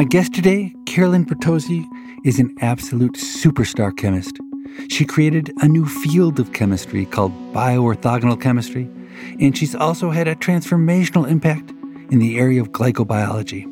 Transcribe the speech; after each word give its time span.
My 0.00 0.04
guest 0.04 0.32
today, 0.32 0.74
Carolyn 0.86 1.26
Bertozzi, 1.26 1.86
is 2.24 2.38
an 2.38 2.54
absolute 2.62 3.16
superstar 3.16 3.94
chemist. 3.94 4.38
She 4.88 5.04
created 5.04 5.52
a 5.60 5.68
new 5.68 5.84
field 5.84 6.40
of 6.40 6.54
chemistry 6.54 7.04
called 7.04 7.32
bioorthogonal 7.52 8.40
chemistry, 8.40 8.88
and 9.40 9.54
she's 9.54 9.74
also 9.74 10.08
had 10.08 10.26
a 10.26 10.34
transformational 10.34 11.28
impact 11.28 11.74
in 12.10 12.18
the 12.18 12.38
area 12.38 12.62
of 12.62 12.70
glycobiology. 12.70 13.66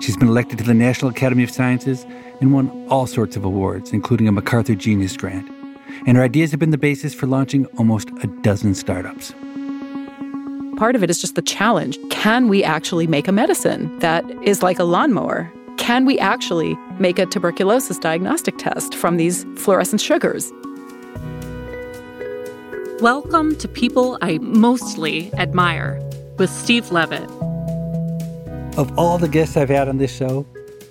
She's 0.00 0.16
been 0.16 0.28
elected 0.28 0.58
to 0.58 0.64
the 0.64 0.72
National 0.72 1.10
Academy 1.10 1.42
of 1.42 1.50
Sciences 1.50 2.06
and 2.40 2.54
won 2.54 2.70
all 2.88 3.08
sorts 3.08 3.34
of 3.34 3.44
awards, 3.44 3.90
including 3.90 4.28
a 4.28 4.32
MacArthur 4.32 4.76
Genius 4.76 5.16
Grant. 5.16 5.50
And 6.06 6.16
her 6.16 6.22
ideas 6.22 6.52
have 6.52 6.60
been 6.60 6.70
the 6.70 6.78
basis 6.78 7.12
for 7.12 7.26
launching 7.26 7.66
almost 7.76 8.08
a 8.22 8.28
dozen 8.42 8.76
startups. 8.76 9.34
Part 10.76 10.94
of 10.94 11.02
it 11.02 11.10
is 11.10 11.20
just 11.20 11.34
the 11.34 11.42
challenge. 11.42 11.98
Can 12.08 12.46
we 12.46 12.62
actually 12.62 13.08
make 13.08 13.26
a 13.26 13.32
medicine 13.32 13.98
that 13.98 14.24
is 14.44 14.62
like 14.62 14.78
a 14.78 14.84
lawnmower? 14.84 15.52
Can 15.78 16.04
we 16.04 16.18
actually 16.18 16.76
make 16.98 17.18
a 17.18 17.26
tuberculosis 17.26 17.98
diagnostic 17.98 18.58
test 18.58 18.94
from 18.94 19.16
these 19.16 19.44
fluorescent 19.56 20.00
sugars? 20.00 20.52
Welcome 23.00 23.56
to 23.56 23.68
People 23.68 24.18
I 24.22 24.38
Mostly 24.38 25.32
Admire 25.34 26.00
with 26.38 26.50
Steve 26.50 26.92
Levitt. 26.92 27.28
Of 28.78 28.96
all 28.98 29.18
the 29.18 29.28
guests 29.28 29.56
I've 29.56 29.68
had 29.68 29.88
on 29.88 29.98
this 29.98 30.14
show, 30.14 30.46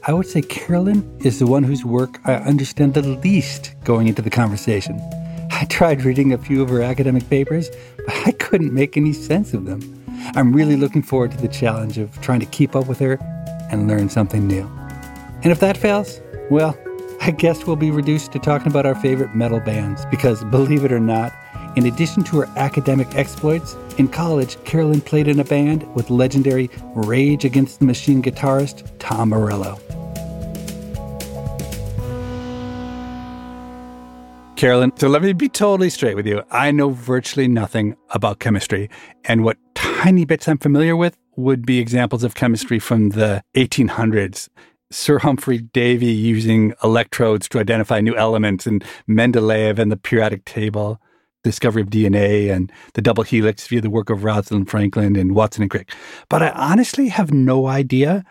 I 0.07 0.13
would 0.13 0.27
say 0.27 0.41
Carolyn 0.41 1.19
is 1.23 1.39
the 1.39 1.47
one 1.47 1.63
whose 1.63 1.85
work 1.85 2.19
I 2.25 2.35
understand 2.35 2.93
the 2.93 3.01
least 3.01 3.73
going 3.83 4.07
into 4.07 4.21
the 4.21 4.29
conversation. 4.29 4.99
I 5.51 5.65
tried 5.65 6.03
reading 6.03 6.33
a 6.33 6.37
few 6.37 6.61
of 6.61 6.69
her 6.69 6.81
academic 6.81 7.29
papers, 7.29 7.69
but 8.05 8.15
I 8.27 8.31
couldn't 8.31 8.73
make 8.73 8.97
any 8.97 9.13
sense 9.13 9.53
of 9.53 9.65
them. 9.65 10.03
I'm 10.35 10.53
really 10.53 10.75
looking 10.75 11.01
forward 11.01 11.31
to 11.31 11.37
the 11.37 11.47
challenge 11.47 11.97
of 11.97 12.19
trying 12.21 12.39
to 12.39 12.45
keep 12.47 12.75
up 12.75 12.87
with 12.87 12.99
her 12.99 13.19
and 13.71 13.87
learn 13.87 14.09
something 14.09 14.47
new. 14.47 14.69
And 15.43 15.51
if 15.51 15.59
that 15.59 15.77
fails, 15.77 16.21
well, 16.49 16.77
I 17.21 17.31
guess 17.31 17.65
we'll 17.65 17.75
be 17.75 17.91
reduced 17.91 18.31
to 18.33 18.39
talking 18.39 18.67
about 18.67 18.85
our 18.85 18.95
favorite 18.95 19.35
metal 19.35 19.59
bands 19.59 20.05
because, 20.07 20.43
believe 20.45 20.83
it 20.83 20.91
or 20.91 20.99
not, 20.99 21.33
in 21.75 21.85
addition 21.85 22.23
to 22.23 22.41
her 22.41 22.49
academic 22.57 23.15
exploits, 23.15 23.75
in 23.97 24.07
college, 24.07 24.61
Carolyn 24.65 25.01
played 25.01 25.27
in 25.27 25.39
a 25.39 25.43
band 25.43 25.83
with 25.95 26.09
legendary 26.09 26.69
Rage 26.95 27.45
Against 27.45 27.79
the 27.79 27.85
Machine 27.85 28.21
guitarist 28.21 28.89
Tom 28.99 29.29
Morello. 29.29 29.79
Carolyn, 34.57 34.91
so 34.95 35.07
let 35.07 35.21
me 35.23 35.33
be 35.33 35.49
totally 35.49 35.89
straight 35.89 36.15
with 36.15 36.27
you. 36.27 36.43
I 36.51 36.71
know 36.71 36.89
virtually 36.89 37.47
nothing 37.47 37.95
about 38.11 38.39
chemistry, 38.39 38.89
and 39.25 39.43
what 39.43 39.57
tiny 39.75 40.25
bits 40.25 40.47
I'm 40.47 40.57
familiar 40.57 40.95
with 40.95 41.17
would 41.41 41.65
be 41.65 41.79
examples 41.79 42.23
of 42.23 42.35
chemistry 42.35 42.79
from 42.79 43.09
the 43.09 43.43
1800s. 43.55 44.49
Sir 44.91 45.19
Humphry 45.19 45.59
Davy 45.59 46.11
using 46.11 46.73
electrodes 46.83 47.47
to 47.49 47.59
identify 47.59 48.01
new 48.01 48.15
elements, 48.15 48.67
and 48.67 48.83
Mendeleev 49.07 49.79
and 49.79 49.91
the 49.91 49.97
periodic 49.97 50.43
table, 50.45 50.99
discovery 51.43 51.81
of 51.81 51.89
DNA, 51.89 52.51
and 52.51 52.71
the 52.93 53.01
double 53.01 53.23
helix 53.23 53.67
via 53.67 53.81
the 53.81 53.89
work 53.89 54.09
of 54.09 54.23
Rosalind 54.23 54.69
Franklin 54.69 55.15
and 55.15 55.33
Watson 55.33 55.63
and 55.63 55.71
Crick. 55.71 55.93
But 56.29 56.43
I 56.43 56.49
honestly 56.49 57.07
have 57.07 57.31
no 57.31 57.67
idea 57.67 58.25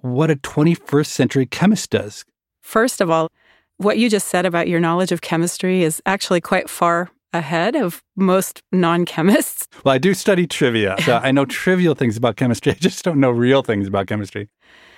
what 0.00 0.30
a 0.30 0.36
21st 0.36 1.06
century 1.06 1.46
chemist 1.46 1.90
does. 1.90 2.24
First 2.62 3.00
of 3.00 3.10
all, 3.10 3.30
what 3.76 3.98
you 3.98 4.08
just 4.08 4.28
said 4.28 4.46
about 4.46 4.68
your 4.68 4.80
knowledge 4.80 5.12
of 5.12 5.20
chemistry 5.20 5.82
is 5.82 6.00
actually 6.06 6.40
quite 6.40 6.70
far 6.70 7.10
ahead 7.38 7.76
of 7.76 8.02
most 8.16 8.62
non 8.72 9.04
chemists. 9.04 9.68
Well, 9.84 9.94
I 9.94 9.98
do 9.98 10.14
study 10.14 10.46
trivia, 10.46 10.96
so 11.04 11.18
I 11.22 11.30
know 11.30 11.44
trivial 11.44 11.94
things 11.94 12.16
about 12.16 12.36
chemistry. 12.36 12.72
I 12.76 12.76
just 12.76 13.04
don't 13.04 13.20
know 13.20 13.30
real 13.30 13.62
things 13.62 13.86
about 13.86 14.08
chemistry. 14.08 14.48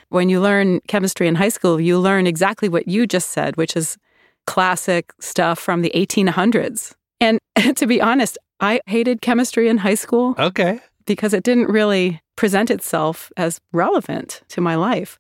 When 0.09 0.31
you 0.31 0.41
learn 0.41 0.81
chemistry 0.88 1.28
in 1.28 1.34
high 1.34 1.50
school, 1.50 1.78
you 1.81 1.99
learn 1.99 2.26
exactly 2.26 2.69
what 2.69 2.88
you 2.88 3.06
just 3.06 3.31
said, 3.31 3.56
which 3.56 3.76
is 3.76 3.99
classic 4.47 5.12
stuff 5.21 5.59
from 5.59 5.82
the 5.82 5.93
1800s. 5.94 6.94
And 7.21 7.38
to 7.76 7.87
be 7.87 8.00
honest, 8.00 8.38
I 8.60 8.81
hated 8.87 9.20
chemistry 9.20 9.69
in 9.69 9.78
high 9.78 9.94
school. 9.94 10.34
Okay. 10.38 10.81
Because 11.06 11.34
it 11.34 11.44
didn't 11.44 11.69
really 11.69 12.20
present 12.37 12.70
itself 12.70 13.31
as 13.37 13.60
relevant 13.72 14.43
to 14.49 14.60
my 14.60 14.75
life. 14.75 15.19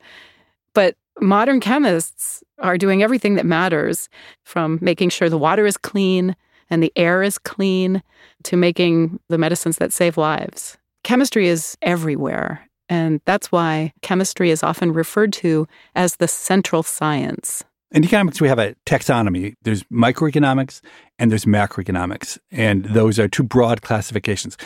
But 0.72 0.96
modern 1.20 1.60
chemists 1.60 2.42
are 2.60 2.78
doing 2.78 3.02
everything 3.02 3.34
that 3.34 3.46
matters 3.46 4.08
from 4.44 4.78
making 4.80 5.10
sure 5.10 5.28
the 5.28 5.38
water 5.38 5.66
is 5.66 5.76
clean 5.76 6.34
and 6.70 6.82
the 6.82 6.92
air 6.96 7.22
is 7.22 7.38
clean 7.38 8.02
to 8.44 8.56
making 8.56 9.20
the 9.28 9.38
medicines 9.38 9.78
that 9.78 9.92
save 9.92 10.16
lives. 10.16 10.76
Chemistry 11.04 11.48
is 11.48 11.76
everywhere. 11.82 12.68
And 12.88 13.20
that's 13.24 13.52
why 13.52 13.92
chemistry 14.02 14.50
is 14.50 14.62
often 14.62 14.92
referred 14.92 15.32
to 15.34 15.68
as 15.94 16.16
the 16.16 16.28
central 16.28 16.82
science. 16.82 17.64
In 17.90 18.04
economics, 18.04 18.40
we 18.40 18.48
have 18.48 18.58
a 18.58 18.74
taxonomy. 18.86 19.54
There's 19.62 19.82
microeconomics 19.84 20.80
and 21.18 21.30
there's 21.30 21.44
macroeconomics. 21.44 22.38
And 22.50 22.84
those 22.84 23.18
are 23.18 23.28
two 23.28 23.42
broad 23.42 23.82
classifications. 23.82 24.56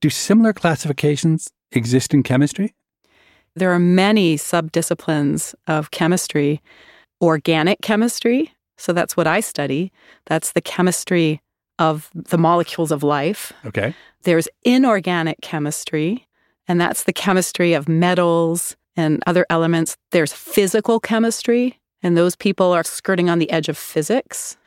Do 0.00 0.08
similar 0.08 0.52
classifications 0.52 1.50
exist 1.72 2.14
in 2.14 2.22
chemistry? 2.22 2.74
There 3.54 3.72
are 3.72 3.78
many 3.78 4.36
subdisciplines 4.36 5.54
of 5.66 5.90
chemistry. 5.90 6.62
Organic 7.20 7.82
chemistry, 7.82 8.50
so 8.78 8.94
that's 8.94 9.14
what 9.14 9.26
I 9.26 9.40
study. 9.40 9.92
That's 10.24 10.52
the 10.52 10.62
chemistry 10.62 11.42
of 11.80 12.10
the 12.14 12.38
molecules 12.38 12.92
of 12.92 13.02
life. 13.02 13.52
Okay. 13.64 13.94
There's 14.22 14.48
inorganic 14.62 15.40
chemistry, 15.40 16.28
and 16.68 16.80
that's 16.80 17.04
the 17.04 17.12
chemistry 17.12 17.72
of 17.72 17.88
metals 17.88 18.76
and 18.96 19.22
other 19.26 19.46
elements. 19.50 19.96
There's 20.12 20.32
physical 20.32 21.00
chemistry, 21.00 21.80
and 22.02 22.16
those 22.16 22.36
people 22.36 22.72
are 22.72 22.84
skirting 22.84 23.30
on 23.30 23.38
the 23.38 23.50
edge 23.50 23.68
of 23.68 23.78
physics. 23.78 24.58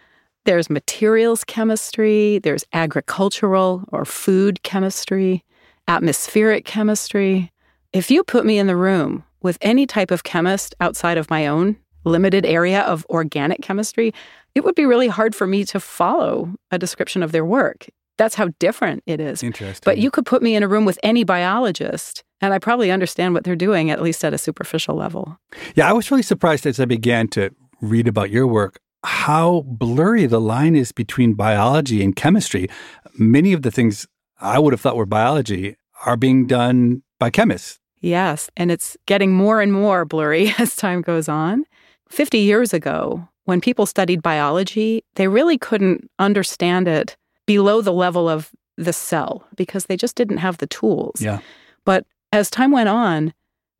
There's 0.45 0.69
materials 0.69 1.43
chemistry, 1.43 2.39
there's 2.39 2.65
agricultural 2.73 3.85
or 3.91 4.03
food 4.03 4.63
chemistry, 4.63 5.43
atmospheric 5.87 6.65
chemistry. 6.65 7.51
If 7.93 8.09
you 8.09 8.23
put 8.23 8.45
me 8.45 8.57
in 8.57 8.67
the 8.67 8.75
room 8.75 9.23
with 9.41 9.57
any 9.61 9.85
type 9.85 10.09
of 10.09 10.23
chemist 10.23 10.73
outside 10.81 11.17
of 11.17 11.29
my 11.29 11.45
own 11.45 11.77
limited 12.03 12.45
area 12.45 12.81
of 12.81 13.05
organic 13.09 13.61
chemistry, 13.61 14.13
it 14.55 14.63
would 14.63 14.75
be 14.75 14.85
really 14.85 15.07
hard 15.07 15.35
for 15.35 15.47
me 15.47 15.65
to 15.65 15.79
follow 15.79 16.53
a 16.71 16.77
description 16.77 17.23
of 17.23 17.31
their 17.31 17.45
work. 17.45 17.87
That's 18.17 18.35
how 18.35 18.49
different 18.59 19.03
it 19.07 19.19
is. 19.19 19.41
Interesting. 19.41 19.81
But 19.83 19.97
you 19.97 20.11
could 20.11 20.25
put 20.25 20.43
me 20.43 20.55
in 20.55 20.61
a 20.61 20.67
room 20.67 20.85
with 20.85 20.99
any 21.01 21.23
biologist, 21.23 22.23
and 22.41 22.53
I 22.53 22.59
probably 22.59 22.91
understand 22.91 23.33
what 23.33 23.43
they're 23.43 23.55
doing, 23.55 23.89
at 23.89 24.01
least 24.01 24.23
at 24.23 24.33
a 24.33 24.37
superficial 24.37 24.95
level. 24.95 25.39
Yeah, 25.75 25.89
I 25.89 25.93
was 25.93 26.11
really 26.11 26.23
surprised 26.23 26.67
as 26.67 26.79
I 26.79 26.85
began 26.85 27.27
to 27.29 27.49
read 27.81 28.07
about 28.07 28.29
your 28.29 28.45
work 28.45 28.79
how 29.03 29.61
blurry 29.67 30.25
the 30.25 30.39
line 30.39 30.75
is 30.75 30.91
between 30.91 31.33
biology 31.33 32.03
and 32.03 32.15
chemistry. 32.15 32.69
Many 33.17 33.53
of 33.53 33.61
the 33.61 33.71
things 33.71 34.07
I 34.39 34.59
would 34.59 34.73
have 34.73 34.81
thought 34.81 34.95
were 34.95 35.05
biology 35.05 35.75
are 36.05 36.17
being 36.17 36.47
done 36.47 37.03
by 37.19 37.29
chemists. 37.29 37.79
Yes, 37.99 38.49
and 38.57 38.71
it's 38.71 38.97
getting 39.05 39.33
more 39.33 39.61
and 39.61 39.71
more 39.71 40.05
blurry 40.05 40.53
as 40.57 40.75
time 40.75 41.01
goes 41.01 41.29
on. 41.29 41.65
50 42.13 42.37
years 42.37 42.73
ago, 42.73 43.27
when 43.45 43.59
people 43.59 43.87
studied 43.87 44.21
biology, 44.21 45.03
they 45.15 45.27
really 45.27 45.57
couldn't 45.57 46.09
understand 46.19 46.87
it 46.87 47.17
below 47.47 47.81
the 47.81 47.91
level 47.91 48.29
of 48.29 48.51
the 48.77 48.93
cell 48.93 49.45
because 49.55 49.85
they 49.85 49.97
just 49.97 50.15
didn't 50.15 50.37
have 50.37 50.59
the 50.59 50.67
tools. 50.67 51.19
Yeah. 51.19 51.39
But 51.85 52.05
as 52.31 52.51
time 52.51 52.69
went 52.71 52.89
on, 52.89 53.33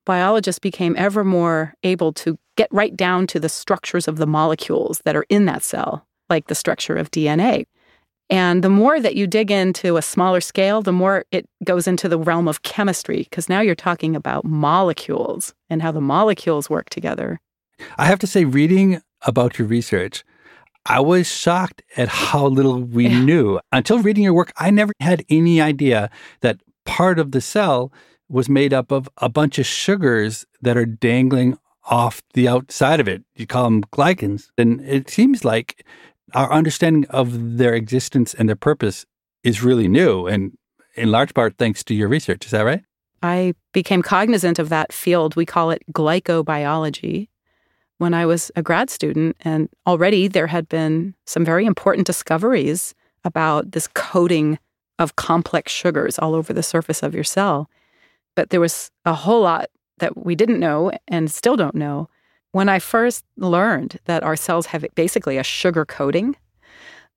biologists 0.05 0.59
became 0.59 0.95
ever 0.97 1.23
more 1.23 1.75
able 1.83 2.11
to 2.13 2.37
get 2.57 2.69
right 2.71 2.95
down 2.97 3.27
to 3.27 3.39
the 3.39 3.49
structures 3.49 4.07
of 4.07 4.17
the 4.17 4.27
molecules 4.27 4.99
that 5.05 5.15
are 5.15 5.25
in 5.29 5.45
that 5.45 5.63
cell, 5.63 6.05
like 6.27 6.47
the 6.47 6.55
structure 6.55 6.95
of 6.95 7.11
DNA. 7.11 7.65
And 8.31 8.63
the 8.63 8.69
more 8.69 8.99
that 8.99 9.15
you 9.15 9.27
dig 9.27 9.51
into 9.51 9.95
a 9.95 10.01
smaller 10.01 10.41
scale, 10.41 10.81
the 10.81 10.91
more 10.91 11.25
it 11.31 11.45
goes 11.63 11.87
into 11.87 12.09
the 12.09 12.17
realm 12.17 12.47
of 12.47 12.63
chemistry, 12.63 13.27
because 13.29 13.47
now 13.47 13.61
you're 13.61 13.75
talking 13.75 14.15
about 14.15 14.43
molecules 14.43 15.53
and 15.69 15.83
how 15.83 15.91
the 15.91 16.01
molecules 16.01 16.67
work 16.67 16.89
together. 16.89 17.39
I 17.97 18.05
have 18.05 18.19
to 18.19 18.27
say, 18.27 18.45
reading 18.45 19.01
about 19.23 19.57
your 19.57 19.67
research, 19.67 20.23
I 20.85 20.99
was 20.99 21.27
shocked 21.27 21.81
at 21.95 22.09
how 22.09 22.47
little 22.47 22.81
we 22.81 23.07
Yeah. 23.07 23.23
knew. 23.23 23.59
Until 23.71 23.99
reading 23.99 24.23
your 24.23 24.33
work, 24.33 24.51
I 24.57 24.69
never 24.69 24.93
had 24.99 25.23
any 25.29 25.61
idea 25.61 26.09
that 26.41 26.59
part 26.85 27.19
of 27.19 27.31
the 27.31 27.41
cell 27.41 27.91
was 28.29 28.49
made 28.49 28.73
up 28.73 28.91
of 28.91 29.07
a 29.17 29.29
bunch 29.29 29.59
of 29.59 29.65
sugars 29.65 30.45
that 30.61 30.75
are 30.75 30.85
dangling 30.85 31.57
off 31.89 32.21
the 32.33 32.47
outside 32.47 32.99
of 32.99 33.07
it. 33.07 33.23
You 33.35 33.45
call 33.47 33.63
them 33.65 33.83
glycans. 33.83 34.49
And 34.57 34.81
it 34.81 35.09
seems 35.09 35.45
like 35.45 35.85
our 36.33 36.51
understanding 36.51 37.05
of 37.09 37.57
their 37.57 37.73
existence 37.73 38.33
and 38.33 38.49
their 38.49 38.55
purpose 38.55 39.05
is 39.43 39.61
really 39.61 39.87
new, 39.87 40.25
and 40.25 40.57
in 40.95 41.11
large 41.11 41.33
part 41.33 41.57
thanks 41.57 41.83
to 41.83 41.93
your 41.93 42.07
research. 42.07 42.45
Is 42.45 42.51
that 42.51 42.61
right? 42.61 42.81
I 43.21 43.53
became 43.71 44.01
cognizant 44.01 44.59
of 44.59 44.69
that 44.69 44.91
field. 44.91 45.35
We 45.35 45.45
call 45.45 45.69
it 45.71 45.83
glycobiology 45.93 47.27
when 48.03 48.13
I 48.13 48.25
was 48.25 48.51
a 48.57 48.61
grad 48.61 48.89
student. 48.89 49.37
And 49.39 49.69
already 49.87 50.27
there 50.27 50.47
had 50.47 50.67
been 50.67 51.15
some 51.25 51.45
very 51.45 51.65
important 51.65 52.05
discoveries 52.05 52.93
about 53.23 53.71
this 53.71 53.87
coating 53.87 54.59
of 54.99 55.15
complex 55.15 55.71
sugars 55.71 56.19
all 56.19 56.35
over 56.35 56.51
the 56.51 56.61
surface 56.61 57.01
of 57.01 57.15
your 57.15 57.23
cell. 57.23 57.69
But 58.35 58.49
there 58.49 58.59
was 58.59 58.91
a 59.05 59.13
whole 59.13 59.41
lot 59.41 59.69
that 59.99 60.25
we 60.25 60.35
didn't 60.35 60.59
know 60.59 60.91
and 61.07 61.31
still 61.31 61.55
don't 61.55 61.75
know. 61.75 62.09
When 62.51 62.67
I 62.67 62.79
first 62.79 63.23
learned 63.37 63.99
that 64.03 64.21
our 64.21 64.35
cells 64.35 64.65
have 64.67 64.85
basically 64.95 65.37
a 65.37 65.43
sugar 65.43 65.85
coating, 65.85 66.35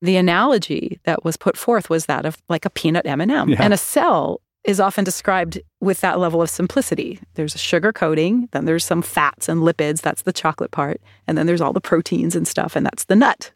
the 0.01 0.17
analogy 0.17 1.01
that 1.03 1.25
was 1.25 1.37
put 1.37 1.57
forth 1.57 1.91
was 1.91 2.07
that 2.07 2.25
of 2.25 2.41
like 2.49 2.65
a 2.65 2.71
peanut 2.71 3.07
M&M. 3.07 3.49
Yeah. 3.49 3.57
And 3.61 3.75
a 3.75 3.77
cell 3.77 4.41
is 4.67 4.81
often 4.81 5.05
described 5.05 5.61
with 5.81 6.01
that 6.01 6.19
level 6.19 6.43
of 6.43 6.51
simplicity. 6.51 7.21
There's 7.35 7.55
a 7.55 7.59
sugar 7.59 7.93
coating, 7.93 8.49
then 8.53 8.65
there's 8.65 8.85
some 8.85 9.01
fats 9.01 9.49
and 9.49 9.61
lipids, 9.63 10.01
that's 10.03 10.23
the 10.23 10.33
chocolate 10.33 10.73
part, 10.73 11.01
and 11.27 11.39
then 11.39 11.47
there's 11.47 11.61
all 11.61 11.73
the 11.73 11.81
proteins 11.81 12.35
and 12.35 12.47
stuff, 12.49 12.75
and 12.77 12.85
that's 12.85 13.05
the 13.05 13.17
nut. 13.17 13.53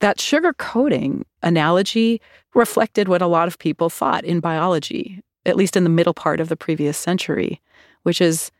That 0.00 0.20
sugar 0.20 0.52
coating 0.52 1.24
analogy 1.42 2.20
reflected 2.54 3.08
what 3.08 3.22
a 3.22 3.26
lot 3.26 3.48
of 3.48 3.58
people 3.58 3.88
thought 3.88 4.24
in 4.24 4.40
biology, 4.40 5.22
at 5.46 5.56
least 5.56 5.74
in 5.76 5.84
the 5.84 5.90
middle 5.90 6.14
part 6.14 6.38
of 6.38 6.50
the 6.50 6.56
previous 6.56 6.98
century, 6.98 7.62
which 8.02 8.20
is 8.20 8.50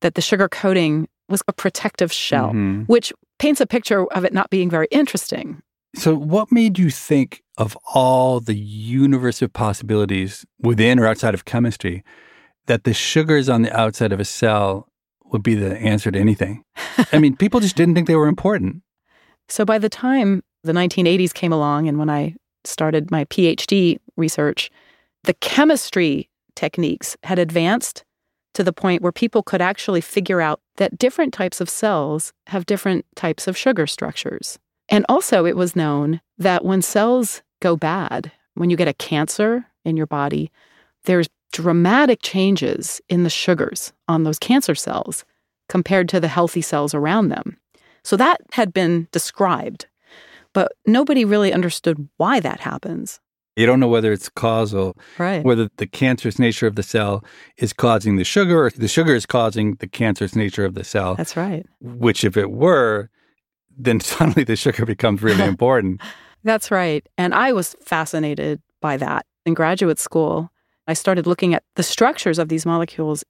that 0.00 0.14
the 0.14 0.22
sugar 0.22 0.48
coating 0.48 1.08
was 1.28 1.42
a 1.46 1.52
protective 1.52 2.10
shell, 2.10 2.52
Mhm. 2.52 2.86
which 2.88 3.12
paints 3.38 3.60
a 3.60 3.66
picture 3.66 4.06
of 4.12 4.24
it 4.24 4.32
not 4.32 4.48
being 4.48 4.70
very 4.70 4.88
interesting. 4.90 5.60
So, 5.94 6.14
what 6.14 6.52
made 6.52 6.78
you 6.78 6.90
think 6.90 7.42
of 7.56 7.76
all 7.94 8.40
the 8.40 8.56
universe 8.56 9.42
of 9.42 9.52
possibilities 9.52 10.44
within 10.60 10.98
or 10.98 11.06
outside 11.06 11.34
of 11.34 11.44
chemistry 11.44 12.04
that 12.66 12.84
the 12.84 12.92
sugars 12.92 13.48
on 13.48 13.62
the 13.62 13.76
outside 13.76 14.12
of 14.12 14.20
a 14.20 14.24
cell 14.24 14.88
would 15.24 15.42
be 15.42 15.54
the 15.54 15.76
answer 15.78 16.10
to 16.10 16.18
anything? 16.18 16.62
I 17.12 17.18
mean, 17.18 17.36
people 17.38 17.60
just 17.60 17.76
didn't 17.76 17.94
think 17.94 18.06
they 18.06 18.16
were 18.16 18.28
important. 18.28 18.82
So 19.48 19.64
by 19.64 19.78
the 19.78 19.88
time 19.88 20.42
the 20.62 20.72
1980s 20.72 21.32
came 21.32 21.52
along 21.52 21.88
and 21.88 21.98
when 21.98 22.10
I 22.10 22.34
started 22.64 23.10
my 23.10 23.24
PhD 23.26 23.98
research, 24.16 24.70
the 25.24 25.34
chemistry 25.34 26.28
techniques 26.54 27.16
had 27.24 27.38
advanced 27.38 28.04
to 28.54 28.62
the 28.64 28.72
point 28.72 29.02
where 29.02 29.12
people 29.12 29.42
could 29.42 29.62
actually 29.62 30.00
figure 30.00 30.40
out 30.40 30.60
that 30.76 30.98
different 30.98 31.32
types 31.32 31.60
of 31.60 31.70
cells 31.70 32.32
have 32.48 32.66
different 32.66 33.06
types 33.14 33.46
of 33.46 33.56
sugar 33.56 33.86
structures. 33.86 34.58
And 34.88 35.04
also, 35.08 35.44
it 35.44 35.56
was 35.56 35.76
known 35.76 36.20
that 36.38 36.64
when 36.64 36.82
cells 36.82 37.42
go 37.60 37.76
bad, 37.76 38.32
when 38.54 38.70
you 38.70 38.76
get 38.76 38.88
a 38.88 38.94
cancer 38.94 39.66
in 39.84 39.96
your 39.96 40.06
body, 40.06 40.50
there's 41.04 41.28
dramatic 41.52 42.20
changes 42.22 43.00
in 43.08 43.22
the 43.22 43.30
sugars 43.30 43.92
on 44.06 44.24
those 44.24 44.38
cancer 44.38 44.74
cells 44.74 45.24
compared 45.68 46.08
to 46.10 46.20
the 46.20 46.28
healthy 46.28 46.62
cells 46.62 46.94
around 46.94 47.28
them. 47.28 47.58
So 48.02 48.16
that 48.16 48.40
had 48.52 48.72
been 48.72 49.08
described, 49.12 49.86
but 50.52 50.72
nobody 50.86 51.24
really 51.24 51.52
understood 51.52 52.08
why 52.16 52.40
that 52.40 52.60
happens. 52.60 53.20
You 53.56 53.66
don't 53.66 53.80
know 53.80 53.88
whether 53.88 54.12
it's 54.12 54.28
causal, 54.28 54.96
Right. 55.18 55.44
whether 55.44 55.68
the 55.78 55.86
cancerous 55.86 56.38
nature 56.38 56.66
of 56.66 56.76
the 56.76 56.82
cell 56.82 57.24
is 57.56 57.72
causing 57.72 58.16
the 58.16 58.24
sugar 58.24 58.66
or 58.66 58.70
the 58.70 58.88
sugar 58.88 59.14
is 59.14 59.26
causing 59.26 59.74
the 59.74 59.88
cancerous 59.88 60.36
nature 60.36 60.64
of 60.64 60.74
the 60.74 60.84
cell, 60.84 61.16
That's 61.16 61.36
right. 61.36 61.66
which, 61.80 62.24
if 62.24 62.36
it 62.36 62.50
were, 62.50 63.10
then 63.78 64.00
suddenly 64.12 64.44
the 64.44 64.56
sugar 64.56 64.84
becomes 64.84 65.22
really 65.22 65.44
important. 65.54 66.00
That's 66.44 66.70
right. 66.70 67.06
And 67.16 67.34
I 67.34 67.52
was 67.52 67.74
fascinated 67.80 68.60
by 68.80 68.96
that 68.98 69.24
in 69.46 69.54
graduate 69.54 69.98
school. 69.98 70.50
I 70.86 70.94
started 70.94 71.26
looking 71.26 71.54
at 71.54 71.64
the 71.76 71.82
structures 71.82 72.38
of 72.38 72.48
these 72.48 72.64
molecules. 72.66 73.24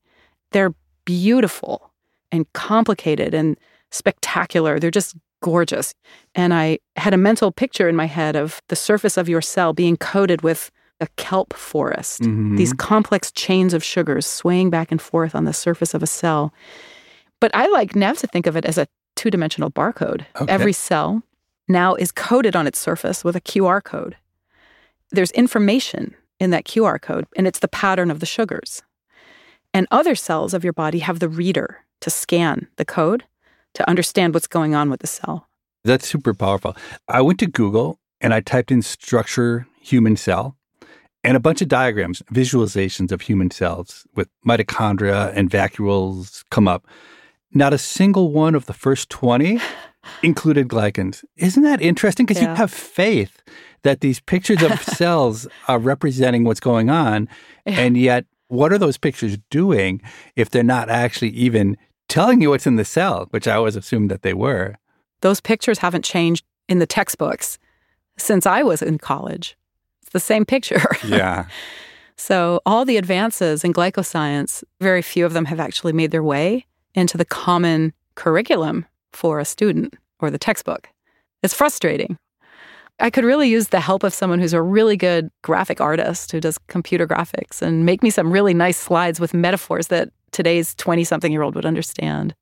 They're 0.52 0.74
beautiful 1.04 1.92
and 2.30 2.50
complicated 2.52 3.34
and 3.34 3.56
spectacular. 3.90 4.78
They're 4.78 4.90
just 4.90 5.16
gorgeous. 5.42 5.94
And 6.34 6.52
I 6.52 6.78
had 6.96 7.14
a 7.14 7.18
mental 7.18 7.50
picture 7.52 7.88
in 7.88 7.96
my 7.96 8.06
head 8.06 8.36
of 8.36 8.60
the 8.68 8.76
surface 8.76 9.16
of 9.16 9.28
your 9.28 9.40
cell 9.40 9.72
being 9.72 9.96
coated 9.96 10.42
with 10.42 10.70
a 11.00 11.06
kelp 11.16 11.54
forest, 11.54 12.22
Mhm. 12.22 12.56
these 12.56 12.72
complex 12.72 13.30
chains 13.32 13.72
of 13.72 13.84
sugars 13.84 14.26
swaying 14.26 14.68
back 14.70 14.90
and 14.90 15.00
forth 15.00 15.34
on 15.34 15.44
the 15.44 15.52
surface 15.52 15.94
of 15.94 16.02
a 16.02 16.08
cell. 16.08 16.52
But 17.40 17.52
I 17.54 17.68
like 17.68 17.94
now 17.94 18.12
to 18.14 18.26
think 18.26 18.46
of 18.48 18.56
it 18.56 18.64
as 18.64 18.78
a 18.78 18.88
two 19.18 19.30
dimensional 19.30 19.70
barcode. 19.70 20.24
Okay. 20.40 20.50
Every 20.50 20.72
cell 20.72 21.22
now 21.66 21.94
is 21.96 22.12
coded 22.12 22.54
on 22.54 22.66
its 22.66 22.78
surface 22.78 23.24
with 23.24 23.34
a 23.34 23.40
QR 23.40 23.82
code. 23.82 24.16
There's 25.10 25.32
information 25.32 26.14
in 26.38 26.50
that 26.50 26.64
QR 26.64 27.00
code, 27.02 27.26
and 27.36 27.46
it's 27.46 27.58
the 27.58 27.68
pattern 27.68 28.10
of 28.10 28.20
the 28.20 28.26
sugars. 28.26 28.82
And 29.74 29.88
other 29.90 30.14
cells 30.14 30.54
of 30.54 30.62
your 30.62 30.72
body 30.72 31.00
have 31.00 31.18
the 31.18 31.28
reader 31.28 31.84
to 32.00 32.10
scan 32.10 32.68
the 32.76 32.84
code 32.84 33.24
to 33.74 33.88
understand 33.88 34.34
what's 34.34 34.46
going 34.46 34.74
on 34.74 34.88
with 34.88 35.00
the 35.00 35.06
cell. 35.06 35.48
That's 35.84 36.08
super 36.08 36.32
powerful. 36.32 36.76
I 37.08 37.20
went 37.20 37.40
to 37.40 37.46
Google 37.46 37.98
and 38.20 38.32
I 38.32 38.40
typed 38.40 38.70
in 38.70 38.82
structure 38.82 39.66
human 39.80 40.16
cell 40.16 40.56
and 41.24 41.36
a 41.36 41.40
bunch 41.40 41.60
of 41.60 41.68
diagrams, 41.68 42.22
visualizations 42.32 43.10
of 43.10 43.20
human 43.20 43.50
cells 43.50 44.06
with 44.14 44.28
mitochondria 44.46 45.32
and 45.34 45.50
vacuoles 45.50 46.44
come 46.50 46.68
up. 46.68 46.86
Not 47.52 47.72
a 47.72 47.78
single 47.78 48.30
one 48.30 48.54
of 48.54 48.66
the 48.66 48.72
first 48.72 49.08
20 49.10 49.60
included 50.22 50.68
glycans. 50.68 51.24
Isn't 51.36 51.62
that 51.62 51.80
interesting? 51.80 52.26
Because 52.26 52.42
you 52.42 52.48
have 52.48 52.70
faith 52.70 53.42
that 53.82 54.00
these 54.00 54.20
pictures 54.20 54.62
of 54.62 54.82
cells 54.82 55.46
are 55.66 55.78
representing 55.78 56.44
what's 56.44 56.60
going 56.60 56.90
on. 56.90 57.28
Yeah. 57.66 57.80
And 57.80 57.96
yet, 57.96 58.26
what 58.48 58.72
are 58.72 58.78
those 58.78 58.98
pictures 58.98 59.38
doing 59.50 60.00
if 60.36 60.50
they're 60.50 60.62
not 60.62 60.88
actually 60.88 61.30
even 61.30 61.76
telling 62.08 62.40
you 62.40 62.50
what's 62.50 62.66
in 62.66 62.76
the 62.76 62.84
cell, 62.84 63.26
which 63.30 63.46
I 63.46 63.54
always 63.54 63.76
assumed 63.76 64.10
that 64.10 64.22
they 64.22 64.34
were? 64.34 64.76
Those 65.20 65.40
pictures 65.40 65.78
haven't 65.78 66.04
changed 66.04 66.44
in 66.68 66.78
the 66.78 66.86
textbooks 66.86 67.58
since 68.18 68.46
I 68.46 68.62
was 68.62 68.82
in 68.82 68.98
college. 68.98 69.56
It's 70.02 70.12
the 70.12 70.20
same 70.20 70.44
picture. 70.44 70.84
Yeah. 71.04 71.46
So, 72.20 72.60
all 72.66 72.84
the 72.84 72.96
advances 72.96 73.62
in 73.62 73.72
glycoscience, 73.72 74.64
very 74.80 75.02
few 75.02 75.24
of 75.24 75.34
them 75.34 75.44
have 75.44 75.60
actually 75.60 75.92
made 75.92 76.10
their 76.10 76.22
way 76.22 76.66
into 76.98 77.16
the 77.16 77.24
common 77.24 77.92
curriculum 78.14 78.84
for 79.12 79.38
a 79.38 79.44
student 79.44 79.94
or 80.20 80.30
the 80.30 80.38
textbook. 80.38 80.88
It's 81.42 81.54
frustrating. 81.54 82.18
I 83.00 83.10
could 83.10 83.24
really 83.24 83.48
use 83.48 83.68
the 83.68 83.80
help 83.80 84.02
of 84.02 84.12
someone 84.12 84.40
who's 84.40 84.52
a 84.52 84.60
really 84.60 84.96
good 84.96 85.30
graphic 85.42 85.80
artist 85.80 86.32
who 86.32 86.40
does 86.40 86.58
computer 86.66 87.06
graphics 87.06 87.62
and 87.62 87.86
make 87.86 88.02
me 88.02 88.10
some 88.10 88.32
really 88.32 88.54
nice 88.54 88.76
slides 88.76 89.20
with 89.20 89.32
metaphors 89.32 89.86
that 89.86 90.10
today's 90.32 90.74
20 90.74 91.04
something 91.04 91.30
year 91.30 91.42
old 91.42 91.54
would 91.54 91.64
understand. 91.64 92.34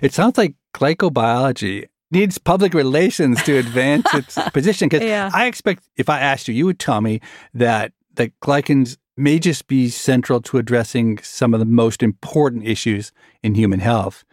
It 0.00 0.12
sounds 0.14 0.38
like 0.38 0.54
glycobiology 0.72 1.86
needs 2.12 2.38
public 2.38 2.74
relations 2.74 3.42
to 3.42 3.56
advance 3.58 4.06
its 4.14 4.38
position. 4.52 4.88
Because 4.88 5.06
Yeah. 5.06 5.30
I 5.34 5.46
expect 5.46 5.82
if 5.96 6.08
I 6.08 6.20
asked 6.20 6.46
you, 6.46 6.54
you 6.54 6.64
would 6.66 6.78
tell 6.78 7.00
me 7.00 7.20
that 7.52 7.92
that 8.14 8.30
glycans 8.40 8.96
may 9.16 9.38
just 9.38 9.66
be 9.66 9.88
central 9.88 10.40
to 10.42 10.58
addressing 10.58 11.18
some 11.18 11.54
of 11.54 11.60
the 11.60 11.66
most 11.66 12.02
important 12.02 12.66
issues 12.66 13.12
in 13.42 13.54
human 13.54 13.80
health, 13.80 14.24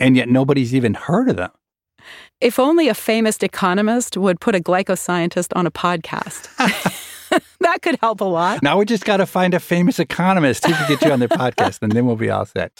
and 0.00 0.16
yet 0.16 0.28
nobody's 0.28 0.74
even 0.74 0.94
heard 0.94 1.28
of 1.28 1.36
them. 1.36 1.50
If 2.40 2.58
only 2.58 2.88
a 2.88 2.94
famous 2.94 3.38
economist 3.38 4.16
would 4.16 4.40
put 4.40 4.54
a 4.54 4.60
glycoscientist 4.60 5.56
on 5.56 5.66
a 5.66 5.70
podcast. 5.70 6.48
that 7.60 7.80
could 7.82 7.98
help 8.00 8.20
a 8.20 8.24
lot. 8.24 8.62
Now 8.62 8.78
we 8.78 8.84
just 8.84 9.04
got 9.04 9.18
to 9.18 9.26
find 9.26 9.54
a 9.54 9.60
famous 9.60 9.98
economist 9.98 10.66
who 10.66 10.72
can 10.72 10.88
get 10.88 11.02
you 11.02 11.12
on 11.12 11.20
their 11.20 11.28
podcast, 11.28 11.78
and 11.82 11.92
then 11.92 12.06
we'll 12.06 12.16
be 12.16 12.30
all 12.30 12.44
set. 12.44 12.72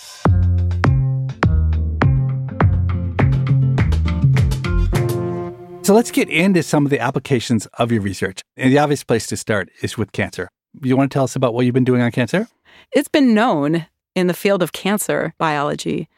So 5.85 5.93
let's 5.93 6.11
get 6.11 6.31
into 6.31 6.63
some 6.63 6.87
of 6.87 6.91
the 6.91 6.99
applications 6.99 7.67
of 7.75 7.93
your 7.93 8.01
research. 8.01 8.41
And 8.57 8.73
the 8.73 8.79
obvious 8.79 9.05
place 9.05 9.27
to 9.27 9.37
start 9.37 9.69
is 9.83 9.99
with 9.99 10.13
cancer. 10.13 10.49
You 10.83 10.97
want 10.97 11.11
to 11.11 11.15
tell 11.15 11.25
us 11.25 11.37
about 11.37 11.55
what 11.55 11.65
you've 11.65 11.75
been 11.75 11.85
doing 11.85 12.03
on 12.03 12.11
cancer? 12.11 12.49
It's 12.93 13.09
been 13.09 13.35
known 13.35 13.87
in 14.15 14.27
the 14.27 14.35
field 14.35 14.63
of 14.63 14.73
cancer 14.73 15.35
biology 15.39 16.09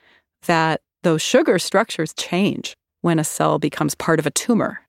that 0.46 0.80
those 1.02 1.22
sugar 1.22 1.58
structures 1.58 2.12
change 2.14 2.76
when 3.02 3.18
a 3.18 3.24
cell 3.24 3.58
becomes 3.58 3.94
part 3.94 4.18
of 4.18 4.26
a 4.26 4.30
tumor. 4.30 4.80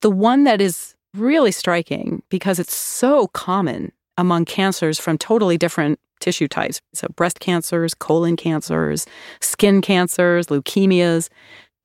The 0.00 0.10
one 0.10 0.44
that 0.44 0.60
is 0.60 0.94
really 1.14 1.52
striking 1.52 2.22
because 2.28 2.58
it's 2.58 2.74
so 2.74 3.28
common 3.28 3.92
among 4.16 4.44
cancers 4.44 4.98
from 4.98 5.18
totally 5.18 5.56
different 5.56 5.98
tissue 6.20 6.48
types. 6.48 6.80
So, 6.94 7.08
breast 7.14 7.40
cancers, 7.40 7.94
colon 7.94 8.36
cancers, 8.36 9.06
skin 9.40 9.80
cancers, 9.80 10.46
leukemias. 10.46 11.28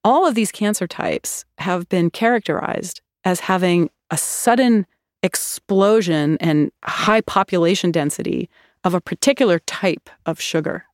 All 0.04 0.26
of 0.28 0.36
these 0.36 0.52
cancer 0.52 0.88
types 0.88 1.44
have 1.58 1.90
been 1.90 2.10
characterized 2.10 3.02
as 3.24 3.42
having 3.42 3.90
a 4.10 4.18
sudden 4.18 4.86
explosion 5.24 6.38
and 6.40 6.72
high 6.84 7.22
population 7.22 7.92
density 7.92 8.50
of 8.84 8.94
a 8.94 9.02
particular 9.02 9.60
type 9.60 10.10
of 10.26 10.40
sugar. 10.40 10.86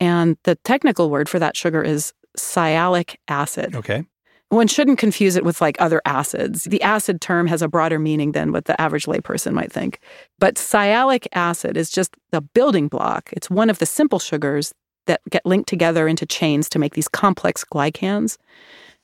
And 0.00 0.36
the 0.44 0.54
technical 0.56 1.10
word 1.10 1.28
for 1.28 1.38
that 1.38 1.56
sugar 1.56 1.82
is 1.82 2.12
sialic 2.36 3.16
acid. 3.28 3.74
Okay. 3.74 4.04
One 4.50 4.66
shouldn't 4.66 4.98
confuse 4.98 5.36
it 5.36 5.44
with 5.44 5.60
like 5.60 5.76
other 5.78 6.00
acids. 6.06 6.64
The 6.64 6.80
acid 6.80 7.20
term 7.20 7.46
has 7.48 7.60
a 7.60 7.68
broader 7.68 7.98
meaning 7.98 8.32
than 8.32 8.50
what 8.50 8.64
the 8.64 8.80
average 8.80 9.04
layperson 9.04 9.52
might 9.52 9.70
think. 9.70 10.00
But 10.38 10.54
sialic 10.54 11.26
acid 11.34 11.76
is 11.76 11.90
just 11.90 12.16
the 12.30 12.40
building 12.40 12.88
block. 12.88 13.30
It's 13.32 13.50
one 13.50 13.68
of 13.68 13.78
the 13.78 13.86
simple 13.86 14.18
sugars 14.18 14.72
that 15.06 15.20
get 15.28 15.44
linked 15.44 15.68
together 15.68 16.08
into 16.08 16.24
chains 16.24 16.68
to 16.70 16.78
make 16.78 16.94
these 16.94 17.08
complex 17.08 17.62
glycans. 17.62 18.38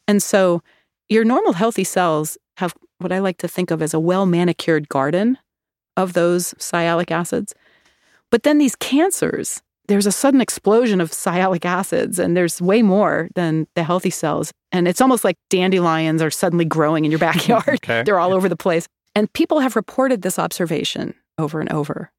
And 0.09 0.23
so 0.23 0.62
your 1.11 1.25
normal 1.25 1.52
healthy 1.52 1.85
cells 1.85 2.38
have 2.56 2.75
what 3.04 3.12
I 3.12 3.20
like 3.20 3.38
to 3.38 3.49
think 3.49 3.70
of 3.70 3.82
as 3.82 3.94
a 3.94 4.00
well 4.00 4.26
manicured 4.26 4.88
garden 4.88 5.38
of 5.96 6.14
those 6.14 6.54
sialic 6.54 7.12
acids. 7.12 7.54
But 8.30 8.42
then 8.42 8.58
these 8.58 8.75
cancers, 8.75 9.62
there's 9.87 10.06
a 10.06 10.12
sudden 10.12 10.40
explosion 10.40 11.00
of 11.00 11.12
sialic 11.12 11.64
acids, 11.64 12.18
and 12.18 12.37
there's 12.37 12.61
way 12.61 12.82
more 12.82 13.28
than 13.37 13.68
the 13.76 13.84
healthy 13.84 14.11
cells. 14.11 14.50
And 14.73 14.88
it's 14.88 15.00
almost 15.00 15.23
like 15.23 15.37
dandelions 15.50 16.20
are 16.20 16.30
suddenly 16.30 16.64
growing 16.64 17.04
in 17.04 17.12
your 17.12 17.20
backyard. 17.30 17.68
Okay. 17.68 18.02
They're 18.02 18.18
all 18.18 18.32
over 18.32 18.49
the 18.49 18.56
place. 18.56 18.88
And 19.14 19.32
people 19.32 19.61
have 19.61 19.76
reported 19.76 20.23
this 20.23 20.38
observation 20.38 21.14
over 21.38 21.61
and 21.61 21.70
over. 21.70 22.11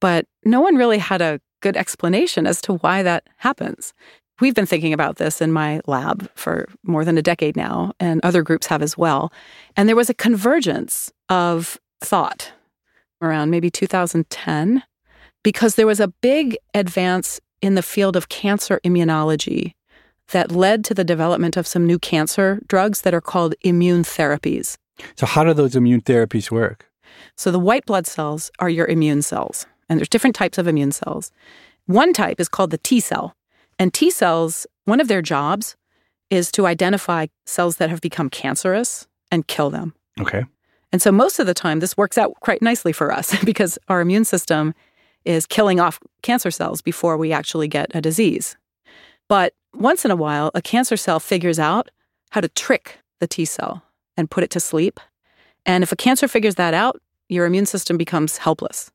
But 0.00 0.26
no 0.44 0.60
one 0.60 0.74
really 0.74 0.98
had 0.98 1.22
a 1.22 1.40
good 1.60 1.76
explanation 1.76 2.46
as 2.46 2.60
to 2.62 2.74
why 2.74 3.02
that 3.02 3.28
happens. 3.36 3.94
We've 4.40 4.54
been 4.54 4.66
thinking 4.66 4.92
about 4.92 5.16
this 5.16 5.40
in 5.40 5.50
my 5.50 5.80
lab 5.86 6.30
for 6.34 6.68
more 6.82 7.04
than 7.04 7.16
a 7.16 7.22
decade 7.22 7.56
now, 7.56 7.92
and 7.98 8.20
other 8.22 8.42
groups 8.42 8.66
have 8.66 8.82
as 8.82 8.96
well. 8.96 9.32
And 9.76 9.88
there 9.88 9.96
was 9.96 10.10
a 10.10 10.14
convergence 10.14 11.10
of 11.28 11.80
thought 12.00 12.52
around 13.22 13.50
maybe 13.50 13.70
2010 13.70 14.82
because 15.42 15.76
there 15.76 15.86
was 15.86 16.00
a 16.00 16.08
big 16.08 16.58
advance 16.74 17.40
in 17.62 17.76
the 17.76 17.82
field 17.82 18.16
of 18.16 18.28
cancer 18.28 18.80
immunology 18.84 19.72
that 20.28 20.50
led 20.50 20.84
to 20.84 20.94
the 20.94 21.04
development 21.04 21.56
of 21.56 21.66
some 21.66 21.86
new 21.86 21.98
cancer 21.98 22.60
drugs 22.68 23.02
that 23.02 23.14
are 23.14 23.20
called 23.20 23.54
immune 23.62 24.02
therapies. 24.02 24.76
So, 25.16 25.26
how 25.26 25.44
do 25.44 25.54
those 25.54 25.76
immune 25.76 26.00
therapies 26.00 26.50
work? 26.50 26.90
So, 27.36 27.50
the 27.50 27.58
white 27.58 27.86
blood 27.86 28.06
cells 28.06 28.50
are 28.58 28.68
your 28.68 28.86
immune 28.86 29.22
cells, 29.22 29.66
and 29.88 29.98
there's 29.98 30.08
different 30.08 30.36
types 30.36 30.58
of 30.58 30.66
immune 30.66 30.92
cells. 30.92 31.30
One 31.86 32.12
type 32.12 32.40
is 32.40 32.48
called 32.48 32.70
the 32.70 32.78
T 32.78 33.00
cell. 33.00 33.34
And 33.78 33.92
T 33.92 34.10
cells, 34.10 34.66
one 34.84 35.00
of 35.00 35.08
their 35.08 35.22
jobs 35.22 35.76
is 36.30 36.50
to 36.52 36.66
identify 36.66 37.26
cells 37.44 37.76
that 37.76 37.90
have 37.90 38.00
become 38.00 38.30
cancerous 38.30 39.06
and 39.30 39.46
kill 39.46 39.70
them. 39.70 39.94
Okay. 40.20 40.44
And 40.92 41.02
so, 41.02 41.12
most 41.12 41.38
of 41.38 41.46
the 41.46 41.54
time, 41.54 41.80
this 41.80 41.96
works 41.96 42.16
out 42.16 42.34
quite 42.40 42.62
nicely 42.62 42.92
for 42.92 43.12
us 43.12 43.38
because 43.44 43.78
our 43.88 44.00
immune 44.00 44.24
system 44.24 44.74
is 45.24 45.46
killing 45.46 45.80
off 45.80 45.98
cancer 46.22 46.50
cells 46.50 46.80
before 46.80 47.16
we 47.16 47.32
actually 47.32 47.68
get 47.68 47.90
a 47.94 48.00
disease. 48.00 48.56
But 49.28 49.54
once 49.74 50.04
in 50.04 50.10
a 50.10 50.16
while, 50.16 50.50
a 50.54 50.62
cancer 50.62 50.96
cell 50.96 51.20
figures 51.20 51.58
out 51.58 51.90
how 52.30 52.40
to 52.40 52.48
trick 52.48 52.98
the 53.20 53.26
T 53.26 53.44
cell 53.44 53.82
and 54.16 54.30
put 54.30 54.44
it 54.44 54.50
to 54.50 54.60
sleep. 54.60 55.00
And 55.64 55.82
if 55.82 55.92
a 55.92 55.96
cancer 55.96 56.28
figures 56.28 56.54
that 56.54 56.74
out, 56.74 57.00
your 57.28 57.44
immune 57.44 57.66
system 57.66 57.96
becomes 57.96 58.38
helpless. 58.38 58.90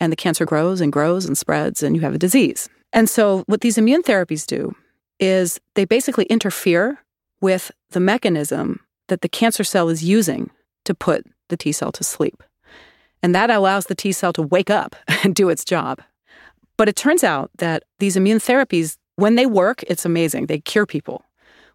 And 0.00 0.12
the 0.12 0.16
cancer 0.16 0.44
grows 0.44 0.80
and 0.80 0.92
grows 0.92 1.24
and 1.24 1.36
spreads, 1.36 1.82
and 1.82 1.96
you 1.96 2.02
have 2.02 2.14
a 2.14 2.18
disease. 2.18 2.68
And 2.94 3.10
so, 3.10 3.42
what 3.46 3.60
these 3.60 3.76
immune 3.76 4.04
therapies 4.04 4.46
do 4.46 4.74
is 5.18 5.60
they 5.74 5.84
basically 5.84 6.24
interfere 6.26 7.00
with 7.40 7.70
the 7.90 8.00
mechanism 8.00 8.80
that 9.08 9.20
the 9.20 9.28
cancer 9.28 9.64
cell 9.64 9.88
is 9.88 10.02
using 10.02 10.50
to 10.84 10.94
put 10.94 11.26
the 11.48 11.56
T 11.56 11.72
cell 11.72 11.92
to 11.92 12.04
sleep. 12.04 12.42
And 13.22 13.34
that 13.34 13.50
allows 13.50 13.86
the 13.86 13.96
T 13.96 14.12
cell 14.12 14.32
to 14.34 14.42
wake 14.42 14.70
up 14.70 14.94
and 15.24 15.34
do 15.34 15.48
its 15.48 15.64
job. 15.64 16.00
But 16.76 16.88
it 16.88 16.96
turns 16.96 17.24
out 17.24 17.50
that 17.58 17.82
these 17.98 18.16
immune 18.16 18.38
therapies, 18.38 18.96
when 19.16 19.34
they 19.34 19.46
work, 19.46 19.82
it's 19.88 20.04
amazing. 20.04 20.46
They 20.46 20.60
cure 20.60 20.86
people, 20.86 21.24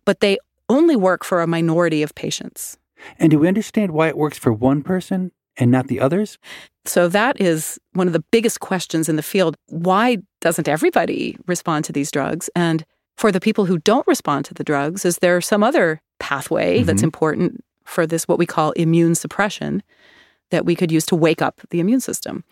but 0.05 0.21
they 0.21 0.37
only 0.69 0.95
work 0.95 1.25
for 1.25 1.41
a 1.41 1.47
minority 1.47 2.01
of 2.01 2.15
patients. 2.15 2.77
And 3.17 3.31
do 3.31 3.39
we 3.39 3.47
understand 3.47 3.91
why 3.91 4.07
it 4.07 4.17
works 4.17 4.37
for 4.37 4.53
one 4.53 4.83
person 4.83 5.31
and 5.57 5.71
not 5.71 5.87
the 5.87 5.99
others? 5.99 6.37
So 6.85 7.07
that 7.09 7.39
is 7.39 7.79
one 7.93 8.07
of 8.07 8.13
the 8.13 8.23
biggest 8.31 8.59
questions 8.59 9.09
in 9.09 9.15
the 9.15 9.23
field. 9.23 9.55
Why 9.67 10.17
doesn't 10.41 10.67
everybody 10.67 11.37
respond 11.47 11.85
to 11.85 11.93
these 11.93 12.11
drugs? 12.11 12.49
And 12.55 12.85
for 13.17 13.31
the 13.31 13.39
people 13.39 13.65
who 13.65 13.79
don't 13.79 14.07
respond 14.07 14.45
to 14.45 14.53
the 14.53 14.63
drugs, 14.63 15.05
is 15.05 15.17
there 15.17 15.41
some 15.41 15.63
other 15.63 16.01
pathway 16.19 16.77
mm-hmm. 16.77 16.85
that's 16.85 17.03
important 17.03 17.63
for 17.83 18.07
this, 18.07 18.27
what 18.27 18.39
we 18.39 18.45
call 18.45 18.71
immune 18.71 19.15
suppression, 19.15 19.83
that 20.51 20.65
we 20.65 20.75
could 20.75 20.91
use 20.91 21.05
to 21.07 21.15
wake 21.15 21.41
up 21.41 21.61
the 21.69 21.79
immune 21.79 21.99
system? 21.99 22.43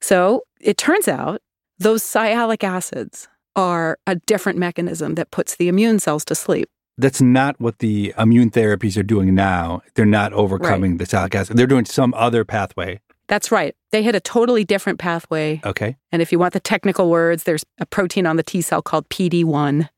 So 0.00 0.42
it 0.60 0.76
turns 0.76 1.08
out 1.08 1.40
those 1.78 2.02
sialic 2.02 2.64
acids 2.64 3.28
are 3.54 3.98
a 4.06 4.16
different 4.16 4.58
mechanism 4.58 5.14
that 5.14 5.30
puts 5.30 5.56
the 5.56 5.68
immune 5.68 5.98
cells 5.98 6.24
to 6.26 6.34
sleep. 6.34 6.68
That's 6.96 7.22
not 7.22 7.60
what 7.60 7.78
the 7.78 8.12
immune 8.18 8.50
therapies 8.50 8.96
are 8.96 9.04
doing 9.04 9.34
now. 9.34 9.82
They're 9.94 10.04
not 10.04 10.32
overcoming 10.32 10.92
right. 10.92 10.98
the 10.98 11.04
sialic 11.04 11.34
acid. 11.34 11.56
They're 11.56 11.66
doing 11.68 11.84
some 11.84 12.12
other 12.14 12.44
pathway. 12.44 13.00
That's 13.28 13.52
right. 13.52 13.76
They 13.92 14.02
hit 14.02 14.14
a 14.14 14.20
totally 14.20 14.64
different 14.64 14.98
pathway. 14.98 15.60
Okay. 15.64 15.96
And 16.10 16.20
if 16.20 16.32
you 16.32 16.38
want 16.38 16.54
the 16.54 16.60
technical 16.60 17.10
words, 17.10 17.44
there's 17.44 17.64
a 17.78 17.86
protein 17.86 18.26
on 18.26 18.36
the 18.36 18.42
T 18.42 18.60
cell 18.60 18.82
called 18.82 19.08
PD1. 19.10 19.88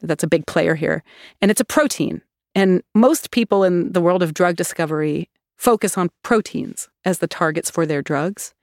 That's 0.00 0.24
a 0.24 0.28
big 0.28 0.46
player 0.46 0.74
here. 0.74 1.02
And 1.40 1.50
it's 1.50 1.60
a 1.60 1.64
protein. 1.64 2.20
And 2.54 2.82
most 2.94 3.30
people 3.30 3.64
in 3.64 3.92
the 3.92 4.00
world 4.00 4.22
of 4.22 4.34
drug 4.34 4.56
discovery 4.56 5.30
focus 5.56 5.96
on 5.96 6.10
proteins 6.22 6.88
as 7.04 7.18
the 7.18 7.26
targets 7.26 7.70
for 7.70 7.86
their 7.86 8.02
drugs. 8.02 8.54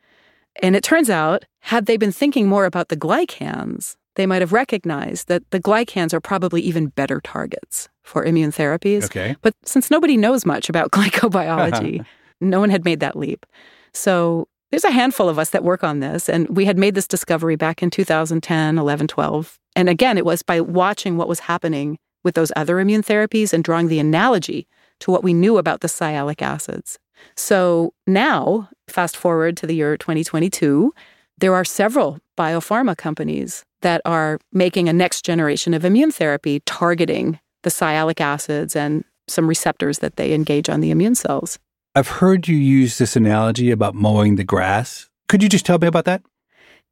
And 0.62 0.76
it 0.76 0.84
turns 0.84 1.10
out, 1.10 1.46
had 1.62 1.86
they 1.86 1.98
been 1.98 2.12
thinking 2.12 2.48
more 2.48 2.66
about 2.66 2.90
the 2.90 2.98
glycans, 2.98 3.96
they 4.16 4.26
might 4.26 4.42
have 4.42 4.52
recognized 4.52 5.30
that 5.30 5.50
the 5.52 5.60
glycans 5.60 6.14
are 6.14 6.20
probably 6.20 6.62
even 6.62 6.88
better 6.88 7.22
targets 7.22 7.88
for 8.04 8.26
immune 8.26 8.52
therapies. 8.52 9.06
Okay. 9.06 9.36
But 9.42 9.56
since 9.64 9.90
nobody 9.90 10.18
knows 10.18 10.46
much 10.46 10.68
about 10.68 10.92
glycobiology, 10.92 12.06
no 12.42 12.60
one 12.60 12.70
had 12.70 12.84
made 12.84 13.00
that 13.00 13.16
leap. 13.16 13.46
So 13.94 14.48
there's 14.72 14.86
a 14.86 14.92
handful 14.92 15.30
of 15.30 15.38
us 15.38 15.50
that 15.50 15.64
work 15.64 15.84
on 15.84 16.00
this. 16.00 16.30
And 16.30 16.48
we 16.50 16.66
had 16.66 16.78
made 16.78 16.96
this 16.96 17.08
discovery 17.08 17.56
back 17.56 17.84
in 17.84 17.90
2010, 17.90 18.78
11, 18.78 19.08
12. 19.08 19.60
And 19.76 19.90
again, 19.90 20.18
it 20.18 20.26
was 20.26 20.42
by 20.42 20.62
watching 20.62 21.18
what 21.18 21.28
was 21.28 21.42
happening 21.42 21.98
with 22.24 22.36
those 22.36 22.52
other 22.56 22.80
immune 22.80 23.04
therapies 23.04 23.54
and 23.54 23.64
drawing 23.64 23.88
the 23.88 24.00
analogy 24.00 24.68
to 25.02 25.12
what 25.12 25.24
we 25.24 25.34
knew 25.34 25.58
about 25.58 25.82
the 25.82 25.88
sialic 25.88 26.42
acids. 26.42 27.00
So 27.36 27.94
now, 28.08 28.70
fast 28.88 29.18
forward 29.18 29.58
to 29.58 29.68
the 29.68 29.76
year 29.76 29.98
2022, 29.98 30.94
there 31.38 31.54
are 31.54 31.66
several 31.66 32.20
biopharma 32.38 32.96
companies 32.98 33.64
that 33.82 34.02
are 34.06 34.40
making 34.52 34.88
a 34.88 34.94
next 34.94 35.26
generation 35.26 35.74
of 35.74 35.84
immune 35.84 36.12
therapy 36.12 36.62
targeting 36.66 37.40
the 37.64 37.70
sialic 37.70 38.22
acids 38.22 38.76
and 38.76 39.04
some 39.28 39.48
receptors 39.48 40.00
that 40.00 40.16
they 40.16 40.34
engage 40.34 40.70
on 40.70 40.82
the 40.82 40.92
immune 40.92 41.16
cells. 41.16 41.58
I've 41.96 42.08
heard 42.08 42.48
you 42.48 42.56
use 42.56 42.98
this 42.98 43.16
analogy 43.16 43.72
about 43.72 43.96
mowing 43.96 44.36
the 44.36 44.44
grass. 44.44 45.10
Could 45.28 45.44
you 45.44 45.50
just 45.50 45.66
tell 45.66 45.78
me 45.78 45.88
about 45.88 46.06
that? 46.06 46.22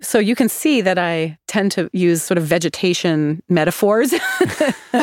So 0.01 0.20
you 0.20 0.36
can 0.36 0.50
see 0.50 0.82
that 0.82 0.98
I 0.98 1.38
tend 1.48 1.72
to 1.74 1.89
use 1.94 2.24
sort 2.24 2.38
of 2.38 2.46
vegetation 2.46 3.41
metaphors. 3.50 4.13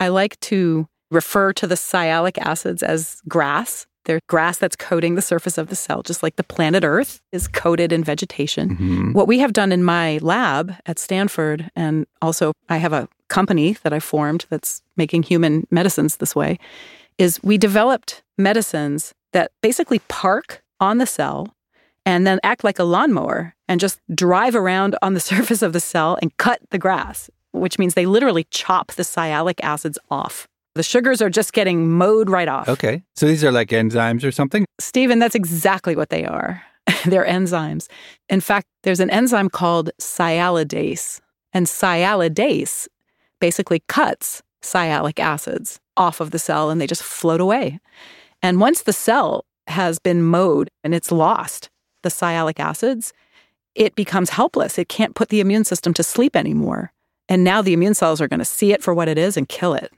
I 0.00 0.08
like 0.08 0.38
to 0.40 0.88
refer 1.10 1.52
to 1.54 1.66
the 1.66 1.76
sialic 1.76 2.38
acids 2.38 2.82
as 2.82 3.20
grass. 3.28 3.86
They're 4.04 4.20
grass 4.26 4.58
that's 4.58 4.76
coating 4.76 5.16
the 5.16 5.22
surface 5.22 5.58
of 5.58 5.68
the 5.68 5.76
cell, 5.76 6.02
just 6.02 6.22
like 6.22 6.36
the 6.36 6.44
planet 6.44 6.82
Earth 6.82 7.20
is 7.30 7.46
coated 7.46 7.92
in 7.92 8.02
vegetation. 8.02 8.70
Mm-hmm. 8.70 9.12
What 9.12 9.28
we 9.28 9.38
have 9.40 9.52
done 9.52 9.70
in 9.70 9.84
my 9.84 10.18
lab 10.22 10.74
at 10.86 10.98
Stanford, 10.98 11.70
and 11.76 12.06
also 12.22 12.52
I 12.68 12.78
have 12.78 12.92
a 12.92 13.08
company 13.28 13.76
that 13.82 13.92
I 13.92 14.00
formed 14.00 14.46
that's 14.48 14.82
making 14.96 15.24
human 15.24 15.66
medicines 15.70 16.16
this 16.16 16.34
way, 16.34 16.58
is 17.18 17.42
we 17.42 17.58
developed 17.58 18.22
medicines 18.36 19.12
that 19.32 19.50
basically 19.60 19.98
park 20.08 20.62
on 20.80 20.98
the 20.98 21.06
cell 21.06 21.54
and 22.06 22.26
then 22.26 22.40
act 22.42 22.64
like 22.64 22.78
a 22.78 22.84
lawnmower 22.84 23.54
and 23.68 23.80
just 23.80 24.00
drive 24.14 24.54
around 24.54 24.96
on 25.02 25.14
the 25.14 25.20
surface 25.32 25.62
of 25.62 25.72
the 25.72 25.80
cell 25.80 26.18
and 26.22 26.34
cut 26.38 26.60
the 26.70 26.78
grass, 26.78 27.28
which 27.52 27.78
means 27.78 27.94
they 27.94 28.06
literally 28.06 28.46
chop 28.50 28.92
the 28.92 29.02
sialic 29.02 29.60
acids 29.62 29.98
off 30.10 30.46
The 30.74 30.82
sugars 30.82 31.20
are 31.20 31.30
just 31.30 31.52
getting 31.52 31.90
mowed 31.90 32.30
right 32.30 32.48
off. 32.48 32.68
Okay. 32.68 33.02
So 33.16 33.26
these 33.26 33.44
are 33.44 33.52
like 33.52 33.70
enzymes 33.70 34.24
or 34.24 34.30
something? 34.30 34.64
Stephen, 34.80 35.18
that's 35.18 35.34
exactly 35.34 35.96
what 35.96 36.10
they 36.10 36.24
are. 36.24 36.62
They're 37.04 37.26
enzymes. 37.26 37.88
In 38.28 38.40
fact, 38.40 38.66
there's 38.82 39.00
an 39.00 39.10
enzyme 39.10 39.50
called 39.50 39.90
sialidase, 40.00 41.20
and 41.52 41.66
sialidase 41.66 42.88
basically 43.40 43.82
cuts 43.88 44.42
sialic 44.62 45.18
acids 45.18 45.78
off 45.98 46.20
of 46.20 46.30
the 46.30 46.38
cell 46.38 46.70
and 46.70 46.80
they 46.80 46.86
just 46.86 47.02
float 47.02 47.40
away. 47.40 47.78
And 48.42 48.60
once 48.60 48.82
the 48.82 48.92
cell 48.92 49.44
has 49.66 49.98
been 49.98 50.22
mowed 50.22 50.70
and 50.82 50.94
it's 50.94 51.12
lost 51.12 51.68
the 52.02 52.08
sialic 52.08 52.60
acids, 52.60 53.12
it 53.74 53.94
becomes 53.94 54.30
helpless. 54.30 54.78
It 54.78 54.88
can't 54.88 55.14
put 55.14 55.28
the 55.28 55.40
immune 55.40 55.64
system 55.64 55.92
to 55.94 56.02
sleep 56.02 56.36
anymore. 56.36 56.92
And 57.28 57.44
now 57.44 57.60
the 57.60 57.74
immune 57.74 57.94
cells 57.94 58.20
are 58.20 58.28
going 58.28 58.38
to 58.38 58.44
see 58.44 58.72
it 58.72 58.82
for 58.82 58.94
what 58.94 59.08
it 59.08 59.18
is 59.18 59.36
and 59.36 59.48
kill 59.48 59.74
it. 59.74 59.92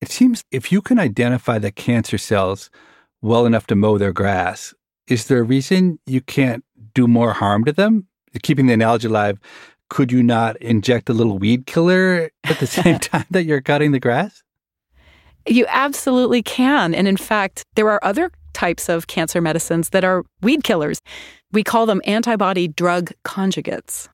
It 0.00 0.10
seems 0.10 0.44
if 0.50 0.70
you 0.70 0.80
can 0.80 0.98
identify 0.98 1.58
the 1.58 1.72
cancer 1.72 2.18
cells 2.18 2.70
well 3.22 3.46
enough 3.46 3.66
to 3.68 3.74
mow 3.74 3.98
their 3.98 4.12
grass, 4.12 4.74
is 5.08 5.26
there 5.26 5.38
a 5.38 5.42
reason 5.42 5.98
you 6.06 6.20
can't 6.20 6.64
do 6.94 7.08
more 7.08 7.32
harm 7.32 7.64
to 7.64 7.72
them? 7.72 8.06
Keeping 8.42 8.66
the 8.66 8.74
analogy 8.74 9.08
alive, 9.08 9.38
could 9.90 10.12
you 10.12 10.22
not 10.22 10.56
inject 10.58 11.08
a 11.08 11.12
little 11.12 11.38
weed 11.38 11.66
killer 11.66 12.30
at 12.44 12.58
the 12.58 12.66
same 12.66 12.98
time 13.00 13.26
that 13.30 13.44
you're 13.44 13.60
cutting 13.60 13.92
the 13.92 14.00
grass? 14.00 14.43
You 15.46 15.66
absolutely 15.68 16.42
can. 16.42 16.94
And 16.94 17.06
in 17.06 17.16
fact, 17.16 17.64
there 17.74 17.90
are 17.90 18.02
other 18.02 18.30
types 18.52 18.88
of 18.88 19.08
cancer 19.08 19.40
medicines 19.40 19.90
that 19.90 20.04
are 20.04 20.24
weed 20.40 20.64
killers. 20.64 21.00
We 21.52 21.62
call 21.62 21.86
them 21.86 22.00
antibody 22.04 22.68
drug 22.68 23.12
conjugates. 23.24 24.08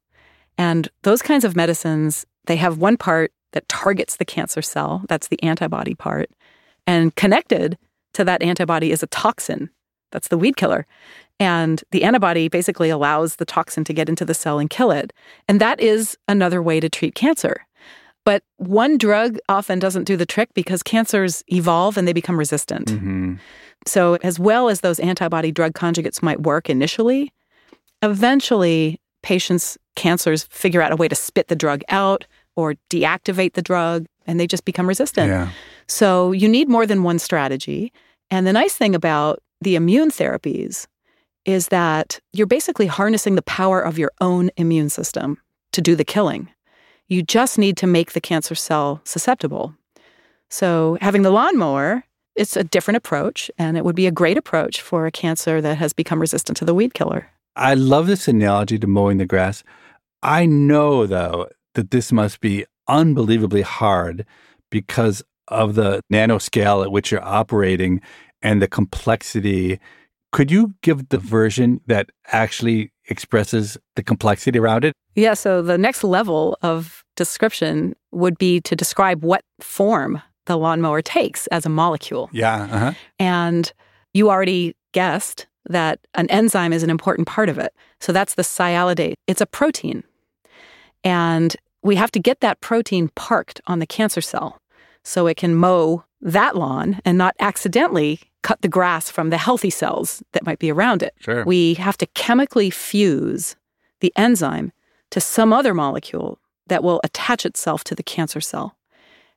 And 0.58 0.88
those 1.02 1.22
kinds 1.22 1.44
of 1.44 1.56
medicines, 1.56 2.26
they 2.46 2.56
have 2.56 2.78
one 2.78 2.96
part 2.96 3.32
that 3.52 3.68
targets 3.68 4.16
the 4.16 4.24
cancer 4.24 4.62
cell, 4.62 5.02
that's 5.08 5.28
the 5.28 5.42
antibody 5.42 5.94
part. 5.94 6.30
And 6.86 7.14
connected 7.16 7.78
to 8.14 8.24
that 8.24 8.42
antibody 8.42 8.90
is 8.90 9.02
a 9.02 9.06
toxin, 9.08 9.70
that's 10.10 10.28
the 10.28 10.38
weed 10.38 10.56
killer. 10.56 10.86
And 11.38 11.82
the 11.90 12.04
antibody 12.04 12.48
basically 12.48 12.90
allows 12.90 13.36
the 13.36 13.44
toxin 13.44 13.84
to 13.84 13.94
get 13.94 14.08
into 14.08 14.24
the 14.24 14.34
cell 14.34 14.58
and 14.58 14.68
kill 14.68 14.90
it. 14.90 15.12
And 15.48 15.60
that 15.60 15.80
is 15.80 16.18
another 16.28 16.62
way 16.62 16.80
to 16.80 16.90
treat 16.90 17.14
cancer. 17.14 17.66
But 18.24 18.42
one 18.56 18.98
drug 18.98 19.38
often 19.48 19.78
doesn't 19.78 20.04
do 20.04 20.16
the 20.16 20.26
trick 20.26 20.50
because 20.54 20.82
cancers 20.82 21.42
evolve 21.48 21.96
and 21.96 22.06
they 22.06 22.12
become 22.12 22.38
resistant. 22.38 22.88
Mm-hmm. 22.88 23.34
So, 23.86 24.18
as 24.22 24.38
well 24.38 24.68
as 24.68 24.80
those 24.80 25.00
antibody 25.00 25.50
drug 25.50 25.72
conjugates 25.72 26.22
might 26.22 26.42
work 26.42 26.68
initially, 26.68 27.32
eventually 28.02 29.00
patients' 29.22 29.78
cancers 29.96 30.44
figure 30.44 30.82
out 30.82 30.92
a 30.92 30.96
way 30.96 31.08
to 31.08 31.14
spit 31.14 31.48
the 31.48 31.56
drug 31.56 31.82
out 31.88 32.26
or 32.56 32.74
deactivate 32.90 33.54
the 33.54 33.62
drug 33.62 34.06
and 34.26 34.38
they 34.38 34.46
just 34.46 34.64
become 34.64 34.86
resistant. 34.86 35.28
Yeah. 35.28 35.50
So, 35.86 36.32
you 36.32 36.48
need 36.48 36.68
more 36.68 36.86
than 36.86 37.02
one 37.02 37.18
strategy. 37.18 37.92
And 38.30 38.46
the 38.46 38.52
nice 38.52 38.74
thing 38.74 38.94
about 38.94 39.42
the 39.62 39.76
immune 39.76 40.10
therapies 40.10 40.86
is 41.46 41.68
that 41.68 42.20
you're 42.32 42.46
basically 42.46 42.86
harnessing 42.86 43.34
the 43.34 43.42
power 43.42 43.80
of 43.80 43.98
your 43.98 44.12
own 44.20 44.50
immune 44.56 44.90
system 44.90 45.38
to 45.72 45.80
do 45.80 45.96
the 45.96 46.04
killing. 46.04 46.48
You 47.10 47.24
just 47.24 47.58
need 47.58 47.76
to 47.78 47.88
make 47.88 48.12
the 48.12 48.20
cancer 48.20 48.54
cell 48.54 49.00
susceptible. 49.04 49.74
So, 50.48 50.96
having 51.00 51.22
the 51.22 51.32
lawnmower, 51.32 52.04
it's 52.36 52.56
a 52.56 52.62
different 52.62 52.98
approach, 52.98 53.50
and 53.58 53.76
it 53.76 53.84
would 53.84 53.96
be 53.96 54.06
a 54.06 54.12
great 54.12 54.38
approach 54.38 54.80
for 54.80 55.06
a 55.06 55.10
cancer 55.10 55.60
that 55.60 55.76
has 55.78 55.92
become 55.92 56.20
resistant 56.20 56.56
to 56.58 56.64
the 56.64 56.72
weed 56.72 56.94
killer. 56.94 57.26
I 57.56 57.74
love 57.74 58.06
this 58.06 58.28
analogy 58.28 58.78
to 58.78 58.86
mowing 58.86 59.18
the 59.18 59.26
grass. 59.26 59.64
I 60.22 60.46
know, 60.46 61.04
though, 61.04 61.48
that 61.74 61.90
this 61.90 62.12
must 62.12 62.40
be 62.40 62.64
unbelievably 62.86 63.62
hard 63.62 64.24
because 64.70 65.20
of 65.48 65.74
the 65.74 66.02
nanoscale 66.12 66.84
at 66.84 66.92
which 66.92 67.10
you're 67.10 67.24
operating 67.24 68.00
and 68.40 68.62
the 68.62 68.68
complexity. 68.68 69.80
Could 70.30 70.52
you 70.52 70.74
give 70.82 71.08
the 71.08 71.18
version 71.18 71.80
that 71.88 72.10
actually 72.28 72.92
expresses 73.10 73.76
the 73.96 74.02
complexity 74.02 74.58
around 74.58 74.84
it? 74.84 74.94
Yeah, 75.14 75.34
so 75.34 75.60
the 75.60 75.76
next 75.76 76.04
level 76.04 76.56
of 76.62 77.04
description 77.16 77.94
would 78.12 78.38
be 78.38 78.60
to 78.62 78.74
describe 78.74 79.24
what 79.24 79.42
form 79.60 80.22
the 80.46 80.56
lawnmower 80.56 81.02
takes 81.02 81.46
as 81.48 81.66
a 81.66 81.68
molecule. 81.68 82.30
Yeah. 82.32 82.62
Uh-huh. 82.62 82.92
And 83.18 83.72
you 84.14 84.30
already 84.30 84.74
guessed 84.92 85.46
that 85.68 86.00
an 86.14 86.28
enzyme 86.30 86.72
is 86.72 86.82
an 86.82 86.90
important 86.90 87.28
part 87.28 87.48
of 87.48 87.58
it. 87.58 87.74
So 88.00 88.12
that's 88.12 88.34
the 88.34 88.42
sialidase. 88.42 89.14
It's 89.26 89.40
a 89.40 89.46
protein. 89.46 90.02
And 91.04 91.54
we 91.82 91.96
have 91.96 92.10
to 92.12 92.18
get 92.18 92.40
that 92.40 92.60
protein 92.60 93.10
parked 93.14 93.60
on 93.66 93.78
the 93.78 93.86
cancer 93.86 94.20
cell 94.20 94.58
so 95.04 95.26
it 95.26 95.36
can 95.36 95.54
mow 95.54 96.04
that 96.20 96.56
lawn 96.56 97.00
and 97.04 97.16
not 97.16 97.34
accidentally 97.40 98.20
cut 98.42 98.60
the 98.62 98.68
grass 98.68 99.10
from 99.10 99.30
the 99.30 99.38
healthy 99.38 99.70
cells 99.70 100.22
that 100.32 100.46
might 100.46 100.58
be 100.58 100.70
around 100.70 101.02
it. 101.02 101.14
Sure. 101.20 101.44
We 101.44 101.74
have 101.74 101.98
to 101.98 102.06
chemically 102.06 102.70
fuse 102.70 103.56
the 104.00 104.12
enzyme 104.16 104.72
to 105.10 105.20
some 105.20 105.52
other 105.52 105.74
molecule 105.74 106.38
that 106.68 106.82
will 106.82 107.00
attach 107.04 107.44
itself 107.44 107.84
to 107.84 107.94
the 107.94 108.02
cancer 108.02 108.40
cell. 108.40 108.76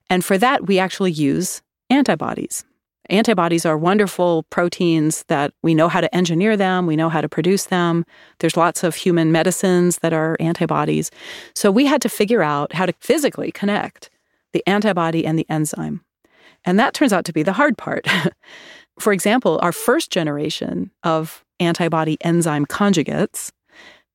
And 0.10 0.24
for 0.24 0.38
that, 0.38 0.68
we 0.68 0.80
actually 0.80 1.12
use 1.12 1.62
antibodies. 1.90 2.64
Antibodies 3.10 3.66
are 3.66 3.78
wonderful 3.78 4.44
proteins 4.44 5.26
that 5.28 5.54
we 5.62 5.76
know 5.76 5.90
how 5.90 6.00
to 6.00 6.16
engineer 6.16 6.56
them, 6.56 6.88
we 6.88 6.96
know 6.96 7.10
how 7.10 7.20
to 7.20 7.28
produce 7.28 7.66
them. 7.66 8.06
There's 8.40 8.56
lots 8.56 8.84
of 8.84 8.96
human 8.96 9.32
medicines 9.32 9.98
that 9.98 10.14
are 10.14 10.38
antibodies. 10.40 11.12
So 11.54 11.70
we 11.70 11.86
had 11.86 12.02
to 12.04 12.10
figure 12.10 12.42
out 12.42 12.74
how 12.74 12.86
to 12.86 12.94
physically 13.00 13.52
connect 13.52 14.10
the 14.54 14.64
antibody 14.68 15.26
and 15.26 15.38
the 15.38 15.46
enzyme. 15.50 16.02
And 16.66 16.80
that 16.80 16.94
turns 16.94 17.12
out 17.12 17.26
to 17.26 17.34
be 17.34 17.44
the 17.44 17.54
hard 17.54 17.78
part. 17.78 18.08
For 19.00 19.14
example, 19.14 19.60
our 19.62 19.72
first 19.72 20.12
generation 20.12 20.92
of 21.04 21.44
antibody 21.60 22.18
enzyme 22.22 22.66
conjugates 22.66 23.52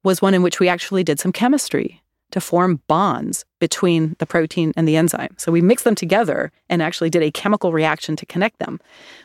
was 0.05 0.23
one 0.23 0.35
in 0.35 0.43
which 0.43 0.61
we 0.61 0.69
actually 0.69 1.05
did 1.05 1.19
some 1.19 1.33
chemistry 1.33 2.03
to 2.31 2.41
form 2.41 2.81
bonds 2.89 3.45
between 3.59 4.15
the 4.19 4.27
protein 4.27 4.73
and 4.77 4.87
the 4.87 4.97
enzyme. 4.97 5.35
So 5.39 5.51
we 5.51 5.63
mixed 5.63 5.85
them 5.85 5.95
together 5.95 6.53
and 6.69 6.83
actually 6.83 7.11
did 7.11 7.23
a 7.23 7.31
chemical 7.31 7.73
reaction 7.73 8.17
to 8.17 8.27
connect 8.27 8.59
them. 8.59 8.81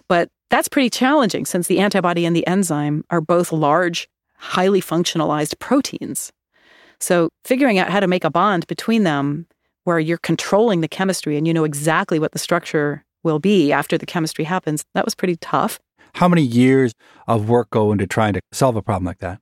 But 0.08 0.30
that's 0.50 0.70
pretty 0.70 0.89
challenging 0.89 1.46
since 1.46 1.68
the 1.68 1.80
antibody 1.80 2.26
and 2.26 2.36
the 2.36 2.48
enzyme 2.48 3.04
are 3.10 3.22
both 3.22 3.52
large, 3.52 4.08
highly 4.38 4.82
functionalized 4.82 5.60
proteins. 5.60 6.32
So 7.00 7.30
figuring 7.44 7.78
out 7.78 7.89
how 7.89 8.00
to 8.00 8.08
make 8.08 8.24
a 8.24 8.32
bond 8.32 8.68
between 8.68 9.04
them 9.04 9.48
where 9.84 10.00
you're 10.00 10.18
controlling 10.18 10.82
the 10.82 10.88
chemistry 10.88 11.36
and 11.36 11.46
you 11.46 11.54
know 11.54 11.66
exactly 11.66 12.20
what 12.20 12.32
the 12.32 12.39
structure 12.39 13.04
will 13.23 13.39
be 13.39 13.71
after 13.71 13.97
the 13.97 14.05
chemistry 14.05 14.45
happens, 14.45 14.83
that 14.93 15.05
was 15.05 15.15
pretty 15.15 15.36
tough. 15.38 15.79
How 16.15 16.27
many 16.27 16.43
years 16.43 16.93
of 17.27 17.49
work 17.49 17.69
go 17.71 17.91
into 17.91 18.05
trying 18.05 18.33
to 18.33 18.41
solve 18.51 18.75
a 18.75 18.81
problem 18.81 19.05
like 19.05 19.19
that? 19.19 19.39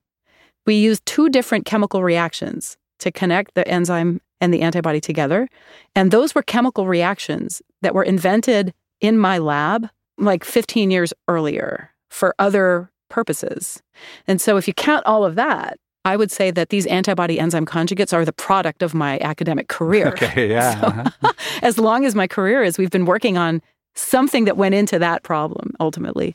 We 0.64 0.76
used 0.76 1.04
two 1.04 1.28
different 1.28 1.66
chemical 1.66 2.02
reactions 2.02 2.76
to 3.00 3.10
connect 3.10 3.54
the 3.54 3.66
enzyme 3.66 4.20
and 4.40 4.54
the 4.54 4.62
antibody 4.62 5.00
together. 5.00 5.48
And 5.94 6.10
those 6.10 6.34
were 6.34 6.42
chemical 6.42 6.86
reactions 6.86 7.62
that 7.82 7.94
were 7.94 8.02
invented 8.02 8.72
in 9.00 9.18
my 9.18 9.38
lab 9.38 9.88
like 10.18 10.44
15 10.44 10.90
years 10.90 11.12
earlier 11.28 11.90
for 12.10 12.34
other 12.38 12.90
purposes. 13.08 13.82
And 14.26 14.40
so 14.40 14.56
if 14.56 14.66
you 14.66 14.74
count 14.74 15.04
all 15.04 15.24
of 15.24 15.34
that, 15.34 15.78
I 16.04 16.16
would 16.16 16.30
say 16.30 16.50
that 16.50 16.70
these 16.70 16.86
antibody 16.86 17.38
enzyme 17.38 17.66
conjugates 17.66 18.12
are 18.12 18.24
the 18.24 18.32
product 18.32 18.82
of 18.82 18.94
my 18.94 19.18
academic 19.20 19.68
career. 19.68 20.08
Okay, 20.22 20.50
yeah. 20.50 20.80
So, 20.80 20.86
uh-huh. 20.86 21.32
as 21.62 21.78
long 21.78 22.04
as 22.04 22.14
my 22.14 22.26
career 22.26 22.62
is, 22.62 22.78
we've 22.78 22.90
been 22.90 23.04
working 23.04 23.36
on 23.36 23.62
something 23.94 24.44
that 24.44 24.56
went 24.56 24.74
into 24.74 24.98
that 24.98 25.22
problem 25.22 25.72
ultimately. 25.80 26.34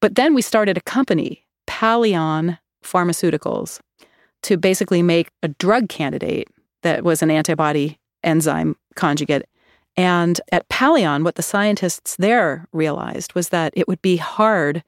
But 0.00 0.16
then 0.16 0.34
we 0.34 0.42
started 0.42 0.76
a 0.76 0.82
company, 0.82 1.44
Palleon 1.66 2.58
Pharmaceuticals, 2.82 3.80
to 4.42 4.56
basically 4.56 5.02
make 5.02 5.28
a 5.42 5.48
drug 5.48 5.88
candidate 5.88 6.48
that 6.82 7.02
was 7.02 7.22
an 7.22 7.30
antibody 7.30 7.98
enzyme 8.22 8.76
conjugate. 8.94 9.46
And 9.96 10.40
at 10.52 10.68
Palion, 10.68 11.24
what 11.24 11.36
the 11.36 11.42
scientists 11.42 12.16
there 12.16 12.66
realized 12.72 13.34
was 13.34 13.50
that 13.50 13.72
it 13.76 13.88
would 13.88 14.02
be 14.02 14.16
hard 14.16 14.82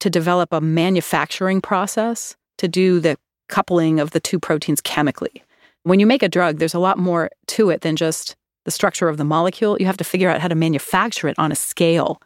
to 0.00 0.10
develop 0.10 0.52
a 0.52 0.60
manufacturing 0.60 1.60
process 1.60 2.36
to 2.58 2.68
do 2.68 3.00
the 3.00 3.16
coupling 3.48 4.00
of 4.00 4.10
the 4.10 4.20
two 4.20 4.38
proteins 4.38 4.80
chemically. 4.80 5.42
When 5.84 6.00
you 6.00 6.06
make 6.06 6.22
a 6.22 6.28
drug, 6.28 6.58
there's 6.58 6.74
a 6.74 6.78
lot 6.78 6.98
more 6.98 7.30
to 7.48 7.70
it 7.70 7.82
than 7.82 7.96
just 7.96 8.36
the 8.64 8.70
structure 8.70 9.08
of 9.08 9.16
the 9.16 9.24
molecule. 9.24 9.76
You 9.78 9.86
have 9.86 9.96
to 9.98 10.04
figure 10.04 10.30
out 10.30 10.40
how 10.40 10.48
to 10.48 10.54
manufacture 10.54 11.28
it 11.28 11.38
on 11.38 11.52
a 11.52 11.56
scale 11.56 12.20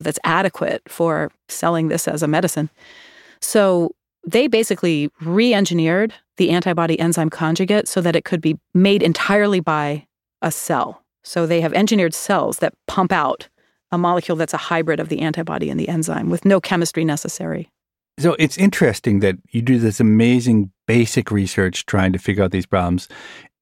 that's 0.00 0.18
adequate 0.24 0.82
for 0.88 1.30
selling 1.48 1.88
this 1.88 2.08
as 2.08 2.22
a 2.22 2.28
medicine. 2.28 2.70
So 3.40 3.94
they 4.26 4.48
basically 4.48 5.10
re 5.20 5.54
engineered 5.54 6.14
the 6.36 6.50
antibody 6.50 6.98
enzyme 6.98 7.30
conjugate 7.30 7.88
so 7.88 8.00
that 8.00 8.16
it 8.16 8.24
could 8.24 8.40
be 8.40 8.58
made 8.74 9.02
entirely 9.02 9.60
by 9.60 10.06
a 10.42 10.50
cell. 10.50 11.02
So 11.22 11.46
they 11.46 11.60
have 11.60 11.74
engineered 11.74 12.14
cells 12.14 12.58
that 12.58 12.74
pump 12.86 13.12
out 13.12 13.48
a 13.92 13.98
molecule 13.98 14.36
that's 14.36 14.54
a 14.54 14.58
hybrid 14.58 15.00
of 15.00 15.08
the 15.08 15.20
antibody 15.20 15.68
and 15.68 15.78
the 15.78 15.88
enzyme 15.88 16.30
with 16.30 16.44
no 16.44 16.60
chemistry 16.60 17.04
necessary. 17.04 17.70
So 18.18 18.36
it's 18.38 18.58
interesting 18.58 19.20
that 19.20 19.36
you 19.50 19.62
do 19.62 19.78
this 19.78 19.98
amazing 20.00 20.70
basic 20.86 21.30
research 21.30 21.86
trying 21.86 22.12
to 22.12 22.18
figure 22.18 22.44
out 22.44 22.50
these 22.50 22.66
problems. 22.66 23.08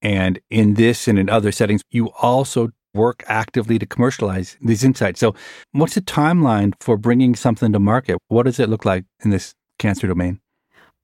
And 0.02 0.38
in 0.50 0.74
this 0.74 1.08
and 1.08 1.18
in 1.18 1.28
other 1.28 1.52
settings, 1.52 1.82
you 1.90 2.11
also 2.20 2.70
work 2.94 3.22
actively 3.26 3.78
to 3.78 3.87
commercialize 3.87 4.56
these 4.61 4.84
insights. 4.84 5.20
So, 5.20 5.34
what's 5.72 5.94
the 5.94 6.00
timeline 6.00 6.72
for 6.80 6.96
bringing 6.96 7.34
something 7.34 7.72
to 7.72 7.78
market? 7.78 8.18
What 8.28 8.44
does 8.44 8.61
it 8.61 8.68
look 8.68 8.84
like 8.84 9.04
in 9.24 9.30
this 9.30 9.54
cancer 9.78 10.06
domain? 10.06 10.40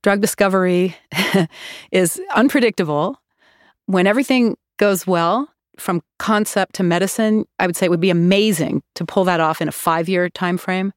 Drug 0.03 0.21
discovery 0.21 0.97
is 1.93 2.21
unpredictable. 2.35 3.19
When 3.87 4.07
everything 4.07 4.57
goes 4.79 5.07
well, 5.07 5.49
from 5.79 6.03
concept 6.19 6.77
to 6.77 6.83
medicine, 6.83 7.47
I 7.59 7.67
would 7.67 7.77
say 7.77 7.87
it 7.87 7.91
would 7.91 8.01
be 8.01 8.11
amazing 8.11 8.83
to 8.95 9.05
pull 9.05 9.25
that 9.25 9.41
off 9.41 9.61
in 9.61 9.69
a 9.69 9.73
five 9.73 10.09
year 10.09 10.29
time 10.29 10.59
frame, 10.59 10.93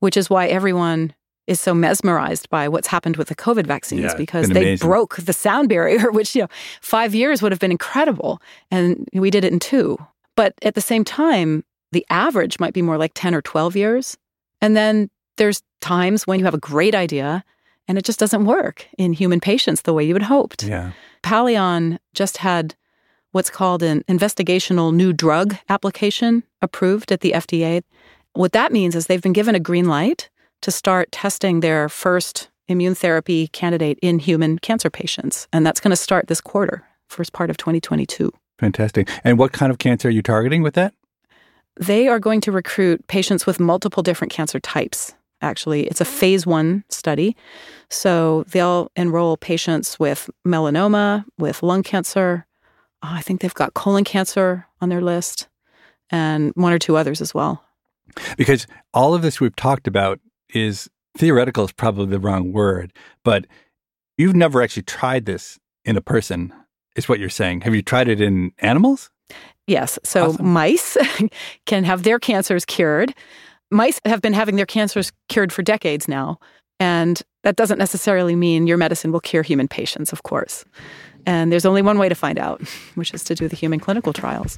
which 0.00 0.16
is 0.16 0.30
why 0.30 0.46
everyone 0.46 1.14
is 1.46 1.60
so 1.60 1.72
mesmerized 1.74 2.48
by 2.50 2.68
what's 2.68 2.88
happened 2.88 3.16
with 3.16 3.28
the 3.28 3.34
COVID 3.36 3.66
vaccines 3.66 4.02
Yeah, 4.02 4.16
because 4.16 4.48
they 4.48 4.62
amazing. 4.62 4.86
broke 4.88 5.16
the 5.16 5.32
sound 5.32 5.68
barrier, 5.68 6.10
which, 6.18 6.34
you 6.34 6.42
know, 6.42 6.48
five 6.80 7.14
years 7.14 7.40
would 7.42 7.52
have 7.52 7.60
been 7.60 7.70
incredible. 7.70 8.40
And 8.70 9.08
we 9.12 9.30
did 9.30 9.44
it 9.44 9.52
in 9.52 9.58
two. 9.60 9.96
But 10.34 10.54
at 10.62 10.74
the 10.74 10.80
same 10.80 11.04
time, 11.04 11.64
the 11.92 12.04
average 12.10 12.58
might 12.58 12.74
be 12.74 12.82
more 12.82 12.98
like 12.98 13.12
10 13.14 13.34
or 13.34 13.40
12 13.42 13.76
years. 13.76 14.16
And 14.60 14.76
then 14.76 15.08
there's 15.36 15.62
times 15.80 16.26
when 16.26 16.38
you 16.38 16.44
have 16.44 16.54
a 16.54 16.58
great 16.58 16.94
idea 16.94 17.44
and 17.88 17.96
it 17.96 18.04
just 18.04 18.18
doesn't 18.18 18.44
work 18.44 18.86
in 18.98 19.12
human 19.12 19.38
patients 19.38 19.82
the 19.82 19.92
way 19.92 20.04
you 20.04 20.14
had 20.14 20.24
hoped. 20.24 20.64
Yeah. 20.64 20.92
Palleon 21.22 21.98
just 22.14 22.38
had 22.38 22.74
what's 23.32 23.50
called 23.50 23.82
an 23.82 24.02
investigational 24.08 24.92
new 24.94 25.12
drug 25.12 25.56
application 25.68 26.42
approved 26.62 27.12
at 27.12 27.20
the 27.20 27.32
FDA. 27.32 27.82
What 28.32 28.52
that 28.52 28.72
means 28.72 28.94
is 28.96 29.06
they've 29.06 29.22
been 29.22 29.32
given 29.32 29.54
a 29.54 29.60
green 29.60 29.86
light 29.86 30.28
to 30.66 30.72
start 30.72 31.12
testing 31.12 31.60
their 31.60 31.88
first 31.88 32.50
immune 32.66 32.96
therapy 32.96 33.46
candidate 33.46 34.00
in 34.02 34.18
human 34.18 34.58
cancer 34.58 34.90
patients. 34.90 35.46
And 35.52 35.64
that's 35.64 35.78
going 35.78 35.92
to 35.92 35.96
start 35.96 36.26
this 36.26 36.40
quarter, 36.40 36.84
first 37.08 37.32
part 37.32 37.50
of 37.50 37.56
2022. 37.56 38.32
Fantastic. 38.58 39.08
And 39.22 39.38
what 39.38 39.52
kind 39.52 39.70
of 39.70 39.78
cancer 39.78 40.08
are 40.08 40.10
you 40.10 40.22
targeting 40.22 40.62
with 40.62 40.74
that? 40.74 40.92
They 41.76 42.08
are 42.08 42.18
going 42.18 42.40
to 42.40 42.50
recruit 42.50 43.06
patients 43.06 43.46
with 43.46 43.60
multiple 43.60 44.02
different 44.02 44.32
cancer 44.32 44.58
types. 44.58 45.14
Actually, 45.40 45.86
it's 45.86 46.00
a 46.00 46.04
phase 46.04 46.48
one 46.48 46.82
study. 46.88 47.36
So 47.88 48.42
they'll 48.48 48.90
enroll 48.96 49.36
patients 49.36 50.00
with 50.00 50.28
melanoma, 50.44 51.24
with 51.38 51.62
lung 51.62 51.84
cancer. 51.84 52.44
Oh, 53.04 53.10
I 53.12 53.20
think 53.20 53.40
they've 53.40 53.54
got 53.54 53.74
colon 53.74 54.02
cancer 54.02 54.66
on 54.80 54.88
their 54.88 55.00
list 55.00 55.46
and 56.10 56.50
one 56.56 56.72
or 56.72 56.80
two 56.80 56.96
others 56.96 57.20
as 57.20 57.32
well. 57.32 57.62
Because 58.36 58.66
all 58.92 59.14
of 59.14 59.22
this 59.22 59.38
we've 59.38 59.54
talked 59.54 59.86
about 59.86 60.18
is 60.54 60.88
theoretical 61.16 61.64
is 61.64 61.72
probably 61.72 62.06
the 62.06 62.20
wrong 62.20 62.52
word, 62.52 62.92
but 63.24 63.46
you've 64.18 64.36
never 64.36 64.62
actually 64.62 64.82
tried 64.84 65.26
this 65.26 65.58
in 65.84 65.96
a 65.96 66.00
person, 66.00 66.52
is 66.96 67.08
what 67.08 67.18
you're 67.18 67.28
saying. 67.28 67.62
Have 67.62 67.74
you 67.74 67.82
tried 67.82 68.08
it 68.08 68.20
in 68.20 68.52
animals? 68.58 69.10
Yes. 69.66 69.98
So 70.04 70.26
Awesome. 70.30 70.48
mice 70.48 70.96
can 71.66 71.84
have 71.84 72.02
their 72.02 72.18
cancers 72.18 72.64
cured. 72.64 73.14
Mice 73.70 74.00
have 74.04 74.20
been 74.22 74.32
having 74.32 74.56
their 74.56 74.66
cancers 74.66 75.12
cured 75.28 75.52
for 75.52 75.62
decades 75.62 76.06
now. 76.06 76.38
And 76.78 77.22
that 77.42 77.56
doesn't 77.56 77.78
necessarily 77.78 78.36
mean 78.36 78.66
your 78.66 78.76
medicine 78.76 79.10
will 79.10 79.20
cure 79.20 79.42
human 79.42 79.66
patients, 79.66 80.12
of 80.12 80.22
course. 80.22 80.64
And 81.24 81.50
there's 81.50 81.64
only 81.64 81.82
one 81.82 81.98
way 81.98 82.08
to 82.08 82.14
find 82.14 82.38
out, 82.38 82.60
which 82.94 83.12
is 83.14 83.24
to 83.24 83.34
do 83.34 83.48
the 83.48 83.56
human 83.56 83.80
clinical 83.80 84.12
trials. 84.12 84.56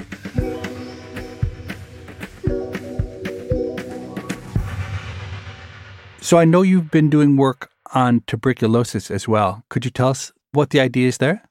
So 6.20 6.38
I 6.38 6.44
know 6.44 6.62
you've 6.62 6.90
been 6.90 7.10
doing 7.10 7.36
work 7.36 7.70
on 7.94 8.22
tuberculosis 8.26 9.10
as 9.10 9.28
well. 9.28 9.62
Could 9.68 9.84
you 9.84 9.90
tell 9.90 10.08
us 10.08 10.32
what 10.52 10.70
the 10.70 10.80
idea 10.80 11.08
is 11.08 11.18
there? 11.18 11.42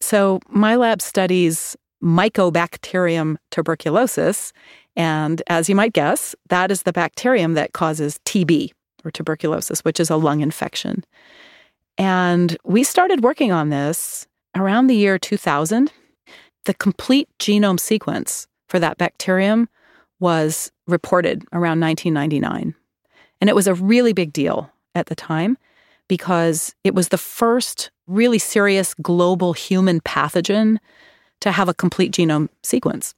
So, 0.00 0.40
my 0.48 0.74
lab 0.74 1.00
studies 1.00 1.76
Mycobacterium 2.02 3.36
tuberculosis. 3.50 4.52
And 4.96 5.42
as 5.46 5.68
you 5.68 5.74
might 5.74 5.92
guess, 5.92 6.34
that 6.48 6.70
is 6.70 6.82
the 6.82 6.92
bacterium 6.92 7.54
that 7.54 7.72
causes 7.72 8.18
TB 8.24 8.70
or 9.04 9.10
tuberculosis, 9.10 9.84
which 9.84 10.00
is 10.00 10.10
a 10.10 10.16
lung 10.16 10.40
infection. 10.40 11.04
And 11.96 12.56
we 12.64 12.82
started 12.82 13.22
working 13.22 13.52
on 13.52 13.68
this 13.68 14.26
around 14.56 14.88
the 14.88 14.96
year 14.96 15.18
2000. 15.18 15.92
The 16.64 16.74
complete 16.74 17.28
genome 17.38 17.80
sequence 17.80 18.46
for 18.68 18.78
that 18.78 18.98
bacterium 18.98 19.68
was 20.20 20.70
reported 20.86 21.44
around 21.52 21.80
1999. 21.80 22.74
And 23.42 23.48
it 23.48 23.56
was 23.56 23.66
a 23.66 23.74
really 23.74 24.12
big 24.12 24.32
deal 24.32 24.70
at 24.94 25.06
the 25.06 25.16
time 25.16 25.58
because 26.06 26.76
it 26.84 26.94
was 26.94 27.08
the 27.08 27.18
first 27.18 27.90
really 28.06 28.38
serious 28.38 28.94
global 28.94 29.52
human 29.52 30.00
pathogen 30.00 30.78
to 31.40 31.50
have 31.50 31.68
a 31.68 31.74
complete 31.74 32.12
genome 32.12 32.50
sequence. 32.62 33.14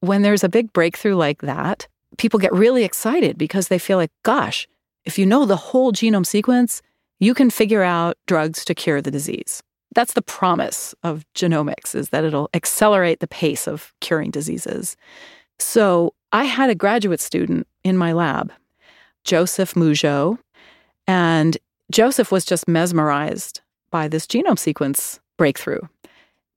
When 0.00 0.22
there's 0.22 0.42
a 0.42 0.48
big 0.48 0.72
breakthrough 0.72 1.14
like 1.14 1.42
that, 1.42 1.86
people 2.16 2.40
get 2.40 2.52
really 2.52 2.82
excited 2.82 3.38
because 3.38 3.68
they 3.68 3.78
feel 3.78 3.96
like, 3.96 4.10
gosh, 4.24 4.66
if 5.04 5.20
you 5.20 5.24
know 5.24 5.46
the 5.46 5.54
whole 5.54 5.92
genome 5.92 6.26
sequence, 6.26 6.82
you 7.20 7.32
can 7.32 7.48
figure 7.48 7.84
out 7.84 8.18
drugs 8.26 8.64
to 8.64 8.74
cure 8.74 9.00
the 9.00 9.12
disease. 9.12 9.62
That's 9.94 10.14
the 10.14 10.22
promise 10.22 10.96
of 11.04 11.24
genomics 11.36 11.94
is 11.94 12.08
that 12.08 12.24
it'll 12.24 12.50
accelerate 12.54 13.20
the 13.20 13.28
pace 13.28 13.68
of 13.68 13.92
curing 14.00 14.32
diseases. 14.32 14.96
So, 15.60 16.12
I 16.32 16.44
had 16.44 16.70
a 16.70 16.74
graduate 16.74 17.20
student 17.20 17.68
in 17.84 17.96
my 17.96 18.12
lab, 18.12 18.52
Joseph 19.24 19.76
Mougous, 19.76 20.38
and 21.06 21.58
Joseph 21.90 22.30
was 22.30 22.44
just 22.44 22.68
mesmerized 22.68 23.60
by 23.90 24.08
this 24.08 24.26
genome 24.26 24.58
sequence 24.58 25.20
breakthrough. 25.36 25.80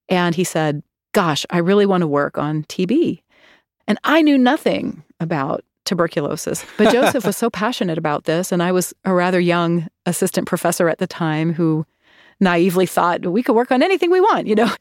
And 0.10 0.36
he 0.36 0.44
said, 0.44 0.84
Gosh, 1.14 1.46
I 1.50 1.58
really 1.58 1.86
want 1.86 2.02
to 2.02 2.08
work 2.08 2.38
on 2.38 2.64
TB. 2.64 3.22
And 3.88 4.00
I 4.04 4.22
knew 4.22 4.38
nothing 4.38 5.04
about 5.20 5.64
tuberculosis, 5.86 6.66
but 6.78 6.92
Joseph 6.94 7.26
was 7.26 7.36
so 7.36 7.50
passionate 7.50 7.98
about 7.98 8.26
this. 8.26 8.52
And 8.52 8.64
I 8.64 8.72
was 8.72 8.94
a 9.04 9.14
rather 9.14 9.40
young 9.40 9.88
assistant 10.06 10.48
professor 10.48 10.88
at 10.88 11.00
the 11.00 11.08
time 11.08 11.54
who 11.54 11.86
naively 12.40 12.86
thought 12.86 13.26
we 13.26 13.44
could 13.44 13.56
work 13.56 13.72
on 13.72 13.84
anything 13.84 14.10
we 14.12 14.22
want, 14.22 14.48
you 14.48 14.56
know? 14.56 14.74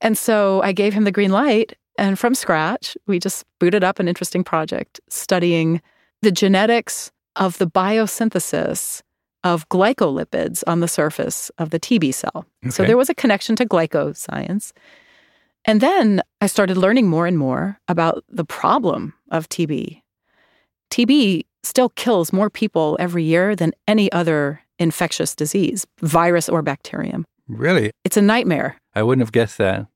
And 0.00 0.18
so 0.18 0.60
I 0.62 0.72
gave 0.72 0.92
him 0.92 1.04
the 1.04 1.12
green 1.12 1.30
light. 1.30 1.76
And 1.96 2.18
from 2.18 2.34
scratch, 2.34 2.96
we 3.06 3.18
just 3.18 3.44
booted 3.60 3.84
up 3.84 4.00
an 4.00 4.08
interesting 4.08 4.42
project 4.42 5.00
studying 5.08 5.80
the 6.22 6.32
genetics 6.32 7.10
of 7.36 7.58
the 7.58 7.66
biosynthesis 7.66 9.02
of 9.44 9.68
glycolipids 9.68 10.62
on 10.66 10.80
the 10.80 10.88
surface 10.88 11.50
of 11.58 11.70
the 11.70 11.80
TB 11.80 12.14
cell. 12.14 12.46
So 12.70 12.84
there 12.84 12.96
was 12.96 13.10
a 13.10 13.14
connection 13.14 13.56
to 13.56 13.66
glycoscience. 13.66 14.72
And 15.64 15.80
then 15.80 16.22
I 16.40 16.46
started 16.46 16.76
learning 16.76 17.08
more 17.08 17.26
and 17.26 17.38
more 17.38 17.78
about 17.88 18.24
the 18.28 18.44
problem 18.44 19.14
of 19.30 19.48
TB. 19.48 20.00
TB 20.90 21.44
still 21.62 21.88
kills 21.90 22.32
more 22.32 22.50
people 22.50 22.96
every 23.00 23.24
year 23.24 23.56
than 23.56 23.72
any 23.88 24.10
other 24.12 24.60
infectious 24.78 25.34
disease, 25.34 25.86
virus 26.00 26.48
or 26.48 26.62
bacterium. 26.62 27.24
Really? 27.48 27.90
It's 28.04 28.16
a 28.16 28.22
nightmare. 28.22 28.76
I 28.94 29.02
wouldn't 29.02 29.22
have 29.22 29.32
guessed 29.32 29.58
that. 29.58 29.86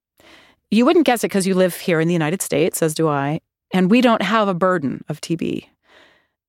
You 0.71 0.85
wouldn't 0.85 1.07
guess 1.07 1.23
it 1.23 1.29
because 1.29 1.47
you 1.47 1.55
live 1.55 1.77
here 1.77 2.01
in 2.01 2.09
the 2.09 2.15
United 2.15 2.43
States, 2.43 2.83
as 2.83 2.95
do 2.95 3.09
I, 3.09 3.41
and 3.73 3.91
we 3.91 4.01
don't 4.01 4.23
have 4.23 4.49
a 4.49 4.55
burden 4.55 5.05
of 5.09 5.21
TB. 5.21 5.67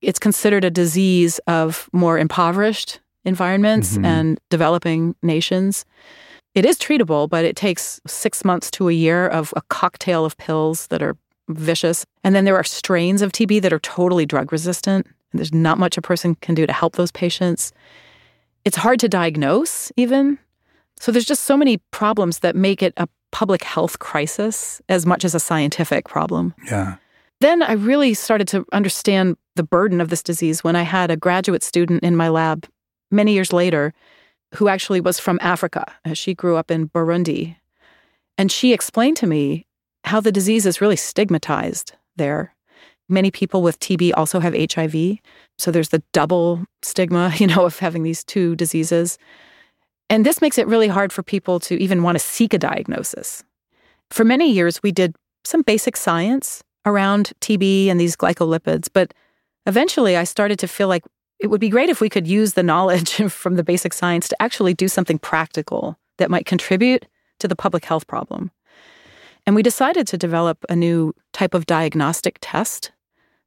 It's 0.02 0.20
considered 0.20 0.64
a 0.64 0.70
disease 0.70 1.40
of 1.48 1.90
more 1.92 2.18
impoverished 2.18 3.00
environments 3.26 3.98
Mhm. 3.98 4.06
and 4.06 4.40
developing 4.50 5.16
nations. 5.22 5.86
It 6.56 6.66
is 6.66 6.78
treatable, 6.78 7.30
but 7.30 7.46
it 7.46 7.56
takes 7.56 8.00
six 8.08 8.46
months 8.46 8.72
to 8.72 8.90
a 8.90 8.94
year 8.94 9.28
of 9.28 9.54
a 9.56 9.62
cocktail 9.70 10.24
of 10.26 10.38
pills 10.38 10.88
that 10.88 11.02
are 11.04 11.16
vicious. 11.50 12.06
And 12.24 12.36
then 12.36 12.46
there 12.46 12.56
are 12.56 12.64
strains 12.64 13.22
of 13.22 13.32
TB 13.32 13.60
that 13.60 13.74
are 13.74 13.80
totally 13.80 14.26
drug 14.26 14.52
resistant. 14.52 15.06
And 15.32 15.40
there's 15.40 15.54
not 15.54 15.78
much 15.78 15.98
a 15.98 16.02
person 16.02 16.36
can 16.36 16.56
do 16.56 16.66
to 16.66 16.74
help 16.74 16.96
those 16.96 17.12
patients. 17.12 17.72
It's 18.66 18.78
hard 18.78 19.00
to 19.02 19.10
diagnose, 19.10 19.92
even. 19.98 20.40
So 21.00 21.12
there's 21.12 21.26
just 21.26 21.44
so 21.44 21.56
many 21.58 21.78
problems 21.92 22.40
that 22.40 22.56
make 22.56 22.82
it 22.82 22.94
a 22.98 23.08
public 23.32 23.64
health 23.64 24.00
crisis 24.00 24.82
as 24.90 25.06
much 25.06 25.24
as 25.26 25.36
a 25.36 25.40
scientific 25.40 26.08
problem. 26.08 26.54
Yeah. 26.66 26.96
Then 27.40 27.62
I 27.62 27.74
really 27.74 28.14
started 28.14 28.48
to 28.50 28.66
understand 28.72 29.38
the 29.56 29.64
burden 29.64 30.02
of 30.02 30.10
this 30.10 30.24
disease 30.24 30.64
when 30.64 30.76
I 30.76 30.82
had 30.82 31.12
a 31.12 31.18
graduate 31.18 31.64
student 31.64 32.04
in 32.04 32.16
my 32.16 32.30
lab 32.30 32.68
many 33.12 33.34
years 33.34 33.54
later 33.54 33.94
who 34.56 34.68
actually 34.68 35.02
was 35.02 35.20
from 35.20 35.40
Africa. 35.42 35.86
Uh, 36.06 36.14
She 36.14 36.34
grew 36.34 36.56
up 36.56 36.72
in 36.72 36.90
Burundi. 36.90 37.58
And 38.38 38.52
she 38.52 38.74
explained 38.74 39.18
to 39.18 39.28
me 39.28 39.66
how 40.04 40.20
the 40.22 40.32
disease 40.32 40.66
is 40.66 40.82
really 40.82 40.96
stigmatized 40.96 41.94
there. 42.16 42.56
Many 43.10 43.32
people 43.32 43.62
with 43.62 43.80
TB 43.80 44.12
also 44.16 44.40
have 44.40 44.56
HIV. 44.56 45.20
So 45.58 45.72
there's 45.72 45.90
the 45.90 46.04
double 46.14 46.66
stigma, 46.82 47.34
you 47.38 47.48
know, 47.48 47.66
of 47.66 47.80
having 47.80 48.04
these 48.04 48.24
two 48.24 48.56
diseases. 48.56 49.18
And 50.10 50.26
this 50.26 50.42
makes 50.42 50.58
it 50.58 50.68
really 50.68 50.88
hard 50.88 51.12
for 51.12 51.24
people 51.24 51.60
to 51.62 51.82
even 51.82 52.04
want 52.04 52.16
to 52.16 52.24
seek 52.24 52.54
a 52.54 52.58
diagnosis. 52.58 53.44
For 54.10 54.24
many 54.24 54.52
years, 54.52 54.82
we 54.82 54.92
did 54.92 55.16
some 55.44 55.62
basic 55.62 55.98
science 55.98 56.64
around 56.88 57.34
TB 57.42 57.88
and 57.88 58.00
these 58.00 58.16
glycolipids, 58.16 58.88
but 58.92 59.14
eventually 59.68 60.18
I 60.18 60.24
started 60.24 60.58
to 60.60 60.68
feel 60.68 60.88
like 60.88 61.04
it 61.40 61.48
would 61.48 61.62
be 61.62 61.70
great 61.70 61.90
if 61.90 62.02
we 62.02 62.10
could 62.10 62.26
use 62.26 62.54
the 62.54 62.64
knowledge 62.64 63.16
from 63.32 63.56
the 63.56 63.64
basic 63.64 63.94
science 63.94 64.28
to 64.30 64.42
actually 64.42 64.74
do 64.74 64.88
something 64.88 65.20
practical 65.20 66.00
that 66.18 66.32
might 66.32 66.48
contribute 66.48 67.06
to 67.40 67.48
the 67.48 67.56
public 67.56 67.86
health 67.86 68.08
problem. 68.08 68.50
And 69.46 69.56
we 69.56 69.62
decided 69.62 70.08
to 70.08 70.18
develop 70.18 70.66
a 70.70 70.76
new 70.76 71.14
type 71.34 71.54
of 71.54 71.68
diagnostic 71.68 72.38
test. 72.42 72.92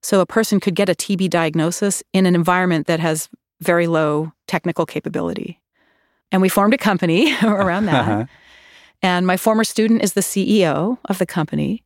So 0.03 0.21
a 0.21 0.27
person 0.27 0.61
could 0.61 0.75
get 0.75 0.89
a 0.89 0.95
TB 0.95 1.29
diagnosis 1.31 2.03
in 2.13 2.27
an 2.27 2.35
environment 2.35 2.87
that 2.87 3.01
has 3.01 3.29
very 3.61 3.87
low 3.87 4.33
technical 4.47 4.87
capability. 4.87 5.61
And 6.33 6.41
we 6.41 6.49
formed 6.49 6.75
a 6.75 6.79
company 6.79 7.35
around 7.43 7.87
that. 7.87 8.09
Uh-huh. 8.09 8.25
And 9.03 9.27
my 9.27 9.37
former 9.37 9.65
student 9.65 10.03
is 10.03 10.13
the 10.13 10.21
CEO 10.21 10.99
of 11.07 11.19
the 11.19 11.27
company. 11.27 11.83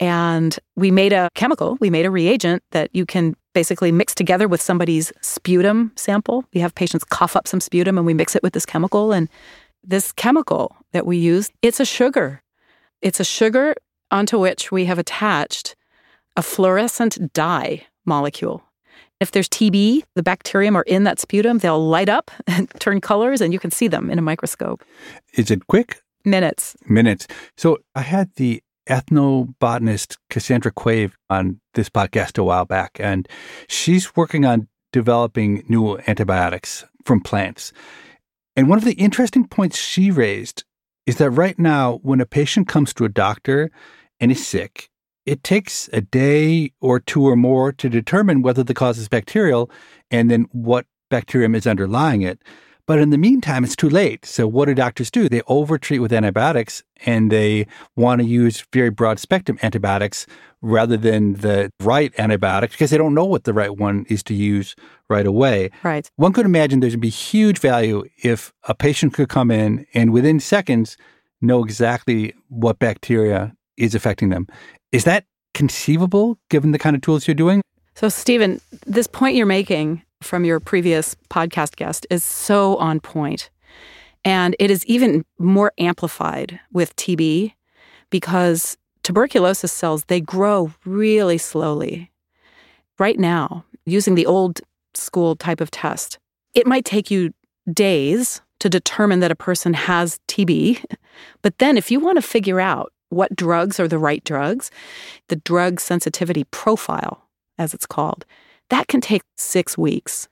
And 0.00 0.58
we 0.76 0.90
made 0.90 1.12
a 1.12 1.28
chemical, 1.34 1.76
we 1.80 1.90
made 1.90 2.06
a 2.06 2.10
reagent 2.10 2.62
that 2.72 2.90
you 2.92 3.06
can 3.06 3.36
basically 3.54 3.92
mix 3.92 4.14
together 4.14 4.48
with 4.48 4.60
somebody's 4.60 5.12
sputum 5.20 5.92
sample. 5.96 6.44
We 6.52 6.60
have 6.60 6.74
patients 6.74 7.04
cough 7.04 7.36
up 7.36 7.46
some 7.46 7.60
sputum 7.60 7.96
and 7.96 8.06
we 8.06 8.14
mix 8.14 8.34
it 8.34 8.42
with 8.42 8.52
this 8.52 8.66
chemical. 8.66 9.12
And 9.12 9.28
this 9.84 10.12
chemical 10.12 10.76
that 10.92 11.06
we 11.06 11.16
use, 11.16 11.50
it's 11.62 11.78
a 11.78 11.84
sugar. 11.84 12.42
It's 13.00 13.20
a 13.20 13.24
sugar 13.24 13.74
onto 14.10 14.38
which 14.38 14.72
we 14.72 14.86
have 14.86 14.98
attached 14.98 15.76
a 16.36 16.42
fluorescent 16.42 17.32
dye 17.32 17.86
molecule. 18.04 18.62
If 19.20 19.30
there's 19.30 19.48
TB, 19.48 20.02
the 20.14 20.22
bacterium 20.22 20.76
are 20.76 20.82
in 20.82 21.04
that 21.04 21.20
sputum, 21.20 21.58
they'll 21.58 21.86
light 21.86 22.08
up 22.08 22.30
and 22.46 22.68
turn 22.80 23.00
colors, 23.00 23.40
and 23.40 23.52
you 23.52 23.58
can 23.58 23.70
see 23.70 23.88
them 23.88 24.10
in 24.10 24.18
a 24.18 24.22
microscope. 24.22 24.82
Is 25.34 25.50
it 25.50 25.66
quick? 25.66 26.00
Minutes. 26.24 26.76
Minutes. 26.86 27.26
So 27.56 27.78
I 27.94 28.00
had 28.00 28.30
the 28.36 28.62
ethnobotanist 28.86 30.16
Cassandra 30.30 30.72
Quave 30.72 31.16
on 31.30 31.60
this 31.74 31.88
podcast 31.88 32.38
a 32.38 32.44
while 32.44 32.64
back, 32.64 32.98
and 33.00 33.28
she's 33.68 34.14
working 34.16 34.44
on 34.44 34.68
developing 34.92 35.64
new 35.68 35.98
antibiotics 36.06 36.84
from 37.04 37.20
plants. 37.20 37.72
And 38.56 38.68
one 38.68 38.78
of 38.78 38.84
the 38.84 38.92
interesting 38.92 39.46
points 39.46 39.76
she 39.76 40.10
raised 40.10 40.64
is 41.06 41.16
that 41.16 41.30
right 41.30 41.58
now, 41.58 41.98
when 42.02 42.20
a 42.20 42.26
patient 42.26 42.68
comes 42.68 42.94
to 42.94 43.04
a 43.04 43.08
doctor 43.08 43.70
and 44.20 44.30
is 44.30 44.46
sick, 44.46 44.88
it 45.26 45.42
takes 45.42 45.88
a 45.92 46.00
day 46.00 46.72
or 46.80 47.00
two 47.00 47.26
or 47.26 47.36
more 47.36 47.72
to 47.72 47.88
determine 47.88 48.42
whether 48.42 48.62
the 48.62 48.74
cause 48.74 48.98
is 48.98 49.08
bacterial 49.08 49.70
and 50.10 50.30
then 50.30 50.46
what 50.52 50.86
bacterium 51.10 51.54
is 51.54 51.66
underlying 51.66 52.22
it. 52.22 52.40
But 52.86 52.98
in 52.98 53.10
the 53.10 53.18
meantime, 53.18 53.64
it's 53.64 53.76
too 53.76 53.88
late. 53.88 54.26
So 54.26 54.46
what 54.46 54.66
do 54.66 54.74
doctors 54.74 55.10
do? 55.10 55.28
They 55.28 55.40
overtreat 55.48 56.02
with 56.02 56.12
antibiotics 56.12 56.82
and 57.06 57.32
they 57.32 57.66
want 57.96 58.20
to 58.20 58.26
use 58.26 58.64
very 58.72 58.90
broad 58.90 59.18
spectrum 59.18 59.58
antibiotics 59.62 60.26
rather 60.60 60.96
than 60.96 61.34
the 61.34 61.70
right 61.80 62.12
antibiotic 62.14 62.72
because 62.72 62.90
they 62.90 62.98
don't 62.98 63.14
know 63.14 63.24
what 63.24 63.44
the 63.44 63.54
right 63.54 63.76
one 63.76 64.04
is 64.08 64.22
to 64.24 64.34
use 64.34 64.74
right 65.08 65.26
away. 65.26 65.70
Right. 65.82 66.10
One 66.16 66.32
could 66.32 66.46
imagine 66.46 66.80
there'd 66.80 67.00
be 67.00 67.08
huge 67.08 67.58
value 67.58 68.04
if 68.22 68.52
a 68.64 68.74
patient 68.74 69.14
could 69.14 69.28
come 69.28 69.50
in 69.50 69.86
and 69.94 70.12
within 70.12 70.38
seconds 70.40 70.96
know 71.40 71.64
exactly 71.64 72.34
what 72.48 72.78
bacteria 72.78 73.54
is 73.76 73.94
affecting 73.94 74.28
them. 74.28 74.46
Is 74.92 75.04
that 75.04 75.24
conceivable 75.54 76.38
given 76.50 76.72
the 76.72 76.78
kind 76.78 76.96
of 76.96 77.02
tools 77.02 77.26
you're 77.26 77.34
doing? 77.34 77.62
So, 77.94 78.08
Stephen, 78.08 78.60
this 78.86 79.06
point 79.06 79.36
you're 79.36 79.46
making 79.46 80.02
from 80.24 80.44
your 80.44 80.60
previous 80.60 81.14
podcast 81.30 81.76
guest 81.76 82.06
is 82.10 82.24
so 82.24 82.76
on 82.76 83.00
point. 83.00 83.50
And 84.24 84.56
it 84.58 84.70
is 84.70 84.84
even 84.86 85.24
more 85.38 85.72
amplified 85.78 86.58
with 86.72 86.96
TB 86.96 87.52
because 88.10 88.76
tuberculosis 89.02 89.72
cells, 89.72 90.04
they 90.06 90.20
grow 90.20 90.72
really 90.84 91.38
slowly. 91.38 92.10
Right 92.98 93.18
now, 93.18 93.64
using 93.84 94.14
the 94.14 94.26
old 94.26 94.60
school 94.94 95.36
type 95.36 95.60
of 95.60 95.70
test, 95.70 96.18
it 96.54 96.66
might 96.66 96.84
take 96.84 97.10
you 97.10 97.32
days 97.72 98.40
to 98.60 98.68
determine 98.68 99.20
that 99.20 99.30
a 99.30 99.36
person 99.36 99.74
has 99.74 100.18
TB. 100.28 100.84
But 101.42 101.58
then, 101.58 101.76
if 101.76 101.92
you 101.92 102.00
want 102.00 102.16
to 102.16 102.22
figure 102.22 102.60
out 102.60 102.92
what 103.08 103.36
drugs 103.36 103.78
are 103.78 103.86
the 103.86 104.00
right 104.00 104.24
drugs, 104.24 104.72
the 105.28 105.36
drug 105.36 105.78
sensitivity 105.78 106.42
profile, 106.50 107.28
as 107.56 107.72
it's 107.72 107.86
called, 107.86 108.26
that 108.70 108.88
can 108.88 109.00
take 109.00 109.22
six 109.36 109.76
weeks. 109.76 110.28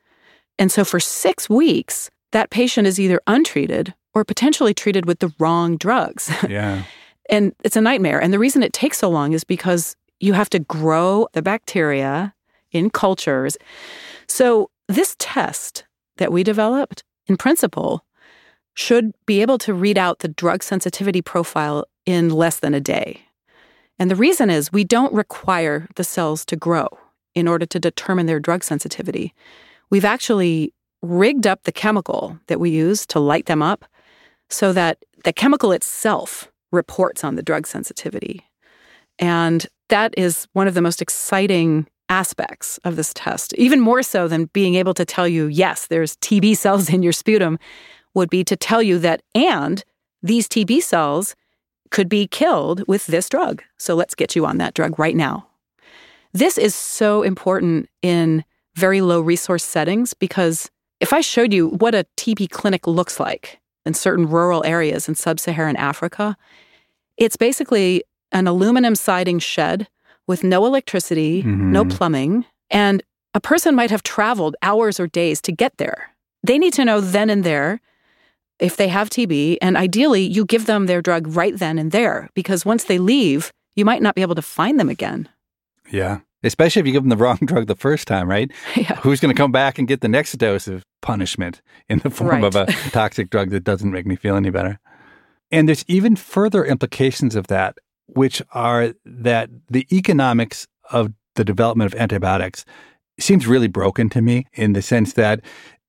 And 0.59 0.71
so 0.71 0.85
for 0.85 1.01
six 1.01 1.49
weeks, 1.49 2.11
that 2.33 2.51
patient 2.51 2.87
is 2.87 2.99
either 2.99 3.21
untreated 3.27 3.95
or 4.15 4.25
potentially 4.25 4.75
treated 4.75 5.07
with 5.07 5.21
the 5.21 5.33
wrong 5.39 5.77
drugs. 5.77 6.31
Yeah. 6.49 6.85
and 7.31 7.55
it's 7.65 7.77
a 7.77 7.81
nightmare. 7.81 8.21
And 8.21 8.33
the 8.33 8.39
reason 8.39 8.63
it 8.63 8.73
takes 8.73 8.99
so 8.99 9.09
long 9.09 9.33
is 9.33 9.45
because 9.45 9.97
you 10.21 10.35
have 10.35 10.51
to 10.51 10.59
grow 10.59 11.27
the 11.33 11.43
bacteria 11.43 12.35
in 12.71 12.91
cultures. 12.91 13.57
So 14.29 14.71
this 14.89 15.17
test 15.19 15.85
that 16.19 16.33
we 16.33 16.43
developed, 16.43 17.05
in 17.27 17.37
principle, 17.37 18.05
should 18.75 19.13
be 19.27 19.43
able 19.43 19.59
to 19.59 19.75
read 19.75 19.99
out 19.99 20.21
the 20.21 20.29
drug 20.29 20.63
sensitivity 20.63 21.23
profile 21.23 21.85
in 22.07 22.31
less 22.31 22.61
than 22.61 22.75
a 22.75 22.81
day. 22.81 23.21
And 23.99 24.11
the 24.11 24.17
reason 24.17 24.49
is 24.51 24.73
we 24.73 24.85
don't 24.85 25.13
require 25.13 25.87
the 25.97 26.05
cells 26.05 26.45
to 26.47 26.57
grow 26.57 26.89
in 27.35 27.49
order 27.49 27.67
to 27.67 27.79
determine 27.79 28.27
their 28.27 28.41
drug 28.41 28.65
sensitivity. 28.65 29.35
We've 29.91 30.05
actually 30.05 30.73
rigged 31.03 31.47
up 31.47 31.65
the 31.65 31.73
chemical 31.73 32.39
that 32.47 32.61
we 32.61 32.71
use 32.71 33.07
to 33.07 33.21
light 33.21 33.47
them 33.47 33.63
up 33.63 33.85
so 34.49 34.73
that 34.73 34.99
the 35.25 35.33
chemical 35.33 35.73
itself 35.73 36.51
reports 36.71 37.25
on 37.25 37.37
the 37.37 37.43
drug 37.43 37.67
sensitivity. 37.67 38.45
And 39.19 39.67
that 39.89 40.15
is 40.17 40.47
one 40.53 40.69
of 40.69 40.75
the 40.75 40.83
most 40.83 41.03
exciting 41.03 41.87
aspects 42.09 42.79
of 42.85 42.97
this 42.97 43.13
test, 43.15 43.55
even 43.55 43.81
more 43.81 44.03
so 44.03 44.29
than 44.29 44.47
being 44.47 44.75
able 44.75 44.95
to 44.95 45.05
tell 45.05 45.27
you, 45.27 45.47
yes, 45.47 45.87
there's 45.87 46.17
TB 46.17 46.57
cells 46.57 46.89
in 46.91 47.03
your 47.03 47.13
sputum, 47.13 47.59
would 48.15 48.31
be 48.31 48.45
to 48.45 48.57
tell 48.57 48.83
you 48.83 48.99
that, 48.99 49.23
and 49.35 49.85
these 50.23 50.47
TB 50.49 50.83
cells 50.83 51.35
could 51.91 52.09
be 52.09 52.27
killed 52.27 52.87
with 52.87 53.07
this 53.07 53.29
drug. 53.29 53.63
So 53.79 53.95
let's 53.95 54.15
get 54.15 54.37
you 54.37 54.45
on 54.47 54.59
that 54.59 54.75
drug 54.75 54.99
right 54.99 55.17
now. 55.17 55.47
This 56.33 56.59
is 56.59 56.75
so 56.75 57.23
important 57.23 57.89
in 58.01 58.45
very 58.75 59.01
low 59.01 59.21
resource 59.21 59.65
settings 59.65 60.15
because 60.15 60.71
if 61.01 61.13
I 61.13 61.21
showed 61.21 61.53
you 61.53 61.69
what 61.69 61.95
a 61.95 62.07
TB 62.17 62.51
clinic 62.51 62.87
looks 62.87 63.21
like 63.21 63.61
in 63.85 63.95
certain 63.95 64.29
rural 64.29 64.65
areas 64.65 65.09
in 65.09 65.15
sub 65.15 65.39
Saharan 65.41 65.77
Africa, 65.77 66.37
it's 67.17 67.37
basically 67.37 68.05
an 68.31 68.47
aluminum 68.47 68.95
siding 68.95 69.39
shed 69.39 69.89
with 70.27 70.43
no 70.43 70.65
electricity, 70.65 71.43
mm-hmm. 71.43 71.73
no 71.73 71.85
plumbing, 71.85 72.47
and 72.71 73.03
a 73.35 73.41
person 73.41 73.75
might 73.75 73.91
have 73.91 74.03
traveled 74.03 74.57
hours 74.63 74.99
or 74.99 75.07
days 75.07 75.41
to 75.43 75.53
get 75.53 75.77
there. 75.77 76.11
They 76.43 76.59
need 76.59 76.73
to 76.75 76.85
know 76.85 77.01
then 77.01 77.29
and 77.29 77.45
there 77.45 77.81
if 78.59 78.77
they 78.77 78.89
have 78.89 79.11
TB, 79.11 79.59
and 79.61 79.77
ideally, 79.77 80.23
you 80.23 80.45
give 80.45 80.67
them 80.67 80.87
their 80.87 81.03
drug 81.03 81.27
right 81.27 81.59
then 81.59 81.79
and 81.79 81.91
there 81.91 82.31
because 82.35 82.65
once 82.65 82.85
they 82.85 82.99
leave, 82.99 83.53
you 83.75 83.85
might 83.85 84.03
not 84.03 84.15
be 84.15 84.23
able 84.23 84.37
to 84.37 84.43
find 84.43 84.79
them 84.79 84.89
again. 84.89 85.29
Yeah. 85.93 86.21
Especially 86.43 86.81
if 86.81 86.87
you 86.87 86.93
give 86.93 87.03
them 87.03 87.11
the 87.11 87.17
wrong 87.17 87.39
drug 87.45 87.67
the 87.69 87.77
first 87.77 88.09
time, 88.09 88.29
right? 88.29 88.51
Yeah. 88.77 88.97
Who's 88.97 89.21
going 89.21 89.35
to 89.35 89.41
come 89.41 89.53
back 89.53 89.79
and 89.79 89.87
get 89.87 90.01
the 90.01 90.09
next 90.09 90.33
dose 90.39 90.67
of 90.67 90.83
punishment 91.03 91.61
in 91.89 91.99
the 92.01 92.11
form 92.11 92.43
right. 92.43 92.45
of 92.45 92.57
a 92.57 92.67
toxic 92.91 93.31
drug 93.31 93.51
that 93.51 93.65
doesn't 93.65 93.93
make 93.93 94.07
me 94.07 94.17
feel 94.17 94.35
any 94.35 94.51
better? 94.51 94.81
And 95.51 95.69
there's 95.69 95.85
even 95.87 96.17
further 96.17 96.65
implications 96.65 97.37
of 97.37 97.49
that, 97.49 97.77
which 98.07 98.43
are 98.53 98.95
that 99.05 99.51
the 99.69 99.87
economics 99.93 100.67
of 100.91 101.13
the 101.35 101.45
development 101.45 101.93
of 101.93 102.01
antibiotics 102.01 102.65
seems 103.21 103.47
really 103.47 103.69
broken 103.69 104.09
to 104.11 104.23
me 104.23 104.47
in 104.55 104.73
the 104.73 104.83
sense 104.83 105.13
that 105.15 105.41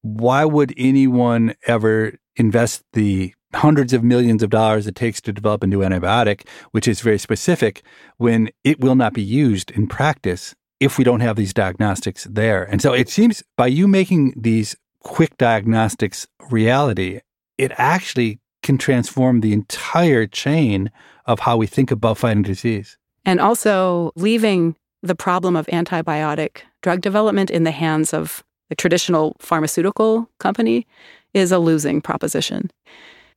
why 0.02 0.44
would 0.44 0.74
anyone 0.78 1.56
ever 1.66 2.14
invest 2.36 2.84
the 2.92 3.34
hundreds 3.56 3.94
of 3.94 4.04
millions 4.04 4.44
of 4.44 4.50
dollars 4.50 4.88
it 4.88 4.96
takes 4.96 5.22
to 5.22 5.34
develop 5.34 5.64
a 5.64 5.68
new 5.68 5.80
antibiotic, 5.80 6.48
which 6.72 6.88
is 6.88 7.02
very 7.02 7.20
specific, 7.20 7.84
when 8.18 8.50
it 8.64 8.80
will 8.80 8.96
not 8.96 9.14
be 9.14 9.22
used 9.22 9.72
in 9.72 9.88
practice 9.88 10.56
if 10.80 10.98
we 10.98 11.04
don't 11.04 11.22
have 11.22 11.36
these 11.36 11.54
diagnostics 11.54 12.26
there. 12.26 12.64
And 12.64 12.82
so 12.82 12.94
it 12.94 13.10
seems 13.10 13.44
by 13.56 13.68
you 13.68 13.88
making 13.88 14.34
these 14.36 14.76
quick 15.00 15.38
diagnostics 15.38 16.28
reality, 16.50 17.22
it 17.58 17.72
actually 17.78 18.40
can 18.64 18.78
transform 18.78 19.42
the 19.42 19.54
entire 19.54 20.26
chain 20.26 20.90
of 21.26 21.42
how 21.42 21.58
we 21.58 21.68
think 21.68 21.92
about 21.92 22.18
fighting 22.18 22.44
disease. 22.44 22.98
And 23.26 23.40
also 23.40 24.12
leaving 24.16 24.76
the 25.02 25.16
problem 25.16 25.56
of 25.56 25.68
antibiotic 25.68 26.62
drug 26.82 27.02
development 27.02 27.50
in 27.50 27.64
the 27.64 27.72
hands 27.72 28.14
of 28.14 28.44
the 28.70 28.76
traditional 28.76 29.36
pharmaceutical 29.40 30.30
company 30.40 30.88
is 31.34 31.52
a 31.52 31.60
losing 31.60 32.02
proposition. 32.02 32.72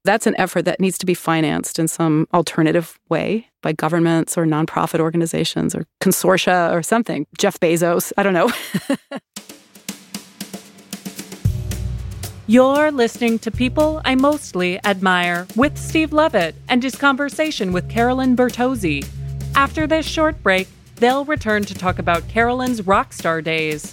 That's 0.06 0.26
an 0.28 0.38
effort 0.38 0.66
that 0.66 0.78
needs 0.78 0.98
to 0.98 1.06
be 1.06 1.14
financed 1.14 1.80
in 1.80 1.88
some 1.88 2.28
alternative 2.32 2.96
way 3.08 3.48
by 3.60 3.72
governments 3.72 4.38
or 4.38 4.46
nonprofit 4.46 5.00
organizations 5.00 5.74
or 5.74 5.84
consortia 6.00 6.72
or 6.72 6.80
something. 6.80 7.26
Jeff 7.38 7.58
Bezos, 7.58 8.12
I 8.16 8.22
don't 8.22 8.32
know. 8.32 8.52
You're 12.46 12.92
listening 12.92 13.40
to 13.40 13.50
People 13.50 14.00
I 14.04 14.14
Mostly 14.14 14.78
Admire 14.84 15.48
with 15.56 15.76
Steve 15.76 16.12
Levitt 16.12 16.54
and 16.68 16.84
his 16.84 16.94
conversation 16.94 17.72
with 17.72 17.90
Carolyn 17.90 18.36
Bertozzi. 18.36 19.04
After 19.56 19.88
this 19.88 20.06
short 20.06 20.40
break, 20.40 20.68
they'll 21.00 21.24
return 21.24 21.64
to 21.64 21.74
talk 21.74 21.98
about 21.98 22.28
Carolyn's 22.28 22.86
rock 22.86 23.12
star 23.12 23.42
days. 23.42 23.92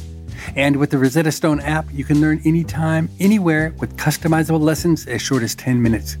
And 0.55 0.77
with 0.77 0.91
the 0.91 0.97
Rosetta 0.97 1.31
Stone 1.31 1.61
app, 1.61 1.85
you 1.91 2.03
can 2.03 2.21
learn 2.21 2.41
anytime, 2.45 3.09
anywhere 3.19 3.73
with 3.79 3.97
customizable 3.97 4.59
lessons 4.59 5.07
as 5.07 5.21
short 5.21 5.43
as 5.43 5.55
10 5.55 5.81
minutes. 5.81 6.17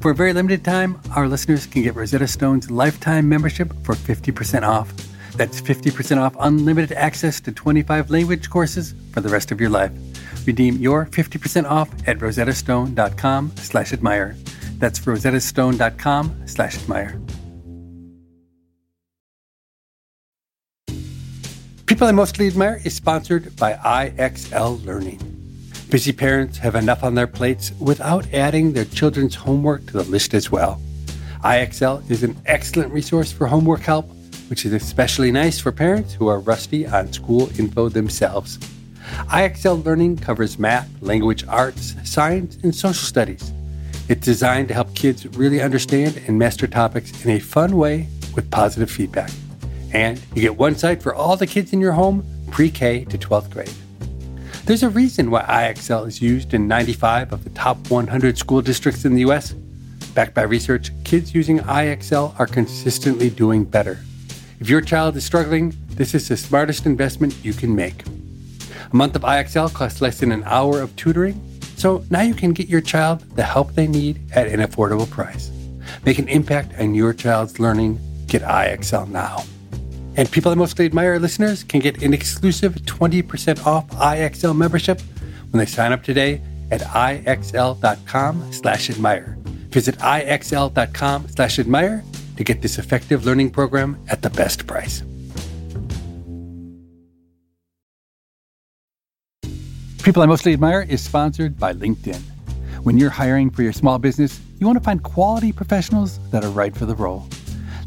For 0.00 0.10
a 0.10 0.14
very 0.14 0.32
limited 0.32 0.64
time, 0.64 1.00
our 1.16 1.28
listeners 1.28 1.66
can 1.66 1.82
get 1.82 1.94
Rosetta 1.94 2.28
Stone's 2.28 2.70
lifetime 2.70 3.28
membership 3.28 3.72
for 3.84 3.94
50% 3.94 4.66
off. 4.66 4.92
That's 5.32 5.60
50% 5.60 6.18
off 6.18 6.34
unlimited 6.40 6.92
access 6.92 7.40
to 7.40 7.52
25 7.52 8.10
language 8.10 8.50
courses 8.50 8.94
for 9.12 9.20
the 9.20 9.28
rest 9.28 9.52
of 9.52 9.60
your 9.60 9.70
life. 9.70 9.92
Redeem 10.46 10.76
your 10.76 11.06
50% 11.06 11.68
off 11.68 11.88
at 12.06 12.18
rosettastone.com 12.18 13.52
slash 13.56 13.92
admire. 13.92 14.36
That's 14.78 15.00
rosettastone.com 15.00 16.42
slash 16.46 16.76
admire. 16.76 17.20
People 21.88 22.06
I 22.06 22.12
Mostly 22.12 22.46
Admire 22.48 22.82
is 22.84 22.94
sponsored 22.94 23.56
by 23.56 23.72
IXL 23.72 24.84
Learning. 24.84 25.18
Busy 25.88 26.12
parents 26.12 26.58
have 26.58 26.74
enough 26.74 27.02
on 27.02 27.14
their 27.14 27.26
plates 27.26 27.72
without 27.80 28.30
adding 28.34 28.74
their 28.74 28.84
children's 28.84 29.34
homework 29.34 29.86
to 29.86 29.92
the 29.94 30.02
list 30.02 30.34
as 30.34 30.50
well. 30.50 30.82
IXL 31.42 32.08
is 32.10 32.22
an 32.22 32.36
excellent 32.44 32.92
resource 32.92 33.32
for 33.32 33.46
homework 33.46 33.80
help, 33.80 34.06
which 34.50 34.66
is 34.66 34.74
especially 34.74 35.32
nice 35.32 35.58
for 35.58 35.72
parents 35.72 36.12
who 36.12 36.28
are 36.28 36.40
rusty 36.40 36.86
on 36.86 37.10
school 37.10 37.48
info 37.58 37.88
themselves. 37.88 38.58
IXL 39.32 39.82
Learning 39.82 40.14
covers 40.14 40.58
math, 40.58 40.90
language 41.00 41.46
arts, 41.48 41.94
science, 42.04 42.58
and 42.62 42.74
social 42.74 43.06
studies. 43.06 43.50
It's 44.10 44.26
designed 44.26 44.68
to 44.68 44.74
help 44.74 44.94
kids 44.94 45.26
really 45.38 45.62
understand 45.62 46.22
and 46.26 46.38
master 46.38 46.66
topics 46.66 47.24
in 47.24 47.30
a 47.30 47.38
fun 47.38 47.78
way 47.78 48.08
with 48.34 48.50
positive 48.50 48.90
feedback. 48.90 49.30
And 49.92 50.20
you 50.34 50.42
get 50.42 50.56
one 50.56 50.74
site 50.74 51.02
for 51.02 51.14
all 51.14 51.36
the 51.36 51.46
kids 51.46 51.72
in 51.72 51.80
your 51.80 51.92
home, 51.92 52.24
pre 52.50 52.70
K 52.70 53.04
to 53.06 53.18
12th 53.18 53.50
grade. 53.50 53.72
There's 54.64 54.82
a 54.82 54.90
reason 54.90 55.30
why 55.30 55.42
IXL 55.44 56.06
is 56.06 56.20
used 56.20 56.52
in 56.52 56.68
95 56.68 57.32
of 57.32 57.42
the 57.42 57.50
top 57.50 57.90
100 57.90 58.36
school 58.36 58.60
districts 58.60 59.06
in 59.06 59.14
the 59.14 59.22
US. 59.30 59.54
Backed 60.14 60.34
by 60.34 60.42
research, 60.42 60.90
kids 61.04 61.34
using 61.34 61.60
IXL 61.60 62.38
are 62.38 62.46
consistently 62.46 63.30
doing 63.30 63.64
better. 63.64 63.98
If 64.60 64.68
your 64.68 64.80
child 64.80 65.16
is 65.16 65.24
struggling, 65.24 65.74
this 65.88 66.14
is 66.14 66.28
the 66.28 66.36
smartest 66.36 66.84
investment 66.84 67.34
you 67.42 67.54
can 67.54 67.74
make. 67.74 68.04
A 68.92 68.96
month 68.96 69.16
of 69.16 69.22
IXL 69.22 69.72
costs 69.72 70.00
less 70.00 70.20
than 70.20 70.32
an 70.32 70.42
hour 70.44 70.80
of 70.80 70.94
tutoring, 70.96 71.40
so 71.76 72.04
now 72.10 72.22
you 72.22 72.34
can 72.34 72.52
get 72.52 72.68
your 72.68 72.80
child 72.80 73.20
the 73.36 73.42
help 73.44 73.72
they 73.74 73.86
need 73.86 74.20
at 74.32 74.48
an 74.48 74.60
affordable 74.60 75.08
price. 75.08 75.50
Make 76.04 76.18
an 76.18 76.28
impact 76.28 76.78
on 76.78 76.94
your 76.94 77.14
child's 77.14 77.58
learning. 77.58 78.00
Get 78.26 78.42
IXL 78.42 79.08
now. 79.08 79.44
And 80.18 80.28
people 80.28 80.50
I 80.50 80.56
mostly 80.56 80.84
admire 80.84 81.16
listeners 81.20 81.62
can 81.62 81.78
get 81.78 82.02
an 82.02 82.12
exclusive 82.12 82.74
20% 82.74 83.64
off 83.64 83.88
IXL 83.90 84.56
membership 84.56 85.00
when 85.50 85.60
they 85.60 85.64
sign 85.64 85.92
up 85.92 86.02
today 86.02 86.42
at 86.72 86.80
IXL.com 86.80 88.52
slash 88.52 88.90
admire. 88.90 89.38
Visit 89.70 89.96
IXL.com 89.98 91.28
slash 91.28 91.60
admire 91.60 92.02
to 92.36 92.42
get 92.42 92.62
this 92.62 92.78
effective 92.78 93.24
learning 93.26 93.50
program 93.50 93.96
at 94.08 94.22
the 94.22 94.30
best 94.30 94.66
price. 94.66 95.04
People 100.02 100.22
I 100.22 100.26
Mostly 100.26 100.52
Admire 100.52 100.82
is 100.82 101.00
sponsored 101.00 101.60
by 101.60 101.74
LinkedIn. 101.74 102.20
When 102.82 102.98
you're 102.98 103.10
hiring 103.10 103.50
for 103.50 103.62
your 103.62 103.72
small 103.72 104.00
business, 104.00 104.40
you 104.58 104.66
want 104.66 104.78
to 104.78 104.84
find 104.84 105.00
quality 105.00 105.52
professionals 105.52 106.18
that 106.30 106.44
are 106.44 106.50
right 106.50 106.76
for 106.76 106.86
the 106.86 106.96
role. 106.96 107.28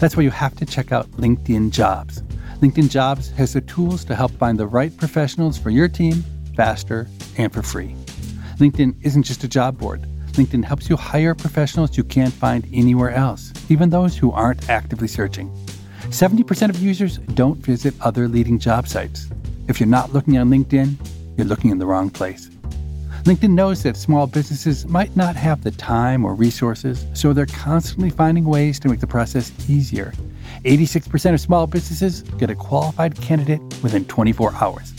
That's 0.01 0.17
why 0.17 0.23
you 0.23 0.31
have 0.31 0.55
to 0.55 0.65
check 0.65 0.91
out 0.91 1.11
LinkedIn 1.11 1.69
Jobs. 1.69 2.23
LinkedIn 2.59 2.89
Jobs 2.89 3.29
has 3.37 3.53
the 3.53 3.61
tools 3.61 4.03
to 4.05 4.15
help 4.15 4.31
find 4.31 4.57
the 4.57 4.65
right 4.65 4.95
professionals 4.97 5.59
for 5.59 5.69
your 5.69 5.87
team 5.87 6.25
faster 6.55 7.07
and 7.37 7.53
for 7.53 7.61
free. 7.61 7.93
LinkedIn 8.57 8.95
isn't 9.03 9.21
just 9.21 9.43
a 9.43 9.47
job 9.47 9.77
board. 9.77 10.01
LinkedIn 10.31 10.63
helps 10.63 10.89
you 10.89 10.97
hire 10.97 11.35
professionals 11.35 11.97
you 11.97 12.03
can't 12.03 12.33
find 12.33 12.67
anywhere 12.73 13.11
else, 13.11 13.53
even 13.69 13.91
those 13.91 14.17
who 14.17 14.31
aren't 14.31 14.67
actively 14.71 15.07
searching. 15.07 15.51
70% 16.09 16.69
of 16.69 16.81
users 16.81 17.19
don't 17.35 17.59
visit 17.59 17.93
other 18.01 18.27
leading 18.27 18.57
job 18.57 18.87
sites. 18.87 19.27
If 19.67 19.79
you're 19.79 19.85
not 19.85 20.13
looking 20.13 20.35
on 20.39 20.49
LinkedIn, 20.49 20.95
you're 21.37 21.45
looking 21.45 21.69
in 21.69 21.77
the 21.77 21.85
wrong 21.85 22.09
place. 22.09 22.49
LinkedIn 23.23 23.51
knows 23.51 23.83
that 23.83 23.97
small 23.97 24.25
businesses 24.25 24.87
might 24.87 25.15
not 25.15 25.35
have 25.35 25.63
the 25.63 25.71
time 25.71 26.25
or 26.25 26.33
resources, 26.33 27.05
so 27.13 27.33
they're 27.33 27.45
constantly 27.45 28.09
finding 28.09 28.45
ways 28.45 28.79
to 28.79 28.89
make 28.89 28.99
the 28.99 29.05
process 29.05 29.51
easier. 29.69 30.11
86% 30.65 31.33
of 31.33 31.39
small 31.39 31.67
businesses 31.67 32.23
get 32.39 32.49
a 32.49 32.55
qualified 32.55 33.19
candidate 33.21 33.61
within 33.83 34.05
24 34.05 34.55
hours. 34.55 34.93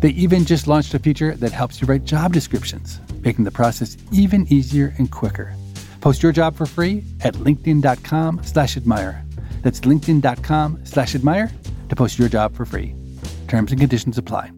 They 0.00 0.10
even 0.10 0.44
just 0.44 0.66
launched 0.66 0.92
a 0.92 0.98
feature 0.98 1.34
that 1.36 1.52
helps 1.52 1.80
you 1.80 1.86
write 1.86 2.04
job 2.04 2.34
descriptions, 2.34 3.00
making 3.22 3.44
the 3.44 3.50
process 3.50 3.96
even 4.12 4.46
easier 4.52 4.94
and 4.98 5.10
quicker. 5.10 5.54
Post 6.02 6.22
your 6.22 6.32
job 6.32 6.56
for 6.56 6.66
free 6.66 7.04
at 7.22 7.34
linkedin.com 7.34 8.40
slash 8.44 8.76
admire. 8.76 9.24
That's 9.62 9.80
linkedin.com 9.80 10.80
slash 10.84 11.14
admire 11.14 11.50
to 11.88 11.96
post 11.96 12.18
your 12.18 12.28
job 12.28 12.54
for 12.54 12.66
free. 12.66 12.94
Terms 13.48 13.72
and 13.72 13.80
conditions 13.80 14.18
apply. 14.18 14.55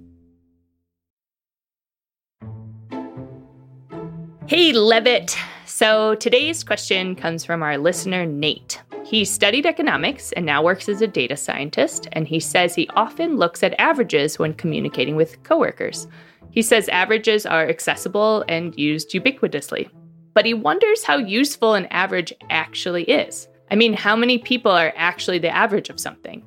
Hey, 4.48 4.72
Levitt. 4.72 5.36
So 5.66 6.14
today's 6.14 6.64
question 6.64 7.14
comes 7.14 7.44
from 7.44 7.62
our 7.62 7.76
listener, 7.76 8.24
Nate. 8.24 8.80
He 9.04 9.26
studied 9.26 9.66
economics 9.66 10.32
and 10.32 10.46
now 10.46 10.62
works 10.62 10.88
as 10.88 11.02
a 11.02 11.06
data 11.06 11.36
scientist, 11.36 12.08
and 12.12 12.26
he 12.26 12.40
says 12.40 12.74
he 12.74 12.88
often 12.96 13.36
looks 13.36 13.62
at 13.62 13.78
averages 13.78 14.38
when 14.38 14.54
communicating 14.54 15.16
with 15.16 15.42
coworkers. 15.42 16.06
He 16.50 16.62
says 16.62 16.88
averages 16.88 17.44
are 17.44 17.68
accessible 17.68 18.42
and 18.48 18.74
used 18.78 19.10
ubiquitously, 19.10 19.90
but 20.32 20.46
he 20.46 20.54
wonders 20.54 21.04
how 21.04 21.18
useful 21.18 21.74
an 21.74 21.84
average 21.90 22.32
actually 22.48 23.02
is. 23.02 23.48
I 23.70 23.74
mean, 23.74 23.92
how 23.92 24.16
many 24.16 24.38
people 24.38 24.72
are 24.72 24.94
actually 24.96 25.40
the 25.40 25.54
average 25.54 25.90
of 25.90 26.00
something? 26.00 26.42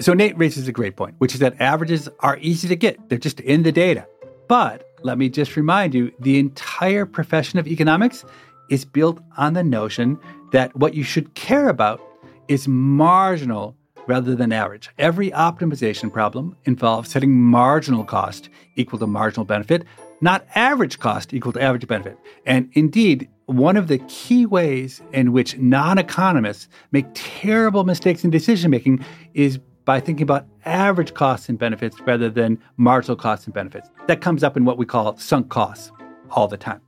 So 0.00 0.12
Nate 0.12 0.36
raises 0.36 0.66
a 0.66 0.72
great 0.72 0.96
point, 0.96 1.14
which 1.18 1.34
is 1.34 1.38
that 1.38 1.60
averages 1.60 2.08
are 2.18 2.36
easy 2.38 2.66
to 2.66 2.74
get. 2.74 3.08
They're 3.08 3.16
just 3.16 3.38
in 3.38 3.62
the 3.62 3.70
data. 3.70 4.08
But 4.48 4.88
let 5.04 5.18
me 5.18 5.28
just 5.28 5.54
remind 5.54 5.94
you 5.94 6.10
the 6.18 6.38
entire 6.38 7.06
profession 7.06 7.58
of 7.58 7.68
economics 7.68 8.24
is 8.70 8.84
built 8.84 9.20
on 9.36 9.52
the 9.52 9.62
notion 9.62 10.18
that 10.50 10.74
what 10.74 10.94
you 10.94 11.04
should 11.04 11.34
care 11.34 11.68
about 11.68 12.00
is 12.48 12.66
marginal 12.66 13.76
rather 14.06 14.34
than 14.34 14.50
average. 14.50 14.88
Every 14.98 15.30
optimization 15.30 16.10
problem 16.12 16.56
involves 16.64 17.10
setting 17.10 17.38
marginal 17.38 18.04
cost 18.04 18.48
equal 18.76 18.98
to 18.98 19.06
marginal 19.06 19.44
benefit, 19.44 19.84
not 20.20 20.46
average 20.54 20.98
cost 20.98 21.34
equal 21.34 21.52
to 21.52 21.62
average 21.62 21.86
benefit. 21.86 22.18
And 22.46 22.70
indeed, 22.72 23.28
one 23.46 23.76
of 23.76 23.88
the 23.88 23.98
key 24.08 24.46
ways 24.46 25.02
in 25.12 25.32
which 25.32 25.58
non 25.58 25.98
economists 25.98 26.68
make 26.92 27.06
terrible 27.12 27.84
mistakes 27.84 28.24
in 28.24 28.30
decision 28.30 28.70
making 28.70 29.04
is 29.34 29.58
by 29.84 30.00
thinking 30.00 30.22
about 30.22 30.46
average 30.64 31.14
costs 31.14 31.48
and 31.48 31.58
benefits 31.58 32.00
rather 32.00 32.30
than 32.30 32.58
marginal 32.76 33.16
costs 33.16 33.46
and 33.46 33.54
benefits. 33.54 33.88
That 34.06 34.20
comes 34.20 34.42
up 34.42 34.56
in 34.56 34.64
what 34.64 34.78
we 34.78 34.86
call 34.86 35.16
sunk 35.16 35.48
costs 35.48 35.92
all 36.30 36.48
the 36.48 36.56
time. 36.56 36.80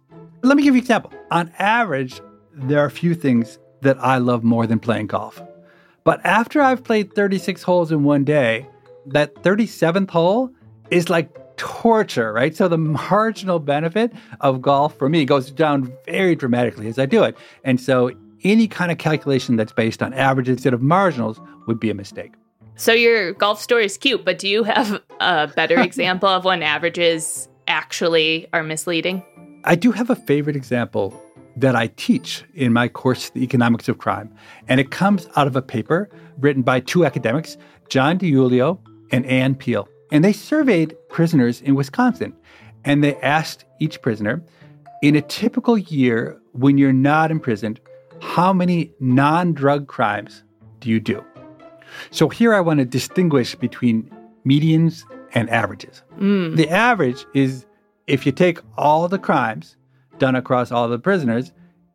Let 0.43 0.57
me 0.57 0.63
give 0.63 0.75
you 0.75 0.81
an 0.81 0.85
example. 0.85 1.13
On 1.31 1.53
average, 1.59 2.21
there 2.53 2.81
are 2.81 2.87
a 2.87 2.91
few 2.91 3.15
things 3.15 3.59
that 3.83 3.99
I 4.01 4.19
love 4.19 4.43
more 4.43 4.67
than 4.67 4.79
playing 4.79 5.09
golf. 5.09 5.43
But 6.05 6.25
after 6.25 6.61
I've 6.61 6.85
played 6.85 7.15
36 7.15 7.63
holes 7.63 7.91
in 7.93 8.05
one 8.05 8.25
day, 8.25 8.67
that 9.07 9.35
37th 9.37 10.11
hole 10.11 10.51
is 10.91 11.11
like 11.11 11.37
torture, 11.57 12.33
right? 12.33 12.55
So 12.55 12.69
the 12.69 12.79
marginal 12.79 13.59
benefit 13.59 14.13
of 14.41 14.63
golf 14.63 14.97
for 14.97 15.09
me 15.09 15.25
goes 15.25 15.51
down 15.51 15.93
very 16.07 16.35
dramatically 16.35 16.89
as 16.89 16.99
I 16.99 17.07
do 17.07 17.25
it. 17.25 17.37
And 17.65 17.81
so 17.81 18.11
any 18.45 18.69
kind 18.69 18.93
of 18.93 18.99
calculation 18.99 19.57
that's 19.57 19.73
based 19.73 20.03
on 20.03 20.13
average 20.15 20.49
instead 20.49 20.75
of 20.75 20.83
marginals 20.83 21.41
would 21.67 21.81
be 21.81 21.91
a 21.91 21.95
mistake. 21.95 22.33
So 22.79 22.93
your 22.93 23.33
golf 23.33 23.61
story 23.61 23.87
is 23.87 23.97
cute, 23.97 24.23
but 24.23 24.39
do 24.39 24.47
you 24.47 24.63
have 24.63 25.03
a 25.19 25.49
better 25.49 25.81
example 25.81 26.29
of 26.29 26.45
when 26.45 26.63
averages 26.63 27.49
actually 27.67 28.47
are 28.53 28.63
misleading? 28.63 29.23
I 29.65 29.77
do 29.77 29.93
have 29.93 30.11
a 30.11 30.15
favorite 30.15 30.57
example 30.57 31.23
that 31.57 31.75
I 31.75 31.87
teach 31.97 32.45
in 32.55 32.75
my 32.75 32.89
course, 32.89 33.31
The 33.31 33.43
Economics 33.43 33.89
of 33.89 33.97
Crime. 33.97 34.31
And 34.69 34.79
it 34.79 34.91
comes 34.91 35.27
out 35.37 35.47
of 35.47 35.57
a 35.57 35.63
paper 35.63 36.11
written 36.39 36.63
by 36.63 36.81
two 36.81 37.07
academics, 37.07 37.57
John 37.89 38.19
DiIulio 38.19 38.79
and 39.11 39.25
Anne 39.25 39.55
Piehl. 39.55 39.89
And 40.13 40.23
they 40.23 40.35
surveyed 40.35 40.95
prisoners 41.09 41.63
in 41.63 41.77
Wisconsin. 41.77 42.35
And 42.85 43.03
they 43.03 43.17
asked 43.17 43.65
each 43.81 44.03
prisoner, 44.03 44.45
in 45.03 45.17
a 45.17 45.23
typical 45.23 45.79
year 45.79 46.39
when 46.53 46.77
you're 46.77 46.93
not 46.93 47.31
imprisoned, 47.31 47.81
how 48.21 48.53
many 48.53 48.93
non 49.01 49.55
drug 49.55 49.89
crimes 49.89 50.45
do 50.81 50.91
you 50.91 51.01
do? 51.01 51.25
So 52.11 52.29
here 52.29 52.55
I 52.55 52.61
want 52.61 52.79
to 52.81 52.85
distinguish 52.85 53.55
between 53.55 54.11
medians 54.47 55.05
and 55.35 55.51
averages. 55.51 56.03
Mm. 56.19 56.57
The 56.57 56.71
average 56.71 57.27
is 57.35 57.67
if 58.07 58.25
you 58.25 58.33
take 58.33 58.61
all 58.77 59.09
the 59.09 59.19
crimes 59.19 59.77
done 60.19 60.35
across 60.35 60.71
all 60.73 60.89
the 60.89 60.99
prisoners 60.99 61.53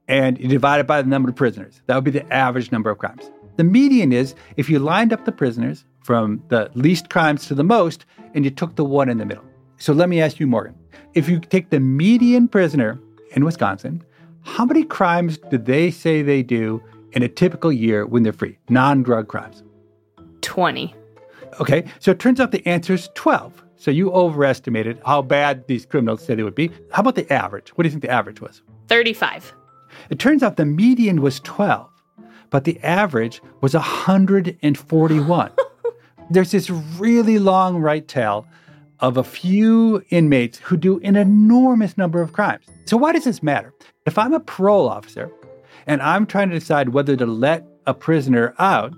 and 0.08 0.40
you 0.40 0.48
divide 0.48 0.80
it 0.80 0.88
by 0.88 1.02
the 1.02 1.08
number 1.08 1.30
of 1.30 1.36
prisoners. 1.36 1.82
That 1.86 1.96
would 1.96 2.04
be 2.04 2.12
the 2.12 2.32
average 2.34 2.72
number 2.72 2.90
of 2.90 2.98
crimes. 2.98 3.32
The 3.58 3.64
median 3.64 4.12
is 4.12 4.36
if 4.58 4.70
you 4.70 4.80
lined 4.80 5.14
up 5.14 5.26
the 5.26 5.32
prisoners 5.32 5.86
from 6.04 6.44
the 6.50 6.70
least 6.74 7.10
crimes 7.10 7.48
to 7.48 7.56
the 7.56 7.64
most 7.64 8.06
and 8.34 8.44
you 8.44 8.52
took 8.52 8.76
the 8.76 8.86
one 8.86 9.10
in 9.10 9.18
the 9.18 9.26
middle. 9.26 9.44
So 9.78 9.94
let 9.94 10.10
me 10.10 10.22
ask 10.22 10.40
you, 10.40 10.48
Morgan, 10.48 10.76
if 11.14 11.28
you 11.28 11.40
take 11.40 11.70
the 11.70 11.80
median 11.80 12.48
prisoner 12.48 13.00
in 13.32 13.46
Wisconsin, 13.46 14.04
how 14.42 14.66
many 14.66 14.84
crimes 14.84 15.38
do 15.50 15.58
they 15.58 15.92
say 15.92 16.22
they 16.22 16.44
do 16.44 16.82
in 17.14 17.24
a 17.24 17.28
typical 17.28 17.72
year 17.72 18.06
when 18.06 18.24
they're 18.24 18.34
free? 18.34 18.58
Non 18.70 19.04
drug 19.04 19.28
crimes. 19.28 19.64
20. 20.42 20.94
Okay, 21.60 21.86
so 22.00 22.12
it 22.12 22.20
turns 22.20 22.40
out 22.40 22.52
the 22.52 22.66
answer 22.68 22.94
is 22.94 23.10
12. 23.16 23.64
So 23.76 23.90
you 23.90 24.12
overestimated 24.12 25.02
how 25.06 25.22
bad 25.24 25.66
these 25.68 25.86
criminals 25.86 26.24
said 26.24 26.40
it 26.40 26.44
would 26.44 26.56
be. 26.56 26.70
How 26.92 27.02
about 27.02 27.16
the 27.16 27.32
average? 27.34 27.70
What 27.70 27.84
do 27.84 27.88
you 27.88 27.92
think 27.92 28.04
the 28.04 28.12
average 28.12 28.40
was? 28.40 28.62
35. 28.88 29.54
It 30.10 30.20
turns 30.20 30.44
out 30.44 30.58
the 30.58 30.66
median 30.66 31.22
was 31.22 31.40
12, 31.40 31.90
but 32.50 32.64
the 32.64 32.80
average 32.82 33.42
was 33.62 33.74
141. 33.74 35.52
There's 36.30 36.52
this 36.52 36.70
really 36.70 37.40
long 37.40 37.78
right 37.78 38.08
tail 38.08 38.46
of 39.00 39.18
a 39.18 39.24
few 39.24 40.04
inmates 40.12 40.60
who 40.60 40.78
do 40.78 41.00
an 41.02 41.16
enormous 41.16 41.98
number 41.98 42.22
of 42.22 42.34
crimes. 42.34 42.66
So, 42.86 42.98
why 42.98 43.14
does 43.14 43.24
this 43.24 43.42
matter? 43.42 43.74
If 44.06 44.18
I'm 44.18 44.34
a 44.34 44.40
parole 44.40 44.88
officer 44.88 45.32
and 45.88 46.02
I'm 46.02 46.26
trying 46.26 46.50
to 46.50 46.60
decide 46.60 46.90
whether 46.90 47.16
to 47.16 47.26
let 47.26 47.66
a 47.88 47.94
prisoner 47.94 48.54
out, 48.60 48.94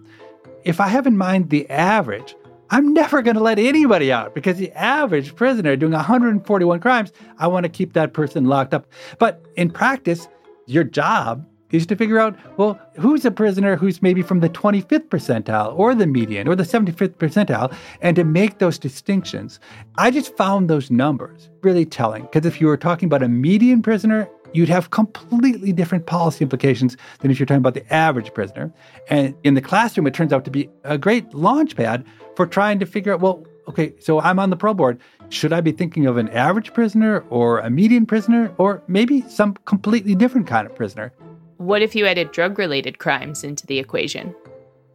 if 0.65 0.79
I 0.79 0.87
have 0.87 1.07
in 1.07 1.17
mind 1.17 1.49
the 1.49 1.69
average, 1.69 2.35
I'm 2.69 2.93
never 2.93 3.21
going 3.21 3.35
to 3.35 3.43
let 3.43 3.59
anybody 3.59 4.11
out 4.11 4.33
because 4.33 4.57
the 4.57 4.71
average 4.71 5.35
prisoner 5.35 5.75
doing 5.75 5.91
141 5.91 6.79
crimes, 6.79 7.11
I 7.37 7.47
want 7.47 7.65
to 7.65 7.69
keep 7.69 7.93
that 7.93 8.13
person 8.13 8.45
locked 8.45 8.73
up. 8.73 8.87
But 9.19 9.43
in 9.55 9.69
practice, 9.69 10.27
your 10.65 10.83
job 10.83 11.45
is 11.71 11.85
to 11.87 11.95
figure 11.95 12.19
out, 12.19 12.37
well, 12.57 12.79
who's 12.99 13.25
a 13.25 13.31
prisoner 13.31 13.75
who's 13.75 14.01
maybe 14.01 14.21
from 14.21 14.39
the 14.39 14.49
25th 14.49 15.07
percentile 15.09 15.77
or 15.77 15.93
the 15.95 16.07
median 16.07 16.47
or 16.47 16.55
the 16.55 16.63
75th 16.63 17.15
percentile, 17.15 17.75
and 18.01 18.15
to 18.15 18.23
make 18.23 18.59
those 18.59 18.77
distinctions. 18.77 19.59
I 19.97 20.11
just 20.11 20.37
found 20.37 20.69
those 20.69 20.91
numbers 20.91 21.49
really 21.61 21.85
telling 21.85 22.23
because 22.23 22.45
if 22.45 22.61
you 22.61 22.67
were 22.67 22.77
talking 22.77 23.07
about 23.07 23.23
a 23.23 23.27
median 23.27 23.81
prisoner, 23.81 24.29
you'd 24.53 24.69
have 24.69 24.91
completely 24.91 25.73
different 25.73 26.05
policy 26.05 26.43
implications 26.43 26.95
than 27.19 27.31
if 27.31 27.39
you're 27.39 27.45
talking 27.45 27.57
about 27.57 27.73
the 27.73 27.93
average 27.93 28.33
prisoner. 28.33 28.71
And 29.09 29.35
in 29.43 29.55
the 29.55 29.61
classroom, 29.61 30.07
it 30.07 30.13
turns 30.13 30.31
out 30.31 30.45
to 30.45 30.51
be 30.51 30.69
a 30.83 30.97
great 30.97 31.33
launch 31.33 31.75
pad 31.75 32.05
for 32.35 32.45
trying 32.45 32.79
to 32.79 32.85
figure 32.85 33.13
out, 33.13 33.19
well, 33.19 33.45
okay, 33.67 33.93
so 33.99 34.19
I'm 34.19 34.39
on 34.39 34.49
the 34.49 34.55
parole 34.55 34.75
board. 34.75 34.99
Should 35.29 35.53
I 35.53 35.61
be 35.61 35.71
thinking 35.71 36.05
of 36.05 36.17
an 36.17 36.29
average 36.29 36.73
prisoner 36.73 37.23
or 37.29 37.59
a 37.59 37.69
median 37.69 38.05
prisoner 38.05 38.53
or 38.57 38.83
maybe 38.87 39.21
some 39.29 39.55
completely 39.65 40.15
different 40.15 40.47
kind 40.47 40.67
of 40.67 40.75
prisoner? 40.75 41.11
What 41.57 41.81
if 41.81 41.95
you 41.95 42.05
added 42.05 42.31
drug 42.31 42.59
related 42.59 42.99
crimes 42.99 43.43
into 43.43 43.65
the 43.65 43.79
equation? 43.79 44.35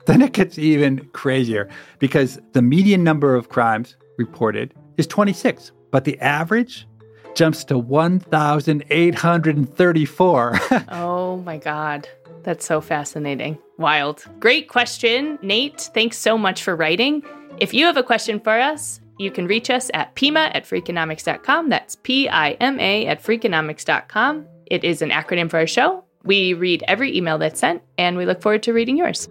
Then 0.07 0.23
it 0.23 0.33
gets 0.33 0.59
even 0.59 1.07
crazier 1.13 1.69
because 1.99 2.41
the 2.53 2.63
median 2.63 3.05
number 3.05 3.35
of 3.35 3.49
crimes 3.49 3.97
reported 4.17 4.75
is 4.97 5.07
26, 5.07 5.73
but 5.91 6.05
the 6.05 6.19
average 6.21 6.87
jumps 7.35 7.65
to 7.65 7.79
1,834. 7.79 10.61
oh 10.91 11.39
my 11.39 11.57
God. 11.57 12.09
That's 12.43 12.65
so 12.65 12.81
fascinating. 12.81 13.59
Wild. 13.79 14.25
Great 14.41 14.69
question, 14.69 15.39
Nate. 15.43 15.91
Thanks 15.95 16.17
so 16.17 16.39
much 16.39 16.63
for 16.63 16.75
writing. 16.75 17.23
If 17.59 17.75
you 17.75 17.87
have 17.87 17.97
a 17.97 18.03
question 18.03 18.41
for 18.41 18.59
us, 18.59 19.01
you 19.19 19.31
can 19.31 19.47
reach 19.47 19.69
us 19.69 19.91
at 19.95 20.15
pima 20.15 20.51
at 20.55 20.65
freakonomics.com. 20.65 21.69
That's 21.69 21.97
P 21.97 22.29
I 22.29 22.53
M 22.53 22.81
A 22.81 23.07
at 23.07 23.23
freakonomics.com. 23.23 24.47
It 24.67 24.85
is 24.85 25.03
an 25.03 25.11
acronym 25.11 25.51
for 25.51 25.59
our 25.59 25.67
show. 25.67 26.05
We 26.25 26.55
read 26.55 26.85
every 26.89 27.17
email 27.17 27.39
that's 27.39 27.61
sent, 27.61 27.83
and 27.97 28.17
we 28.17 28.27
look 28.27 28.43
forward 28.43 28.63
to 28.65 28.73
reading 28.73 28.97
yours. 28.97 29.29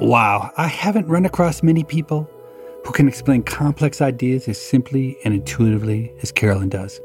Wow, 0.00 0.50
I 0.56 0.66
haven't 0.66 1.08
run 1.08 1.26
across 1.26 1.62
many 1.62 1.84
people 1.84 2.26
who 2.86 2.92
can 2.92 3.06
explain 3.06 3.42
complex 3.42 4.00
ideas 4.00 4.48
as 4.48 4.58
simply 4.58 5.18
and 5.26 5.34
intuitively 5.34 6.10
as 6.22 6.32
Carolyn 6.32 6.70
does. 6.70 6.98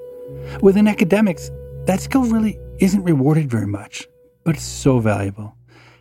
Within 0.61 0.87
academics, 0.87 1.51
that 1.87 1.99
skill 1.99 2.23
really 2.23 2.57
isn't 2.79 3.03
rewarded 3.03 3.51
very 3.51 3.67
much, 3.67 4.07
but 4.45 4.55
it's 4.55 4.63
so 4.63 4.99
valuable. 4.99 5.53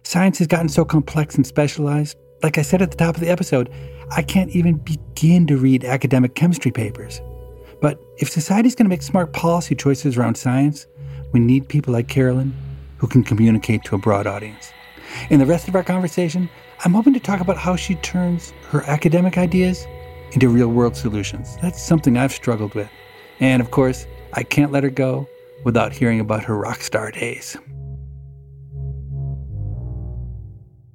Science 0.05 0.39
has 0.39 0.47
gotten 0.47 0.69
so 0.69 0.85
complex 0.85 1.35
and 1.35 1.45
specialized. 1.45 2.17
Like 2.45 2.59
I 2.59 2.63
said 2.63 2.81
at 2.81 2.93
the 2.93 2.97
top 2.97 3.17
of 3.17 3.21
the 3.21 3.29
episode, 3.29 3.73
I 4.13 4.23
can't 4.23 4.51
even 4.51 4.77
begin 4.77 5.49
to 5.49 5.57
read 5.57 5.85
academic 5.85 6.37
chemistry 6.37 6.71
papers. 6.71 7.21
But 7.81 7.99
if 8.19 8.31
society's 8.31 8.77
going 8.77 8.87
to 8.87 8.91
make 8.91 9.03
smart 9.03 9.33
policy 9.33 9.75
choices 9.75 10.17
around 10.17 10.37
science, 10.37 10.87
we 11.33 11.41
need 11.41 11.69
people 11.69 11.93
like 11.93 12.07
Carolyn 12.07 12.55
who 12.99 13.09
can 13.09 13.25
communicate 13.25 13.83
to 13.87 13.97
a 13.97 13.99
broad 13.99 14.29
audience. 14.29 14.71
In 15.29 15.41
the 15.41 15.47
rest 15.47 15.67
of 15.67 15.75
our 15.75 15.83
conversation, 15.83 16.49
I'm 16.85 16.93
hoping 16.93 17.15
to 17.15 17.21
talk 17.21 17.41
about 17.41 17.57
how 17.57 17.77
she 17.77 17.95
turns 17.97 18.53
her 18.69 18.83
academic 18.83 19.39
ideas 19.39 19.87
into 20.33 20.49
real 20.49 20.69
world 20.69 20.97
solutions. 20.97 21.57
That's 21.63 21.81
something 21.81 22.17
I've 22.17 22.33
struggled 22.33 22.75
with. 22.75 22.91
And 23.41 23.63
of 23.63 23.71
course, 23.71 24.07
I 24.33 24.43
can't 24.43 24.73
let 24.73 24.83
her 24.83 24.91
go 24.91 25.29
without 25.65 25.93
hearing 25.93 26.21
about 26.21 26.45
her 26.45 26.57
rock 26.57 26.81
star 26.83 27.11
days. 27.11 27.57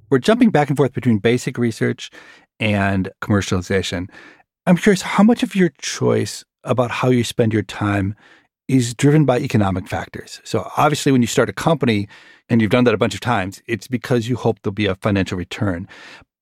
We're 0.10 0.20
jumping 0.20 0.50
back 0.50 0.70
and 0.70 0.78
forth 0.78 0.94
between 0.94 1.20
basic 1.20 1.58
research 1.58 2.10
and 2.60 3.10
commercialization. 3.22 4.10
I'm 4.66 4.78
curious 4.78 5.02
how 5.02 5.24
much 5.24 5.44
of 5.44 5.56
your 5.56 5.70
choice 5.80 6.44
about 6.64 6.92
how 6.92 7.10
you 7.10 7.24
spend 7.24 7.54
your 7.54 7.64
time 7.64 8.16
is 8.68 8.94
driven 8.94 9.26
by 9.26 9.40
economic 9.40 9.88
factors. 9.88 10.42
So, 10.44 10.70
obviously, 10.78 11.12
when 11.12 11.22
you 11.22 11.28
start 11.28 11.50
a 11.50 11.54
company 11.54 12.08
and 12.50 12.62
you've 12.62 12.72
done 12.72 12.84
that 12.86 12.94
a 12.94 12.98
bunch 12.98 13.14
of 13.14 13.22
times, 13.22 13.62
it's 13.68 13.88
because 13.88 14.28
you 14.28 14.36
hope 14.36 14.60
there'll 14.62 14.74
be 14.74 14.86
a 14.86 14.96
financial 14.96 15.38
return. 15.38 15.88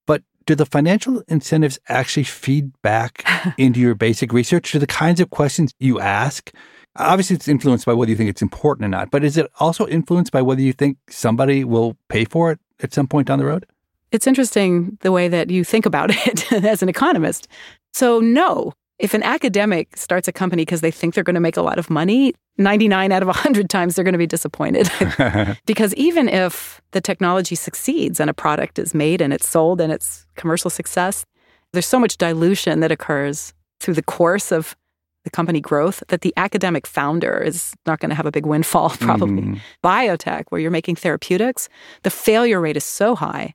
But 0.06 0.24
do 0.46 0.56
the 0.56 0.66
financial 0.66 1.22
incentives 1.28 1.80
actually 1.90 2.24
feed 2.24 2.72
back 2.82 3.26
into 3.58 3.80
your 3.80 3.96
basic 3.96 4.32
research? 4.34 4.72
Do 4.72 4.80
the 4.80 4.88
kinds 4.88 5.20
of 5.20 5.30
questions 5.30 5.74
you 5.80 6.00
ask? 6.00 6.52
Obviously, 6.96 7.36
it's 7.36 7.48
influenced 7.48 7.86
by 7.86 7.94
whether 7.94 8.10
you 8.10 8.18
think 8.18 8.30
it's 8.30 8.42
important 8.42 8.86
or 8.86 8.90
not, 8.90 9.12
but 9.12 9.24
is 9.24 9.38
it 9.38 9.52
also 9.60 9.88
influenced 9.88 10.32
by 10.32 10.42
whether 10.42 10.62
you 10.62 10.74
think 10.74 10.98
somebody 11.10 11.64
will 11.64 11.96
pay 12.10 12.26
for 12.26 12.52
it 12.52 12.60
at 12.82 12.94
some 12.94 13.08
point 13.08 13.28
down 13.28 13.40
the 13.40 13.46
road? 13.46 13.66
It's 14.12 14.26
interesting 14.26 14.98
the 15.02 15.12
way 15.12 15.28
that 15.28 15.50
you 15.50 15.64
think 15.64 15.86
about 15.86 16.10
it 16.28 16.52
as 16.52 16.82
an 16.82 16.90
economist. 16.90 17.48
So, 17.94 18.20
no, 18.20 18.74
if 19.00 19.14
an 19.14 19.24
academic 19.24 19.96
starts 19.96 20.28
a 20.28 20.32
company 20.32 20.64
because 20.64 20.82
they 20.82 20.92
think 20.92 21.14
they're 21.14 21.24
going 21.24 21.36
to 21.36 21.40
make 21.40 21.58
a 21.58 21.62
lot 21.62 21.78
of 21.78 21.90
money, 21.90 22.34
99 22.58 23.12
out 23.12 23.22
of 23.22 23.28
100 23.28 23.70
times 23.70 23.96
they're 23.96 24.04
going 24.04 24.14
to 24.14 24.18
be 24.18 24.28
disappointed. 24.28 24.90
because 25.66 25.94
even 25.96 26.28
if 26.28 26.82
the 26.92 27.02
technology 27.02 27.56
succeeds 27.56 28.20
and 28.20 28.30
a 28.30 28.34
product 28.34 28.80
is 28.80 28.94
made 28.94 29.22
and 29.22 29.34
it's 29.34 29.48
sold 29.48 29.80
and 29.80 29.94
it's 29.94 30.26
commercial 30.36 30.70
success, 30.70 31.26
there's 31.74 31.86
so 31.86 32.00
much 32.00 32.18
dilution 32.18 32.80
that 32.80 32.92
occurs 32.92 33.54
through 33.80 33.94
the 33.94 34.04
course 34.04 34.52
of 34.52 34.76
the 35.24 35.30
company 35.30 35.60
growth 35.60 36.02
that 36.08 36.22
the 36.22 36.34
academic 36.38 36.88
founder 36.88 37.38
is 37.38 37.74
not 37.86 38.00
going 38.00 38.10
to 38.10 38.16
have 38.16 38.26
a 38.26 38.32
big 38.32 38.46
windfall, 38.46 38.90
probably. 39.00 39.44
Mm. 39.44 39.62
Biotech, 39.84 40.46
where 40.50 40.62
you're 40.62 40.72
making 40.72 40.96
therapeutics, 40.96 41.68
the 42.04 42.10
failure 42.10 42.62
rate 42.62 42.78
is 42.78 42.86
so 42.86 43.14
high. 43.14 43.54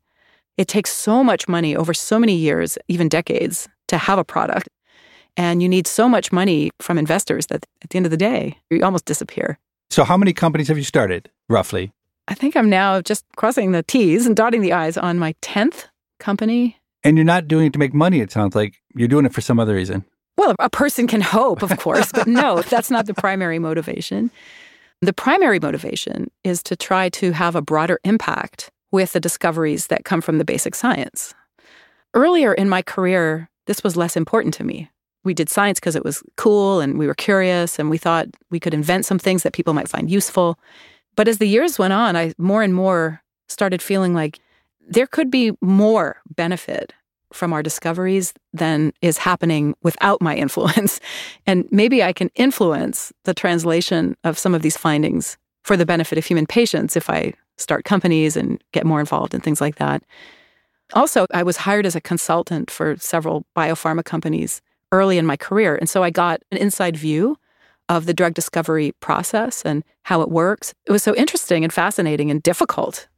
It 0.58 0.68
takes 0.68 0.92
so 0.92 1.24
much 1.24 1.48
money 1.48 1.74
over 1.74 1.94
so 1.94 2.18
many 2.18 2.36
years, 2.36 2.76
even 2.88 3.08
decades, 3.08 3.68
to 3.88 3.96
have 3.96 4.18
a 4.18 4.24
product. 4.24 4.68
And 5.36 5.62
you 5.62 5.68
need 5.68 5.86
so 5.86 6.08
much 6.08 6.30
money 6.30 6.70
from 6.80 6.98
investors 6.98 7.46
that 7.46 7.66
at 7.82 7.90
the 7.90 7.96
end 7.96 8.06
of 8.06 8.10
the 8.10 8.16
day, 8.16 8.58
you 8.70 8.84
almost 8.84 9.04
disappear. 9.04 9.58
So, 9.90 10.04
how 10.04 10.16
many 10.16 10.32
companies 10.32 10.68
have 10.68 10.78
you 10.78 10.84
started, 10.84 11.30
roughly? 11.48 11.92
I 12.28 12.34
think 12.34 12.56
I'm 12.56 12.70
now 12.70 13.00
just 13.00 13.24
crossing 13.36 13.72
the 13.72 13.82
T's 13.82 14.26
and 14.26 14.36
dotting 14.36 14.60
the 14.60 14.72
I's 14.72 14.96
on 14.96 15.18
my 15.18 15.34
10th 15.42 15.86
company. 16.20 16.78
And 17.04 17.16
you're 17.16 17.24
not 17.24 17.48
doing 17.48 17.66
it 17.66 17.72
to 17.72 17.78
make 17.78 17.92
money, 17.92 18.20
it 18.20 18.30
sounds 18.30 18.54
like. 18.54 18.76
You're 18.94 19.08
doing 19.08 19.26
it 19.26 19.34
for 19.34 19.40
some 19.40 19.58
other 19.58 19.74
reason. 19.74 20.04
Well, 20.36 20.54
a 20.58 20.70
person 20.70 21.06
can 21.06 21.20
hope, 21.20 21.62
of 21.62 21.76
course, 21.78 22.12
but 22.12 22.26
no, 22.26 22.62
that's 22.62 22.90
not 22.90 23.06
the 23.06 23.14
primary 23.14 23.58
motivation. 23.58 24.30
The 25.00 25.12
primary 25.12 25.58
motivation 25.58 26.30
is 26.44 26.62
to 26.64 26.76
try 26.76 27.08
to 27.10 27.32
have 27.32 27.56
a 27.56 27.62
broader 27.62 27.98
impact 28.04 28.70
with 28.92 29.12
the 29.12 29.20
discoveries 29.20 29.88
that 29.88 30.04
come 30.04 30.20
from 30.20 30.38
the 30.38 30.44
basic 30.44 30.74
science. 30.74 31.34
Earlier 32.14 32.54
in 32.54 32.68
my 32.68 32.82
career, 32.82 33.50
this 33.66 33.82
was 33.82 33.96
less 33.96 34.16
important 34.16 34.54
to 34.54 34.64
me. 34.64 34.90
We 35.24 35.34
did 35.34 35.48
science 35.48 35.78
because 35.78 35.96
it 35.96 36.04
was 36.04 36.22
cool 36.36 36.80
and 36.80 36.98
we 36.98 37.06
were 37.06 37.14
curious 37.14 37.78
and 37.78 37.90
we 37.90 37.98
thought 37.98 38.26
we 38.50 38.60
could 38.60 38.74
invent 38.74 39.06
some 39.06 39.18
things 39.18 39.42
that 39.42 39.52
people 39.52 39.74
might 39.74 39.88
find 39.88 40.10
useful. 40.10 40.58
But 41.16 41.28
as 41.28 41.38
the 41.38 41.46
years 41.46 41.78
went 41.78 41.92
on, 41.92 42.16
I 42.16 42.32
more 42.38 42.62
and 42.62 42.74
more 42.74 43.22
started 43.48 43.82
feeling 43.82 44.14
like 44.14 44.40
there 44.80 45.06
could 45.06 45.30
be 45.30 45.52
more 45.60 46.20
benefit 46.34 46.92
from 47.32 47.52
our 47.52 47.62
discoveries 47.62 48.34
than 48.52 48.92
is 49.00 49.18
happening 49.18 49.74
without 49.82 50.20
my 50.20 50.34
influence. 50.34 51.00
And 51.46 51.66
maybe 51.70 52.02
I 52.02 52.12
can 52.12 52.30
influence 52.34 53.12
the 53.24 53.34
translation 53.34 54.16
of 54.22 54.38
some 54.38 54.54
of 54.54 54.62
these 54.62 54.76
findings 54.76 55.36
for 55.64 55.76
the 55.76 55.86
benefit 55.86 56.18
of 56.18 56.24
human 56.24 56.46
patients 56.46 56.96
if 56.96 57.10
I 57.10 57.34
start 57.56 57.84
companies 57.84 58.36
and 58.36 58.62
get 58.72 58.86
more 58.86 59.00
involved 59.00 59.34
in 59.34 59.40
things 59.40 59.60
like 59.60 59.76
that. 59.76 60.02
Also, 60.94 61.26
I 61.32 61.42
was 61.42 61.56
hired 61.58 61.86
as 61.86 61.96
a 61.96 62.00
consultant 62.00 62.70
for 62.70 62.96
several 62.96 63.44
biopharma 63.56 64.04
companies 64.04 64.60
early 64.92 65.18
in 65.18 65.26
my 65.26 65.36
career. 65.36 65.74
And 65.76 65.88
so 65.88 66.02
I 66.02 66.10
got 66.10 66.42
an 66.52 66.58
inside 66.58 66.96
view 66.96 67.36
of 67.88 68.06
the 68.06 68.14
drug 68.14 68.34
discovery 68.34 68.92
process 69.00 69.62
and 69.62 69.82
how 70.02 70.20
it 70.22 70.30
works. 70.30 70.74
It 70.86 70.92
was 70.92 71.02
so 71.02 71.14
interesting 71.14 71.64
and 71.64 71.72
fascinating 71.72 72.30
and 72.30 72.42
difficult 72.42 73.08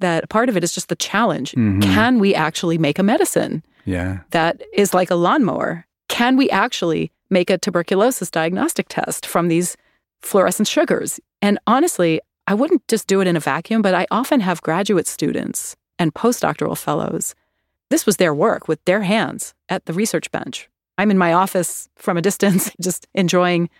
that 0.00 0.28
part 0.28 0.48
of 0.48 0.56
it 0.56 0.64
is 0.64 0.72
just 0.72 0.88
the 0.88 0.96
challenge. 0.96 1.52
Mm-hmm. 1.52 1.80
Can 1.80 2.18
we 2.18 2.34
actually 2.34 2.78
make 2.78 2.98
a 2.98 3.02
medicine? 3.02 3.62
Yeah. 3.84 4.20
That 4.30 4.62
is 4.72 4.94
like 4.94 5.10
a 5.10 5.16
lawnmower. 5.16 5.86
Can 6.08 6.36
we 6.36 6.48
actually 6.50 7.12
make 7.30 7.50
a 7.50 7.58
tuberculosis 7.58 8.30
diagnostic 8.30 8.86
test 8.88 9.26
from 9.26 9.48
these 9.48 9.76
fluorescent 10.22 10.68
sugars? 10.68 11.20
And 11.42 11.58
honestly, 11.66 12.20
I 12.46 12.54
wouldn't 12.54 12.86
just 12.88 13.06
do 13.06 13.20
it 13.20 13.26
in 13.26 13.36
a 13.36 13.40
vacuum, 13.40 13.82
but 13.82 13.94
I 13.94 14.06
often 14.10 14.40
have 14.40 14.62
graduate 14.62 15.06
students 15.06 15.76
and 15.98 16.14
postdoctoral 16.14 16.78
fellows. 16.78 17.34
This 17.90 18.06
was 18.06 18.16
their 18.16 18.34
work 18.34 18.68
with 18.68 18.82
their 18.84 19.02
hands 19.02 19.54
at 19.68 19.86
the 19.86 19.92
research 19.92 20.30
bench. 20.30 20.68
I'm 20.98 21.10
in 21.10 21.18
my 21.18 21.32
office 21.32 21.88
from 21.96 22.16
a 22.16 22.22
distance, 22.22 22.70
just 22.82 23.06
enjoying 23.14 23.70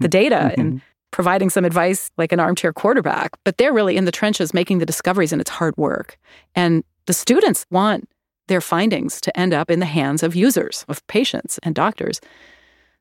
the 0.00 0.08
data 0.08 0.54
and 0.58 0.80
providing 1.10 1.50
some 1.50 1.64
advice 1.64 2.10
like 2.18 2.32
an 2.32 2.40
armchair 2.40 2.72
quarterback, 2.72 3.30
but 3.44 3.56
they're 3.56 3.72
really 3.72 3.96
in 3.96 4.04
the 4.04 4.12
trenches 4.12 4.52
making 4.52 4.78
the 4.78 4.86
discoveries 4.86 5.32
and 5.32 5.40
it's 5.40 5.50
hard 5.50 5.74
work. 5.76 6.18
And 6.54 6.84
the 7.06 7.12
students 7.12 7.64
want 7.70 8.08
their 8.48 8.60
findings 8.60 9.20
to 9.22 9.36
end 9.38 9.54
up 9.54 9.70
in 9.70 9.80
the 9.80 9.86
hands 9.86 10.22
of 10.22 10.36
users, 10.36 10.84
of 10.88 11.04
patients 11.06 11.58
and 11.62 11.74
doctors. 11.74 12.20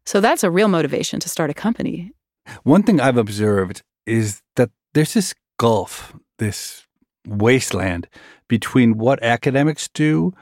So 0.05 0.21
that's 0.21 0.43
a 0.43 0.51
real 0.51 0.67
motivation 0.67 1.19
to 1.19 1.29
start 1.29 1.49
a 1.49 1.53
company. 1.53 2.11
One 2.63 2.83
thing 2.83 2.99
I've 2.99 3.17
observed 3.17 3.81
is 4.05 4.41
that 4.55 4.69
there's 4.93 5.13
this 5.13 5.33
gulf, 5.57 6.15
this 6.37 6.85
wasteland 7.27 8.07
between 8.47 8.97
what 8.97 9.21
academics 9.23 9.89
do 9.93 10.33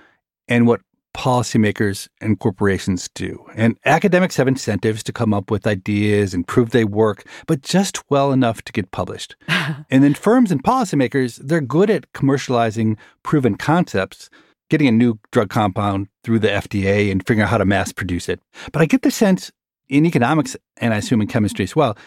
and 0.48 0.68
what 0.68 0.82
policymakers 1.14 2.08
and 2.22 2.40
corporations 2.40 3.10
do. 3.14 3.46
And 3.56 3.78
academics 3.86 4.36
have 4.38 4.48
incentives 4.48 5.04
to 5.04 5.14
come 5.14 5.34
up 5.34 5.52
with 5.52 5.68
ideas 5.68 6.34
and 6.34 6.48
prove 6.48 6.72
they 6.72 6.86
work, 6.86 7.26
but 7.48 7.62
just 7.62 8.10
well 8.10 8.32
enough 8.32 8.62
to 8.64 8.74
get 8.74 8.92
published. 8.92 9.36
and 9.48 10.04
then 10.04 10.14
firms 10.14 10.52
and 10.52 10.64
policymakers, 10.64 11.38
they're 11.38 11.62
good 11.62 11.90
at 11.90 12.12
commercializing 12.14 12.98
proven 13.22 13.56
concepts, 13.56 14.30
getting 14.70 14.88
a 14.88 14.92
new 14.92 15.20
drug 15.32 15.50
compound 15.50 16.08
through 16.24 16.40
the 16.40 16.48
FDA 16.48 17.12
and 17.12 17.22
figuring 17.22 17.42
out 17.42 17.50
how 17.50 17.58
to 17.58 17.66
mass 17.66 17.92
produce 17.92 18.28
it. 18.28 18.40
But 18.72 18.82
I 18.82 18.86
get 18.86 19.04
the 19.04 19.12
sense 19.12 19.52
in 19.90 20.06
economics, 20.06 20.58
and 20.78 20.94
I 20.94 20.98
assume 20.98 21.22
in 21.22 21.28
chemistry 21.28 21.64
as 21.64 21.76
well, 21.76 21.98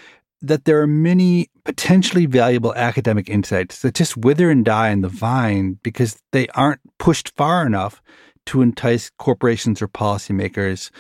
that 0.42 0.64
there 0.64 0.80
are 0.80 0.86
many 0.86 1.48
potentially 1.64 2.26
valuable 2.26 2.74
academic 2.74 3.28
insights 3.28 3.82
that 3.82 3.94
just 3.94 4.16
wither 4.16 4.50
and 4.50 4.64
die 4.64 4.90
in 4.90 5.00
the 5.00 5.09
vine 5.09 5.78
because 5.82 6.20
they 6.32 6.46
aren't 6.48 6.80
pushed 6.98 7.34
far 7.36 7.66
enough 7.66 8.02
to 8.47 8.62
entice 8.62 9.11
corporations 9.18 9.82
or 9.82 9.88
policymakers 9.88 10.90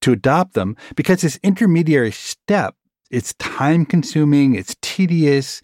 to 0.00 0.12
adopt 0.12 0.54
them 0.54 0.76
because 0.96 1.22
this 1.22 1.38
intermediary 1.42 2.12
step 2.12 2.74
it's 3.10 3.34
time 3.34 3.84
consuming 3.84 4.54
it's 4.54 4.76
tedious 4.82 5.62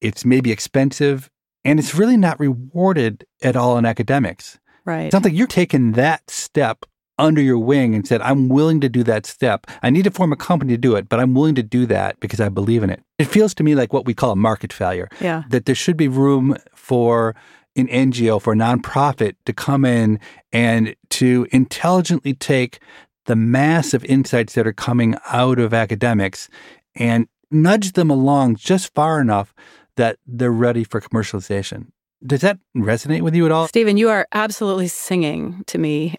it's 0.00 0.24
maybe 0.24 0.50
expensive 0.50 1.30
and 1.64 1.78
it's 1.78 1.94
really 1.94 2.16
not 2.16 2.40
rewarded 2.40 3.24
at 3.42 3.56
all 3.56 3.78
in 3.78 3.86
academics. 3.86 4.58
Right. 4.84 5.06
It 5.06 5.12
sounds 5.12 5.24
like 5.24 5.34
you're 5.34 5.46
taking 5.46 5.92
that 5.92 6.28
step 6.28 6.84
under 7.18 7.40
your 7.40 7.58
wing 7.58 7.94
and 7.94 8.08
said 8.08 8.22
i'm 8.22 8.48
willing 8.48 8.80
to 8.80 8.88
do 8.88 9.04
that 9.04 9.26
step. 9.26 9.66
I 9.82 9.90
need 9.90 10.04
to 10.04 10.10
form 10.10 10.32
a 10.32 10.36
company 10.36 10.72
to 10.72 10.78
do 10.78 10.96
it 10.96 11.08
but 11.08 11.20
i'm 11.20 11.34
willing 11.34 11.54
to 11.54 11.62
do 11.62 11.86
that 11.86 12.18
because 12.20 12.40
i 12.40 12.48
believe 12.48 12.82
in 12.82 12.90
it. 12.90 13.02
It 13.18 13.26
feels 13.26 13.54
to 13.54 13.62
me 13.62 13.74
like 13.74 13.92
what 13.92 14.06
we 14.06 14.14
call 14.14 14.30
a 14.32 14.36
market 14.36 14.72
failure. 14.72 15.08
Yeah. 15.20 15.42
That 15.50 15.66
there 15.66 15.74
should 15.74 15.96
be 15.96 16.08
room 16.08 16.56
for 16.74 17.36
an 17.76 17.88
NGO, 17.88 18.40
for 18.40 18.52
a 18.52 18.56
nonprofit 18.56 19.34
to 19.46 19.52
come 19.52 19.84
in 19.84 20.20
and 20.52 20.94
to 21.10 21.46
intelligently 21.50 22.34
take 22.34 22.80
the 23.26 23.36
massive 23.36 24.04
insights 24.04 24.54
that 24.54 24.66
are 24.66 24.72
coming 24.72 25.14
out 25.26 25.58
of 25.58 25.72
academics 25.72 26.48
and 26.94 27.28
nudge 27.50 27.92
them 27.92 28.10
along 28.10 28.56
just 28.56 28.92
far 28.94 29.20
enough 29.20 29.54
that 29.96 30.18
they're 30.26 30.50
ready 30.50 30.84
for 30.84 31.00
commercialization. 31.00 31.86
Does 32.24 32.40
that 32.42 32.58
resonate 32.76 33.22
with 33.22 33.34
you 33.34 33.46
at 33.46 33.52
all? 33.52 33.68
Stephen, 33.68 33.96
you 33.96 34.08
are 34.08 34.26
absolutely 34.32 34.88
singing 34.88 35.64
to 35.66 35.78
me. 35.78 36.14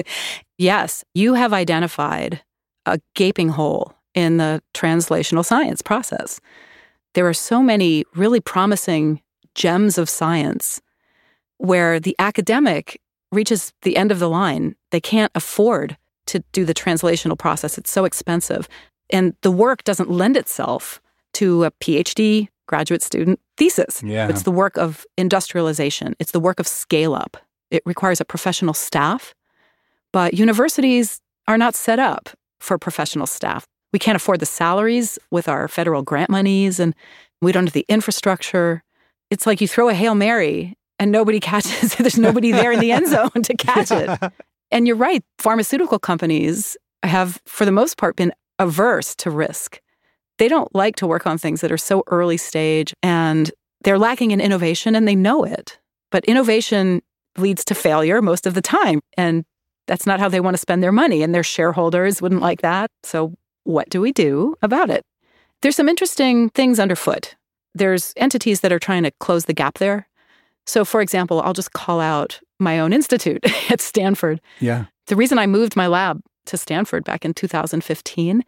yes, 0.58 1.04
you 1.14 1.34
have 1.34 1.52
identified 1.52 2.42
a 2.86 3.00
gaping 3.14 3.48
hole 3.48 3.94
in 4.14 4.36
the 4.36 4.62
translational 4.74 5.44
science 5.44 5.80
process. 5.80 6.40
There 7.14 7.26
are 7.26 7.34
so 7.34 7.62
many 7.62 8.04
really 8.14 8.40
promising 8.40 9.22
gems 9.54 9.98
of 9.98 10.08
science 10.08 10.80
where 11.58 12.00
the 12.00 12.16
academic 12.18 13.00
reaches 13.30 13.72
the 13.82 13.96
end 13.96 14.10
of 14.10 14.18
the 14.18 14.28
line. 14.28 14.74
They 14.90 15.00
can't 15.00 15.32
afford 15.34 15.96
to 16.26 16.40
do 16.52 16.64
the 16.64 16.74
translational 16.74 17.38
process, 17.38 17.78
it's 17.78 17.90
so 17.90 18.04
expensive. 18.04 18.68
And 19.10 19.34
the 19.42 19.50
work 19.50 19.84
doesn't 19.84 20.10
lend 20.10 20.36
itself 20.36 21.00
to 21.34 21.64
a 21.64 21.70
PhD 21.70 22.48
graduate 22.66 23.02
student 23.02 23.40
thesis. 23.56 24.02
Yeah. 24.04 24.28
It's 24.28 24.42
the 24.42 24.50
work 24.50 24.76
of 24.76 25.06
industrialization, 25.16 26.14
it's 26.18 26.32
the 26.32 26.40
work 26.40 26.60
of 26.60 26.66
scale 26.66 27.14
up. 27.14 27.36
It 27.70 27.82
requires 27.84 28.20
a 28.20 28.24
professional 28.24 28.74
staff, 28.74 29.34
but 30.12 30.34
universities 30.34 31.20
are 31.46 31.58
not 31.58 31.74
set 31.74 31.98
up 31.98 32.30
for 32.60 32.78
professional 32.78 33.26
staff. 33.26 33.66
We 33.92 33.98
can't 33.98 34.16
afford 34.16 34.40
the 34.40 34.46
salaries 34.46 35.18
with 35.30 35.48
our 35.48 35.66
federal 35.68 36.02
grant 36.02 36.30
monies, 36.30 36.78
and 36.78 36.94
we 37.40 37.52
don't 37.52 37.66
have 37.66 37.72
the 37.72 37.86
infrastructure. 37.88 38.82
It's 39.30 39.46
like 39.46 39.60
you 39.60 39.68
throw 39.68 39.88
a 39.88 39.94
Hail 39.94 40.14
Mary 40.14 40.76
and 40.98 41.12
nobody 41.12 41.40
catches 41.40 41.94
There's 41.98 42.18
nobody 42.18 42.52
there 42.52 42.72
in 42.72 42.80
the 42.80 42.92
end 42.92 43.06
zone 43.08 43.42
to 43.42 43.54
catch 43.56 43.90
it. 43.90 44.10
And 44.70 44.86
you're 44.86 44.96
right, 44.96 45.24
pharmaceutical 45.38 45.98
companies 45.98 46.76
have, 47.02 47.40
for 47.46 47.64
the 47.64 47.72
most 47.72 47.96
part, 47.96 48.16
been 48.16 48.32
averse 48.58 49.14
to 49.16 49.30
risk. 49.30 49.80
They 50.38 50.48
don't 50.48 50.72
like 50.74 50.96
to 50.96 51.06
work 51.06 51.26
on 51.26 51.38
things 51.38 51.60
that 51.60 51.72
are 51.72 51.78
so 51.78 52.04
early 52.08 52.36
stage 52.36 52.94
and 53.02 53.50
they're 53.82 53.98
lacking 53.98 54.30
in 54.30 54.40
innovation 54.40 54.94
and 54.94 55.06
they 55.06 55.14
know 55.14 55.44
it. 55.44 55.78
But 56.10 56.24
innovation 56.24 57.02
leads 57.36 57.64
to 57.66 57.74
failure 57.74 58.20
most 58.20 58.46
of 58.46 58.54
the 58.54 58.62
time. 58.62 59.00
And 59.16 59.44
that's 59.86 60.06
not 60.06 60.20
how 60.20 60.28
they 60.28 60.40
want 60.40 60.54
to 60.54 60.60
spend 60.60 60.82
their 60.82 60.92
money. 60.92 61.22
And 61.22 61.34
their 61.34 61.42
shareholders 61.42 62.20
wouldn't 62.20 62.40
like 62.40 62.62
that. 62.62 62.90
So, 63.02 63.34
what 63.64 63.90
do 63.90 64.00
we 64.00 64.12
do 64.12 64.56
about 64.62 64.90
it? 64.90 65.04
There's 65.60 65.76
some 65.76 65.88
interesting 65.88 66.50
things 66.50 66.78
underfoot. 66.78 67.36
There's 67.74 68.12
entities 68.16 68.60
that 68.60 68.72
are 68.72 68.78
trying 68.78 69.02
to 69.02 69.10
close 69.20 69.44
the 69.44 69.52
gap 69.52 69.78
there. 69.78 70.07
So, 70.68 70.84
for 70.84 71.00
example, 71.00 71.40
I'll 71.40 71.54
just 71.54 71.72
call 71.72 71.98
out 71.98 72.40
my 72.58 72.78
own 72.78 72.92
institute 72.92 73.42
at 73.70 73.80
Stanford. 73.80 74.38
Yeah. 74.60 74.84
The 75.06 75.16
reason 75.16 75.38
I 75.38 75.46
moved 75.46 75.76
my 75.76 75.86
lab 75.86 76.20
to 76.44 76.58
Stanford 76.58 77.04
back 77.04 77.24
in 77.24 77.32
2015 77.32 78.44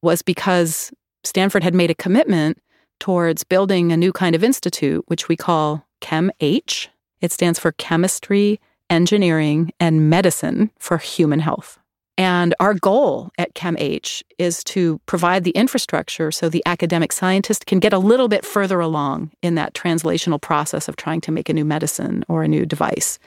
was 0.00 0.22
because 0.22 0.92
Stanford 1.24 1.64
had 1.64 1.74
made 1.74 1.90
a 1.90 1.94
commitment 1.94 2.62
towards 3.00 3.42
building 3.42 3.90
a 3.90 3.96
new 3.96 4.12
kind 4.12 4.36
of 4.36 4.44
institute, 4.44 5.02
which 5.08 5.28
we 5.28 5.36
call 5.36 5.84
ChemH. 6.00 6.86
It 7.20 7.32
stands 7.32 7.58
for 7.58 7.72
Chemistry, 7.72 8.60
Engineering, 8.88 9.72
and 9.80 10.08
Medicine 10.08 10.70
for 10.78 10.98
Human 10.98 11.40
Health. 11.40 11.80
And 12.18 12.54
our 12.60 12.72
goal 12.72 13.30
at 13.36 13.54
ChemH 13.54 14.22
is 14.38 14.64
to 14.64 14.98
provide 15.06 15.44
the 15.44 15.50
infrastructure 15.50 16.30
so 16.30 16.48
the 16.48 16.62
academic 16.64 17.12
scientist 17.12 17.66
can 17.66 17.78
get 17.78 17.92
a 17.92 17.98
little 17.98 18.28
bit 18.28 18.44
further 18.44 18.80
along 18.80 19.32
in 19.42 19.54
that 19.56 19.74
translational 19.74 20.40
process 20.40 20.88
of 20.88 20.96
trying 20.96 21.20
to 21.22 21.32
make 21.32 21.48
a 21.48 21.52
new 21.52 21.64
medicine 21.64 22.24
or 22.28 22.42
a 22.42 22.48
new 22.48 22.64
device. 22.64 23.18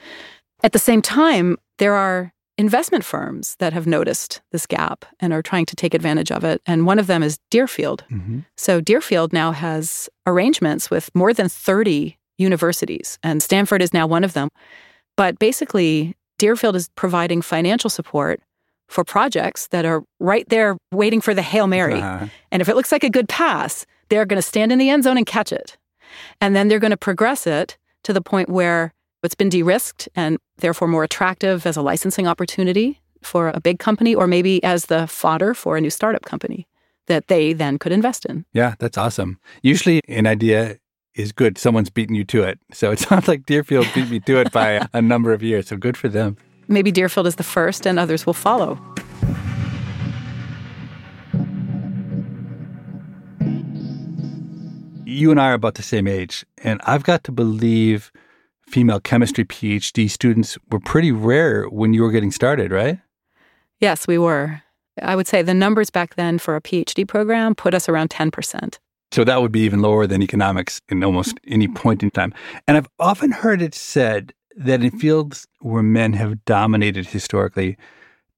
At 0.62 0.72
the 0.72 0.78
same 0.78 1.02
time, 1.02 1.56
there 1.78 1.94
are 1.94 2.32
investment 2.58 3.04
firms 3.04 3.56
that 3.58 3.72
have 3.72 3.86
noticed 3.86 4.42
this 4.52 4.66
gap 4.66 5.06
and 5.18 5.32
are 5.32 5.40
trying 5.40 5.64
to 5.66 5.76
take 5.76 5.94
advantage 5.94 6.30
of 6.30 6.44
it. 6.44 6.60
And 6.66 6.84
one 6.84 6.98
of 6.98 7.06
them 7.06 7.22
is 7.22 7.38
Deerfield. 7.50 8.04
Mm-hmm. 8.10 8.40
So 8.56 8.80
Deerfield 8.80 9.32
now 9.32 9.52
has 9.52 10.10
arrangements 10.26 10.90
with 10.90 11.10
more 11.14 11.32
than 11.32 11.48
30 11.48 12.18
universities, 12.36 13.18
and 13.22 13.42
Stanford 13.42 13.82
is 13.82 13.94
now 13.94 14.06
one 14.06 14.24
of 14.24 14.34
them. 14.34 14.50
But 15.16 15.38
basically, 15.38 16.16
Deerfield 16.38 16.76
is 16.76 16.88
providing 16.96 17.40
financial 17.40 17.90
support 17.90 18.42
for 18.90 19.04
projects 19.04 19.68
that 19.68 19.84
are 19.84 20.02
right 20.18 20.46
there 20.48 20.76
waiting 20.92 21.20
for 21.20 21.32
the 21.32 21.42
Hail 21.42 21.68
Mary. 21.68 22.00
Uh-huh. 22.00 22.26
And 22.50 22.60
if 22.60 22.68
it 22.68 22.74
looks 22.74 22.90
like 22.90 23.04
a 23.04 23.08
good 23.08 23.28
pass, 23.28 23.86
they're 24.08 24.26
going 24.26 24.36
to 24.36 24.46
stand 24.46 24.72
in 24.72 24.78
the 24.78 24.90
end 24.90 25.04
zone 25.04 25.16
and 25.16 25.24
catch 25.24 25.52
it. 25.52 25.78
And 26.40 26.56
then 26.56 26.66
they're 26.68 26.80
going 26.80 26.90
to 26.90 26.96
progress 26.96 27.46
it 27.46 27.78
to 28.02 28.12
the 28.12 28.20
point 28.20 28.48
where 28.48 28.92
it's 29.22 29.36
been 29.36 29.48
de 29.48 29.62
risked 29.62 30.08
and 30.16 30.38
therefore 30.58 30.88
more 30.88 31.04
attractive 31.04 31.66
as 31.66 31.76
a 31.76 31.82
licensing 31.82 32.26
opportunity 32.26 33.00
for 33.22 33.52
a 33.54 33.60
big 33.60 33.78
company 33.78 34.14
or 34.14 34.26
maybe 34.26 34.62
as 34.64 34.86
the 34.86 35.06
fodder 35.06 35.54
for 35.54 35.76
a 35.76 35.80
new 35.80 35.90
startup 35.90 36.22
company 36.22 36.66
that 37.06 37.28
they 37.28 37.52
then 37.52 37.78
could 37.78 37.92
invest 37.92 38.24
in. 38.24 38.44
Yeah, 38.52 38.74
that's 38.78 38.98
awesome. 38.98 39.38
Usually, 39.62 40.00
an 40.08 40.26
idea 40.26 40.78
is 41.14 41.32
good. 41.32 41.58
Someone's 41.58 41.90
beaten 41.90 42.14
you 42.14 42.24
to 42.24 42.42
it. 42.42 42.58
So 42.72 42.90
it 42.90 42.98
sounds 43.08 43.28
like 43.28 43.46
Deerfield 43.46 43.86
beat 43.94 44.10
me 44.10 44.18
to 44.20 44.38
it 44.38 44.52
by 44.52 44.86
a 44.92 45.02
number 45.02 45.32
of 45.32 45.42
years. 45.42 45.68
So 45.68 45.76
good 45.76 45.96
for 45.96 46.08
them. 46.08 46.36
Maybe 46.70 46.92
Deerfield 46.92 47.26
is 47.26 47.34
the 47.34 47.42
first 47.42 47.84
and 47.84 47.98
others 47.98 48.24
will 48.24 48.32
follow. 48.32 48.78
You 55.04 55.32
and 55.32 55.40
I 55.40 55.48
are 55.48 55.54
about 55.54 55.74
the 55.74 55.82
same 55.82 56.06
age, 56.06 56.46
and 56.62 56.80
I've 56.84 57.02
got 57.02 57.24
to 57.24 57.32
believe 57.32 58.12
female 58.62 59.00
chemistry 59.00 59.44
PhD 59.44 60.08
students 60.08 60.56
were 60.70 60.78
pretty 60.78 61.10
rare 61.10 61.64
when 61.64 61.92
you 61.92 62.02
were 62.02 62.12
getting 62.12 62.30
started, 62.30 62.70
right? 62.70 63.00
Yes, 63.80 64.06
we 64.06 64.16
were. 64.16 64.62
I 65.02 65.16
would 65.16 65.26
say 65.26 65.42
the 65.42 65.52
numbers 65.52 65.90
back 65.90 66.14
then 66.14 66.38
for 66.38 66.54
a 66.54 66.60
PhD 66.60 67.06
program 67.06 67.56
put 67.56 67.74
us 67.74 67.88
around 67.88 68.10
10%. 68.10 68.78
So 69.10 69.24
that 69.24 69.42
would 69.42 69.50
be 69.50 69.60
even 69.60 69.82
lower 69.82 70.06
than 70.06 70.22
economics 70.22 70.80
in 70.88 71.02
almost 71.02 71.40
any 71.48 71.66
point 71.66 72.04
in 72.04 72.12
time. 72.12 72.32
And 72.68 72.76
I've 72.76 72.88
often 73.00 73.32
heard 73.32 73.60
it 73.60 73.74
said 73.74 74.32
that 74.56 74.82
in 74.82 74.98
fields 74.98 75.46
where 75.60 75.82
men 75.82 76.12
have 76.14 76.44
dominated 76.44 77.06
historically, 77.06 77.76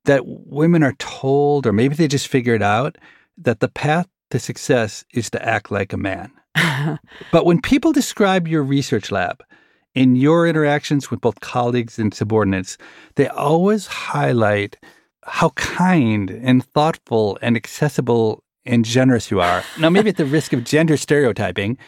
that 0.04 0.22
women 0.26 0.82
are 0.82 0.94
told, 0.94 1.66
or 1.66 1.72
maybe 1.72 1.94
they 1.94 2.08
just 2.08 2.28
figure 2.28 2.54
it 2.54 2.62
out, 2.62 2.98
that 3.36 3.60
the 3.60 3.68
path 3.68 4.08
to 4.30 4.38
success 4.38 5.04
is 5.12 5.30
to 5.30 5.44
act 5.46 5.70
like 5.70 5.92
a 5.92 5.96
man. 5.96 6.32
but 7.32 7.46
when 7.46 7.60
people 7.60 7.92
describe 7.92 8.48
your 8.48 8.62
research 8.62 9.10
lab, 9.10 9.42
in 9.94 10.16
your 10.16 10.46
interactions 10.48 11.10
with 11.10 11.20
both 11.20 11.40
colleagues 11.40 11.98
and 11.98 12.14
subordinates, 12.14 12.78
they 13.16 13.28
always 13.28 13.86
highlight 13.86 14.78
how 15.24 15.50
kind 15.50 16.30
and 16.30 16.64
thoughtful 16.64 17.38
and 17.42 17.56
accessible 17.56 18.42
and 18.64 18.84
generous 18.84 19.30
you 19.30 19.40
are. 19.40 19.62
Now, 19.78 19.90
maybe 19.90 20.08
at 20.08 20.16
the 20.16 20.24
risk 20.24 20.52
of 20.52 20.64
gender 20.64 20.96
stereotyping, 20.96 21.78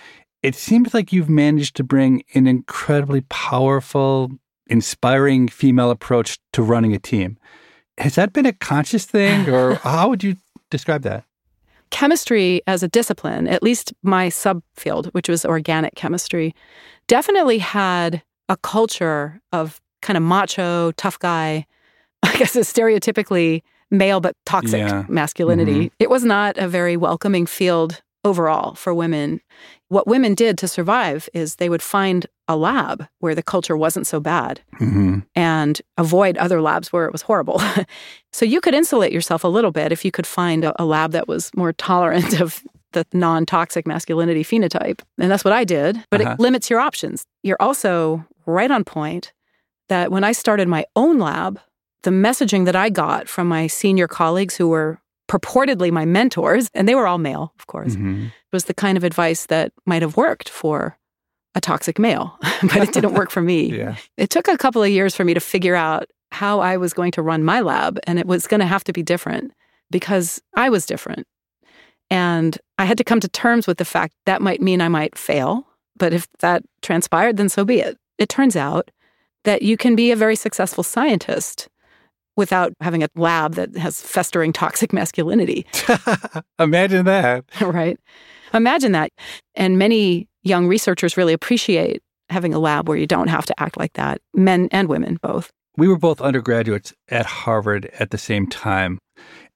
it 0.44 0.54
seems 0.54 0.92
like 0.94 1.12
you've 1.12 1.30
managed 1.30 1.76
to 1.76 1.84
bring 1.84 2.22
an 2.34 2.46
incredibly 2.46 3.22
powerful, 3.22 4.30
inspiring 4.66 5.48
female 5.48 5.90
approach 5.90 6.38
to 6.52 6.62
running 6.62 6.92
a 6.94 6.98
team. 6.98 7.38
Has 7.98 8.14
that 8.16 8.32
been 8.32 8.46
a 8.46 8.52
conscious 8.52 9.04
thing, 9.04 9.48
or 9.54 9.76
how 9.76 10.08
would 10.08 10.22
you 10.24 10.36
describe 10.70 11.02
that? 11.02 11.24
Chemistry 11.90 12.60
as 12.66 12.82
a 12.82 12.88
discipline, 12.88 13.46
at 13.46 13.62
least 13.62 13.92
my 14.02 14.28
subfield, 14.28 15.06
which 15.14 15.28
was 15.28 15.44
organic 15.44 15.94
chemistry, 15.94 16.54
definitely 17.06 17.58
had 17.58 18.22
a 18.48 18.56
culture 18.56 19.40
of 19.52 19.80
kind 20.02 20.16
of 20.16 20.22
macho, 20.22 20.90
tough 20.92 21.18
guy. 21.18 21.66
I 22.22 22.36
guess 22.36 22.56
it's 22.56 22.72
stereotypically 22.72 23.62
male 23.90 24.20
but 24.20 24.34
toxic 24.44 24.80
Yeah. 24.80 25.04
masculinity. 25.08 25.86
Mm-hmm. 25.86 25.94
It 26.00 26.10
was 26.10 26.24
not 26.24 26.58
a 26.58 26.66
very 26.66 26.96
welcoming 26.96 27.46
field 27.46 28.02
overall 28.24 28.74
for 28.74 28.94
women. 28.94 29.40
What 29.88 30.06
women 30.06 30.34
did 30.34 30.58
to 30.58 30.68
survive 30.68 31.28
is 31.34 31.56
they 31.56 31.68
would 31.68 31.82
find 31.82 32.26
a 32.48 32.56
lab 32.56 33.06
where 33.20 33.34
the 33.34 33.42
culture 33.42 33.76
wasn't 33.76 34.06
so 34.06 34.20
bad 34.20 34.60
Mm-hmm. 34.80 35.20
and 35.34 35.80
avoid 35.96 36.36
other 36.38 36.60
labs 36.60 36.92
where 36.92 37.06
it 37.06 37.12
was 37.12 37.22
horrible. 37.22 37.60
so 38.32 38.44
you 38.44 38.60
could 38.60 38.74
insulate 38.74 39.12
yourself 39.12 39.44
a 39.44 39.48
little 39.48 39.70
bit 39.70 39.92
if 39.92 40.04
you 40.04 40.10
could 40.10 40.26
find 40.26 40.64
a, 40.64 40.82
a 40.82 40.84
lab 40.84 41.12
that 41.12 41.28
was 41.28 41.50
more 41.56 41.72
tolerant 41.72 42.40
of 42.44 42.62
the 42.92 43.06
non 43.12 43.44
toxic 43.46 43.86
masculinity 43.86 44.42
phenotype. 44.44 45.00
And 45.18 45.30
that's 45.30 45.44
what 45.44 45.52
I 45.54 45.64
did, 45.64 46.02
but 46.10 46.20
Uh-huh. 46.20 46.32
it 46.38 46.40
limits 46.40 46.70
your 46.70 46.80
options. 46.80 47.24
You're 47.42 47.60
also 47.60 48.24
right 48.46 48.70
on 48.70 48.84
point 48.84 49.32
that 49.88 50.10
when 50.10 50.24
I 50.24 50.32
started 50.32 50.68
my 50.68 50.84
own 50.96 51.18
lab, 51.18 51.60
the 52.04 52.10
messaging 52.10 52.64
that 52.66 52.76
I 52.76 52.90
got 52.90 53.28
from 53.28 53.48
my 53.48 53.66
senior 53.66 54.06
colleagues 54.08 54.56
who 54.56 54.68
were 54.68 54.98
purportedly 55.28 55.90
my 55.90 56.04
mentors, 56.04 56.68
and 56.74 56.88
they 56.88 56.94
were 56.94 57.06
all 57.06 57.18
male, 57.18 57.52
of 57.58 57.66
course, 57.66 57.94
Mm-hmm. 57.94 58.26
was 58.52 58.64
the 58.66 58.74
kind 58.74 58.96
of 58.98 59.04
advice 59.04 59.46
that 59.46 59.72
might 59.86 60.02
have 60.02 60.16
worked 60.16 60.48
for 60.48 60.96
a 61.54 61.60
toxic 61.60 61.98
male, 61.98 62.36
but 62.62 62.76
it 62.76 62.92
didn't 62.92 63.14
work 63.14 63.30
for 63.30 63.40
me. 63.40 63.72
Yeah. 63.78 63.96
It 64.16 64.30
took 64.30 64.48
a 64.48 64.58
couple 64.58 64.82
of 64.82 64.90
years 64.90 65.14
for 65.14 65.24
me 65.24 65.34
to 65.34 65.40
figure 65.40 65.74
out 65.76 66.10
how 66.32 66.60
I 66.60 66.76
was 66.76 66.92
going 66.92 67.12
to 67.12 67.22
run 67.22 67.44
my 67.44 67.60
lab, 67.60 67.98
and 68.06 68.18
it 68.18 68.26
was 68.26 68.46
going 68.46 68.60
to 68.60 68.66
have 68.66 68.84
to 68.84 68.92
be 68.92 69.02
different 69.02 69.52
because 69.90 70.42
I 70.56 70.68
was 70.68 70.84
different. 70.86 71.26
And 72.10 72.58
I 72.78 72.84
had 72.84 72.98
to 72.98 73.04
come 73.04 73.20
to 73.20 73.28
terms 73.28 73.66
with 73.66 73.78
the 73.78 73.84
fact 73.84 74.14
that 74.26 74.42
might 74.42 74.60
mean 74.60 74.80
I 74.80 74.88
might 74.88 75.16
fail, 75.16 75.66
but 75.96 76.12
if 76.12 76.26
that 76.40 76.62
transpired, 76.82 77.36
then 77.36 77.48
so 77.48 77.64
be 77.64 77.80
it. 77.80 77.96
It 78.18 78.28
turns 78.28 78.56
out 78.56 78.90
that 79.44 79.62
you 79.62 79.76
can 79.76 79.94
be 79.94 80.10
a 80.10 80.16
very 80.16 80.36
successful 80.36 80.82
scientist 80.82 81.68
without 82.36 82.72
having 82.80 83.02
a 83.02 83.08
lab 83.14 83.54
that 83.54 83.76
has 83.76 84.00
festering 84.00 84.52
toxic 84.52 84.92
masculinity. 84.92 85.66
Imagine 86.58 87.04
that. 87.06 87.44
right? 87.60 87.98
Imagine 88.52 88.92
that. 88.92 89.10
And 89.54 89.78
many 89.78 90.28
young 90.42 90.66
researchers 90.66 91.16
really 91.16 91.32
appreciate 91.32 92.02
having 92.30 92.54
a 92.54 92.58
lab 92.58 92.88
where 92.88 92.96
you 92.96 93.06
don't 93.06 93.28
have 93.28 93.46
to 93.46 93.60
act 93.60 93.76
like 93.76 93.92
that, 93.94 94.20
men 94.34 94.68
and 94.72 94.88
women 94.88 95.18
both. 95.22 95.50
We 95.76 95.88
were 95.88 95.98
both 95.98 96.20
undergraduates 96.20 96.94
at 97.08 97.26
Harvard 97.26 97.90
at 97.98 98.10
the 98.10 98.18
same 98.18 98.46
time. 98.46 98.98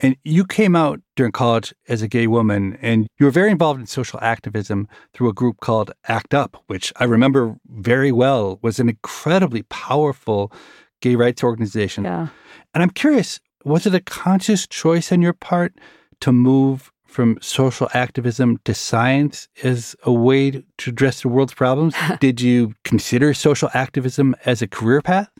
And 0.01 0.16
you 0.24 0.45
came 0.45 0.76
out 0.76 1.01
during 1.16 1.33
college 1.33 1.74
as 1.89 2.03
a 2.03 2.09
gay 2.09 2.26
woman, 2.26 2.79
and 2.81 3.07
you 3.18 3.26
were 3.26 3.33
very 3.33 3.51
involved 3.51 3.81
in 3.81 3.87
social 3.87 4.20
activism 4.22 4.89
through 5.12 5.29
a 5.29 5.33
group 5.33 5.61
called 5.61 5.93
ACT 6.09 6.35
UP, 6.35 6.62
which 6.66 6.93
I 6.97 7.05
remember 7.05 7.57
very 7.66 8.12
well 8.12 8.59
was 8.62 8.79
an 8.79 8.89
incredibly 8.89 9.62
powerful 9.62 10.53
gay 11.01 11.14
rights 11.14 11.42
organization. 11.42 12.05
Yeah. 12.05 12.28
And 12.74 12.82
I'm 12.82 12.90
curious, 12.90 13.40
was 13.64 13.86
it 13.86 13.94
a 13.94 14.01
conscious 14.01 14.66
choice 14.66 15.12
on 15.12 15.22
your 15.22 15.32
part 15.32 15.74
to 16.20 16.32
move 16.32 16.92
from 17.05 17.38
social 17.40 17.88
activism 17.94 18.59
to 18.64 18.74
science 18.74 19.49
as 19.62 19.96
a 20.05 20.12
way 20.12 20.51
to 20.51 20.90
address 20.90 21.22
the 21.22 21.28
world's 21.28 21.55
problems? 21.55 21.94
Did 22.20 22.40
you 22.40 22.74
consider 22.84 23.34
social 23.34 23.70
activism 23.74 24.36
as 24.44 24.62
a 24.62 24.68
career 24.68 25.03
path? 25.03 25.30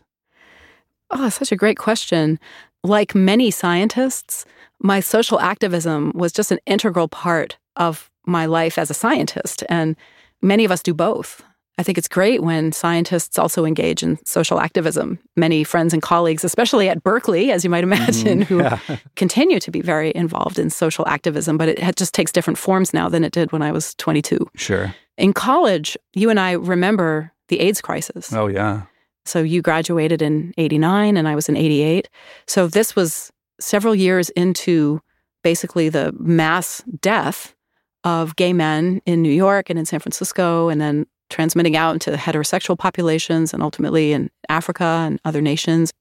Oh, 1.11 1.28
such 1.28 1.52
a 1.52 1.56
great 1.56 1.78
question. 1.78 2.38
Like 2.84 3.14
many 3.14 3.50
scientists, 3.50 4.44
my 4.80 5.00
social 5.00 5.40
activism 5.40 6.12
was 6.14 6.32
just 6.32 6.50
an 6.50 6.59
integral 6.66 7.09
part 7.09 7.59
of 7.76 8.11
my 8.26 8.46
life 8.46 8.78
as 8.78 8.90
a 8.90 8.94
scientist. 8.94 9.64
And 9.68 9.96
many 10.42 10.64
of 10.64 10.70
us 10.70 10.82
do 10.82 10.94
both. 10.94 11.42
I 11.79 11.85
think 11.85 11.97
it's 11.97 12.09
great 12.09 12.43
when 12.43 12.72
scientists 12.72 13.39
also 13.39 13.64
engage 13.64 14.03
in 14.03 14.18
social 14.24 14.61
activism. 14.61 15.18
Many 15.37 15.62
friends 15.62 15.93
and 15.93 16.03
colleagues, 16.03 16.43
especially 16.43 16.89
at 16.89 17.05
Berkeley, 17.05 17.53
as 17.53 17.62
you 17.62 17.70
might 17.70 17.85
mm-hmm. 17.85 17.93
imagine, 17.93 18.41
who 18.43 18.59
Yeah. 18.59 18.79
continue 19.16 19.61
to 19.61 19.70
be 19.70 19.81
very 19.81 20.12
involved 20.14 20.59
in 20.59 20.70
social 20.70 21.07
activism, 21.07 21.57
but 21.57 21.68
it 21.68 21.97
just 21.97 22.14
takes 22.14 22.33
different 22.33 22.59
forms 22.59 22.93
now 22.93 23.09
than 23.09 23.22
it 23.22 23.33
did 23.33 23.53
when 23.53 23.62
I 23.62 23.70
was 23.70 23.95
22. 23.95 24.51
Sure. 24.57 24.93
In 25.16 25.33
college, 25.33 25.97
you 26.14 26.31
and 26.31 26.41
I 26.41 26.53
remember 26.53 27.33
the 27.47 27.61
AIDS 27.61 27.81
crisis. 27.81 28.33
Oh, 28.33 28.49
yeah. 28.49 28.83
So 29.24 29.43
you 29.43 29.62
graduated 29.62 30.20
in 30.20 30.55
89 30.59 31.16
and 31.16 31.29
I 31.29 31.35
was 31.35 31.49
in 31.49 31.57
88. 31.57 32.09
So 32.47 32.66
this 32.66 32.97
was 32.97 33.31
several 33.61 33.95
years 33.95 34.31
into 34.31 35.01
basically 35.43 35.89
the 35.89 36.12
mass 36.18 36.83
death 37.01 37.55
of 38.05 38.37
gay 38.37 38.53
men 38.53 39.01
in 39.07 39.22
New 39.22 39.33
York 39.33 39.70
and 39.70 39.79
in 39.79 39.85
San 39.85 40.01
Francisco, 40.01 40.68
and 40.68 40.81
then 40.81 41.07
transmitting 41.31 41.76
out 41.76 41.93
into 41.93 42.12
heterosexual 42.12 42.79
populations 42.79 43.53
and 43.53 43.62
ultimately 43.62 44.12
in 44.12 44.31
Africa 44.49 44.85
and 44.85 45.20
other 45.24 45.41
nations. 45.41 45.93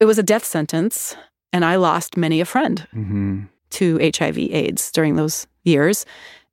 It 0.00 0.04
was 0.04 0.18
a 0.18 0.22
death 0.22 0.44
sentence, 0.44 1.16
and 1.52 1.64
I 1.64 1.76
lost 1.76 2.16
many 2.16 2.40
a 2.40 2.44
friend 2.44 2.86
hmm 2.92 3.42
to 3.70 3.98
HIV 3.98 4.38
AIDS 4.38 4.92
during 4.92 5.16
those 5.16 5.48
years. 5.64 6.06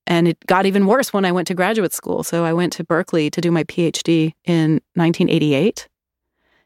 And 0.07 0.27
it 0.27 0.37
got 0.47 0.65
even 0.65 0.87
worse 0.87 1.13
when 1.13 1.23
I 1.23 1.31
went 1.31 1.47
to 1.49 1.53
graduate 1.53 1.93
school. 1.93 2.23
So 2.23 2.43
I 2.43 2.53
went 2.53 2.73
to 2.73 2.83
Berkeley 2.83 3.29
to 3.29 3.39
do 3.39 3.51
my 3.51 3.63
PhD 3.63 4.33
in 4.43 4.81
1988. 4.95 5.87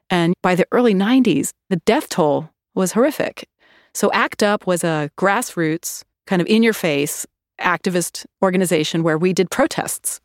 And 0.10 0.34
by 0.42 0.56
the 0.56 0.66
early 0.72 0.94
90s, 0.94 1.52
the 1.70 1.76
death 1.78 2.08
toll 2.10 2.50
was 2.74 2.94
horrific. 2.94 3.50
So 3.94 4.12
ACT 4.14 4.44
UP 4.44 4.66
was 4.66 4.84
a 4.84 5.10
grassroots, 5.18 6.04
kind 6.26 6.42
of 6.42 6.48
in 6.48 6.64
your 6.64 6.74
face 6.74 7.26
activist 7.60 8.26
organization 8.42 9.04
where 9.04 9.18
we 9.18 9.34
did 9.34 9.50
protests. 9.50 10.22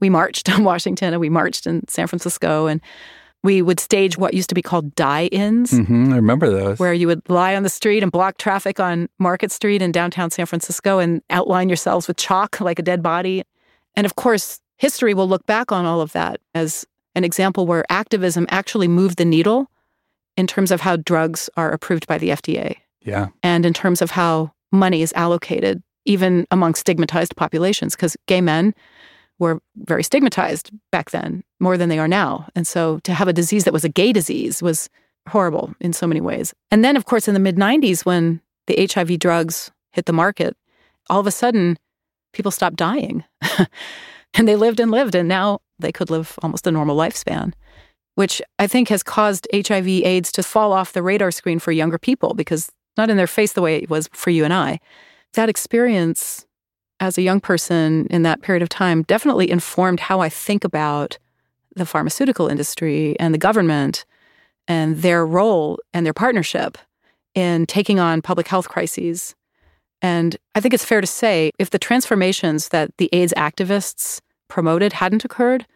We 0.00 0.10
marched 0.10 0.48
in 0.48 0.64
Washington 0.72 1.14
and 1.14 1.20
we 1.20 1.28
marched 1.28 1.66
in 1.66 1.86
San 1.88 2.06
Francisco. 2.06 2.66
And 2.66 2.80
we 3.42 3.62
would 3.62 3.80
stage 3.80 4.18
what 4.18 4.34
used 4.34 4.48
to 4.50 4.54
be 4.54 4.62
called 4.62 4.94
die 4.94 5.26
ins. 5.26 5.72
Mm-hmm, 5.72 6.12
I 6.12 6.16
remember 6.16 6.50
those. 6.50 6.78
Where 6.78 6.92
you 6.92 7.06
would 7.06 7.28
lie 7.28 7.56
on 7.56 7.62
the 7.62 7.70
street 7.70 8.02
and 8.02 8.12
block 8.12 8.36
traffic 8.36 8.78
on 8.78 9.08
Market 9.18 9.50
Street 9.50 9.80
in 9.80 9.92
downtown 9.92 10.30
San 10.30 10.46
Francisco 10.46 10.98
and 10.98 11.22
outline 11.30 11.68
yourselves 11.68 12.06
with 12.06 12.18
chalk 12.18 12.60
like 12.60 12.78
a 12.78 12.82
dead 12.82 13.02
body. 13.02 13.42
And 13.94 14.04
of 14.04 14.16
course, 14.16 14.60
history 14.76 15.14
will 15.14 15.28
look 15.28 15.46
back 15.46 15.72
on 15.72 15.86
all 15.86 16.00
of 16.00 16.12
that 16.12 16.40
as 16.54 16.86
an 17.14 17.24
example 17.24 17.66
where 17.66 17.84
activism 17.90 18.46
actually 18.50 18.88
moved 18.88 19.16
the 19.16 19.24
needle 19.24 19.70
in 20.36 20.46
terms 20.46 20.70
of 20.70 20.80
how 20.80 20.96
drugs 20.96 21.50
are 21.56 21.70
approved 21.70 22.06
by 22.06 22.18
the 22.18 22.30
FDA. 22.30 22.76
Yeah. 23.02 23.28
And 23.42 23.64
in 23.64 23.72
terms 23.72 24.02
of 24.02 24.10
how 24.10 24.52
money 24.70 25.02
is 25.02 25.12
allocated, 25.14 25.82
even 26.04 26.46
among 26.50 26.74
stigmatized 26.74 27.36
populations, 27.36 27.96
because 27.96 28.16
gay 28.26 28.40
men 28.40 28.74
were 29.40 29.60
very 29.76 30.04
stigmatized 30.04 30.70
back 30.92 31.10
then, 31.10 31.42
more 31.58 31.76
than 31.76 31.88
they 31.88 31.98
are 31.98 32.06
now. 32.06 32.46
And 32.54 32.66
so 32.66 33.00
to 33.00 33.12
have 33.12 33.26
a 33.26 33.32
disease 33.32 33.64
that 33.64 33.72
was 33.72 33.84
a 33.84 33.88
gay 33.88 34.12
disease 34.12 34.62
was 34.62 34.88
horrible 35.28 35.74
in 35.80 35.92
so 35.92 36.06
many 36.06 36.20
ways. 36.20 36.54
And 36.70 36.84
then, 36.84 36.96
of 36.96 37.06
course, 37.06 37.26
in 37.26 37.34
the 37.34 37.40
mid 37.40 37.56
90s, 37.56 38.04
when 38.04 38.40
the 38.68 38.88
HIV 38.92 39.18
drugs 39.18 39.72
hit 39.92 40.06
the 40.06 40.12
market, 40.12 40.56
all 41.08 41.18
of 41.18 41.26
a 41.26 41.32
sudden 41.32 41.78
people 42.32 42.52
stopped 42.52 42.76
dying. 42.76 43.24
and 44.34 44.46
they 44.46 44.56
lived 44.56 44.78
and 44.78 44.90
lived, 44.90 45.14
and 45.14 45.28
now 45.28 45.60
they 45.78 45.90
could 45.90 46.10
live 46.10 46.38
almost 46.42 46.66
a 46.66 46.70
normal 46.70 46.96
lifespan, 46.96 47.52
which 48.14 48.40
I 48.58 48.66
think 48.66 48.88
has 48.88 49.02
caused 49.02 49.48
HIV 49.52 49.88
AIDS 49.88 50.30
to 50.32 50.42
fall 50.42 50.72
off 50.72 50.92
the 50.92 51.02
radar 51.02 51.30
screen 51.30 51.58
for 51.58 51.72
younger 51.72 51.98
people 51.98 52.34
because 52.34 52.70
not 52.96 53.10
in 53.10 53.16
their 53.16 53.26
face 53.26 53.54
the 53.54 53.62
way 53.62 53.76
it 53.76 53.90
was 53.90 54.08
for 54.12 54.30
you 54.30 54.44
and 54.44 54.52
I. 54.52 54.80
That 55.34 55.48
experience 55.48 56.46
as 57.00 57.16
a 57.16 57.22
young 57.22 57.40
person 57.40 58.06
in 58.10 58.22
that 58.22 58.42
period 58.42 58.62
of 58.62 58.68
time 58.68 59.02
definitely 59.02 59.50
informed 59.50 60.00
how 60.00 60.20
I 60.20 60.28
think 60.28 60.64
about 60.64 61.18
the 61.74 61.86
pharmaceutical 61.86 62.46
industry 62.46 63.18
and 63.18 63.32
the 63.32 63.38
government 63.38 64.04
and 64.68 64.98
their 64.98 65.26
role 65.26 65.78
and 65.94 66.04
their 66.04 66.12
partnership 66.12 66.78
in 67.34 67.66
taking 67.66 67.98
on 67.98 68.22
public 68.22 68.46
health 68.48 68.68
crises. 68.68 69.34
And 70.02 70.36
I 70.54 70.60
think 70.60 70.74
it's 70.74 70.84
fair 70.84 71.00
to 71.00 71.06
say 71.06 71.50
if 71.58 71.70
the 71.70 71.78
transformations 71.78 72.68
that 72.68 72.96
the 72.98 73.08
AIDS 73.12 73.34
activists 73.36 74.20
promoted 74.48 74.92
hadn't 74.92 75.24
occurred, 75.24 75.66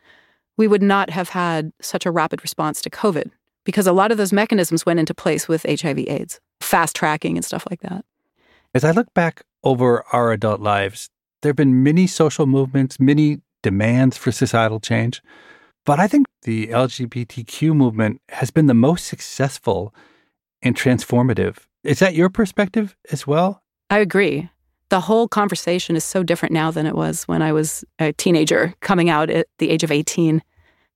we 0.56 0.68
would 0.68 0.82
not 0.82 1.10
have 1.10 1.30
had 1.30 1.72
such 1.80 2.06
a 2.06 2.10
rapid 2.10 2.42
response 2.42 2.80
to 2.82 2.90
COVID 2.90 3.30
because 3.64 3.86
a 3.86 3.92
lot 3.92 4.12
of 4.12 4.18
those 4.18 4.32
mechanisms 4.32 4.84
went 4.84 5.00
into 5.00 5.14
place 5.14 5.48
with 5.48 5.64
HIV 5.68 5.98
AIDS, 6.00 6.40
fast 6.60 6.94
tracking 6.94 7.36
and 7.36 7.44
stuff 7.44 7.66
like 7.70 7.80
that. 7.80 8.04
As 8.74 8.84
I 8.84 8.90
look 8.90 9.12
back 9.14 9.42
over 9.62 10.04
our 10.12 10.32
adult 10.32 10.60
lives, 10.60 11.08
there 11.44 11.50
have 11.50 11.56
been 11.56 11.82
many 11.82 12.06
social 12.06 12.46
movements, 12.46 12.98
many 12.98 13.40
demands 13.62 14.16
for 14.16 14.32
societal 14.32 14.80
change. 14.80 15.22
But 15.84 16.00
I 16.00 16.08
think 16.08 16.26
the 16.42 16.68
LGBTQ 16.68 17.76
movement 17.76 18.22
has 18.30 18.50
been 18.50 18.66
the 18.66 18.74
most 18.74 19.06
successful 19.06 19.94
and 20.62 20.74
transformative. 20.74 21.58
Is 21.84 21.98
that 21.98 22.14
your 22.14 22.30
perspective 22.30 22.96
as 23.12 23.26
well? 23.26 23.62
I 23.90 23.98
agree. 23.98 24.48
The 24.88 25.00
whole 25.00 25.28
conversation 25.28 25.96
is 25.96 26.04
so 26.04 26.22
different 26.22 26.54
now 26.54 26.70
than 26.70 26.86
it 26.86 26.94
was 26.94 27.24
when 27.24 27.42
I 27.42 27.52
was 27.52 27.84
a 27.98 28.14
teenager 28.14 28.74
coming 28.80 29.10
out 29.10 29.28
at 29.28 29.46
the 29.58 29.68
age 29.68 29.84
of 29.84 29.92
18. 29.92 30.42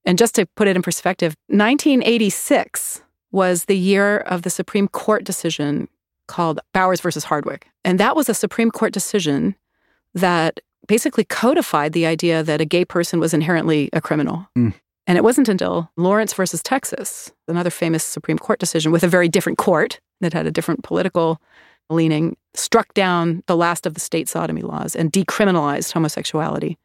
And 0.07 0.17
just 0.17 0.35
to 0.37 0.47
put 0.57 0.67
it 0.67 0.77
in 0.77 0.83
perspective, 0.83 1.35
1986 1.49 3.03
was 3.31 3.67
the 3.67 3.77
year 3.77 4.19
of 4.19 4.43
the 4.43 4.51
Supreme 4.51 4.89
Court 4.89 5.25
decision 5.25 5.89
called 6.27 6.61
Bowers 6.73 7.03
versus 7.03 7.25
Hardwick. 7.25 7.69
And 7.85 8.01
that 8.01 8.17
was 8.17 8.31
a 8.31 8.35
Supreme 8.35 8.71
Court 8.71 8.95
decision 8.95 9.55
that 10.19 10.61
basically 10.87 11.25
codified 11.25 11.93
the 11.93 12.07
idea 12.07 12.43
that 12.43 12.61
a 12.61 12.65
gay 12.65 12.85
person 12.85 13.21
was 13.21 13.35
inherently 13.35 13.91
a 13.93 14.01
criminal. 14.01 14.49
Mm. 14.57 14.75
And 15.07 15.17
it 15.17 15.25
wasn't 15.25 15.49
until 15.49 15.91
Lawrence 15.97 16.35
versus 16.35 16.63
Texas, 16.63 17.33
another 17.47 17.71
famous 17.71 18.05
Supreme 18.05 18.39
Court 18.39 18.59
decision 18.59 18.93
with 18.93 19.03
a 19.03 19.09
very 19.09 19.29
different 19.29 19.59
court 19.59 20.01
that 20.21 20.33
had 20.33 20.47
a 20.47 20.51
different 20.51 20.83
political 20.83 21.41
leaning, 21.91 22.37
struck 22.55 22.93
down 22.95 23.43
the 23.47 23.57
last 23.57 23.87
of 23.87 23.95
the 23.95 24.01
state 24.01 24.29
sodomy 24.29 24.63
laws 24.63 24.95
and 24.95 25.13
decriminalized 25.13 25.93
homosexuality. 25.93 26.77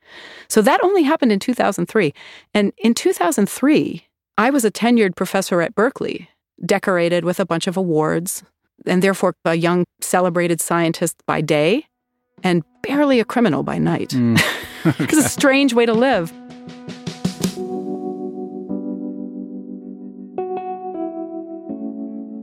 So 0.47 0.61
that 0.61 0.81
only 0.83 1.03
happened 1.03 1.31
in 1.31 1.39
2003. 1.39 2.13
And 2.53 2.71
in 2.77 2.93
2003, 2.93 4.07
I 4.37 4.49
was 4.49 4.63
a 4.63 4.71
tenured 4.71 5.15
professor 5.15 5.61
at 5.61 5.75
Berkeley, 5.75 6.29
decorated 6.65 7.25
with 7.25 7.39
a 7.39 7.45
bunch 7.45 7.67
of 7.67 7.75
awards, 7.75 8.43
and 8.85 9.01
therefore 9.03 9.35
a 9.45 9.55
young 9.55 9.85
celebrated 9.99 10.61
scientist 10.61 11.17
by 11.25 11.41
day 11.41 11.87
and 12.43 12.63
barely 12.81 13.19
a 13.19 13.25
criminal 13.25 13.63
by 13.63 13.77
night. 13.77 14.09
Mm. 14.09 14.41
it's 14.99 15.17
a 15.17 15.29
strange 15.29 15.73
way 15.73 15.85
to 15.85 15.93
live. 15.93 16.31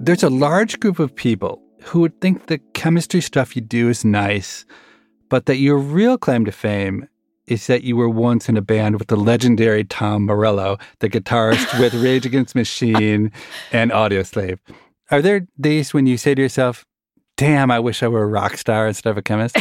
There's 0.03 0.22
a 0.22 0.30
large 0.30 0.80
group 0.80 0.98
of 0.98 1.14
people 1.14 1.62
who 1.82 2.01
would 2.01 2.18
think 2.20 2.46
the 2.46 2.59
chemistry 2.72 3.20
stuff 3.20 3.55
you 3.55 3.61
do 3.61 3.90
is 3.90 4.05
nice, 4.05 4.64
but 5.28 5.44
that 5.46 5.57
your 5.57 5.76
real 5.76 6.16
claim 6.16 6.46
to 6.46 6.53
fame 6.53 7.07
is 7.46 7.66
that 7.66 7.84
you 7.84 7.96
were 7.96 8.09
once 8.09 8.48
in 8.48 8.57
a 8.57 8.62
band 8.62 8.98
with 8.98 9.09
the 9.09 9.16
legendary 9.16 9.84
Tom 9.84 10.24
Morello, 10.24 10.78
the 11.01 11.11
guitarist 11.11 11.78
with 11.78 11.92
Rage 12.03 12.24
Against 12.24 12.55
Machine 12.55 13.30
and 13.72 13.90
Audioslave. 13.90 14.59
Are 15.11 15.20
there 15.20 15.46
days 15.61 15.92
when 15.92 16.07
you 16.07 16.16
say 16.16 16.34
to 16.34 16.40
yourself, 16.40 16.86
damn, 17.41 17.70
I 17.70 17.80
wish 17.80 18.03
I 18.03 18.09
were 18.09 18.22
a 18.22 18.26
rock 18.26 18.59
star 18.59 18.86
instead 18.86 19.09
of 19.09 19.16
a 19.16 19.22
chemist? 19.22 19.57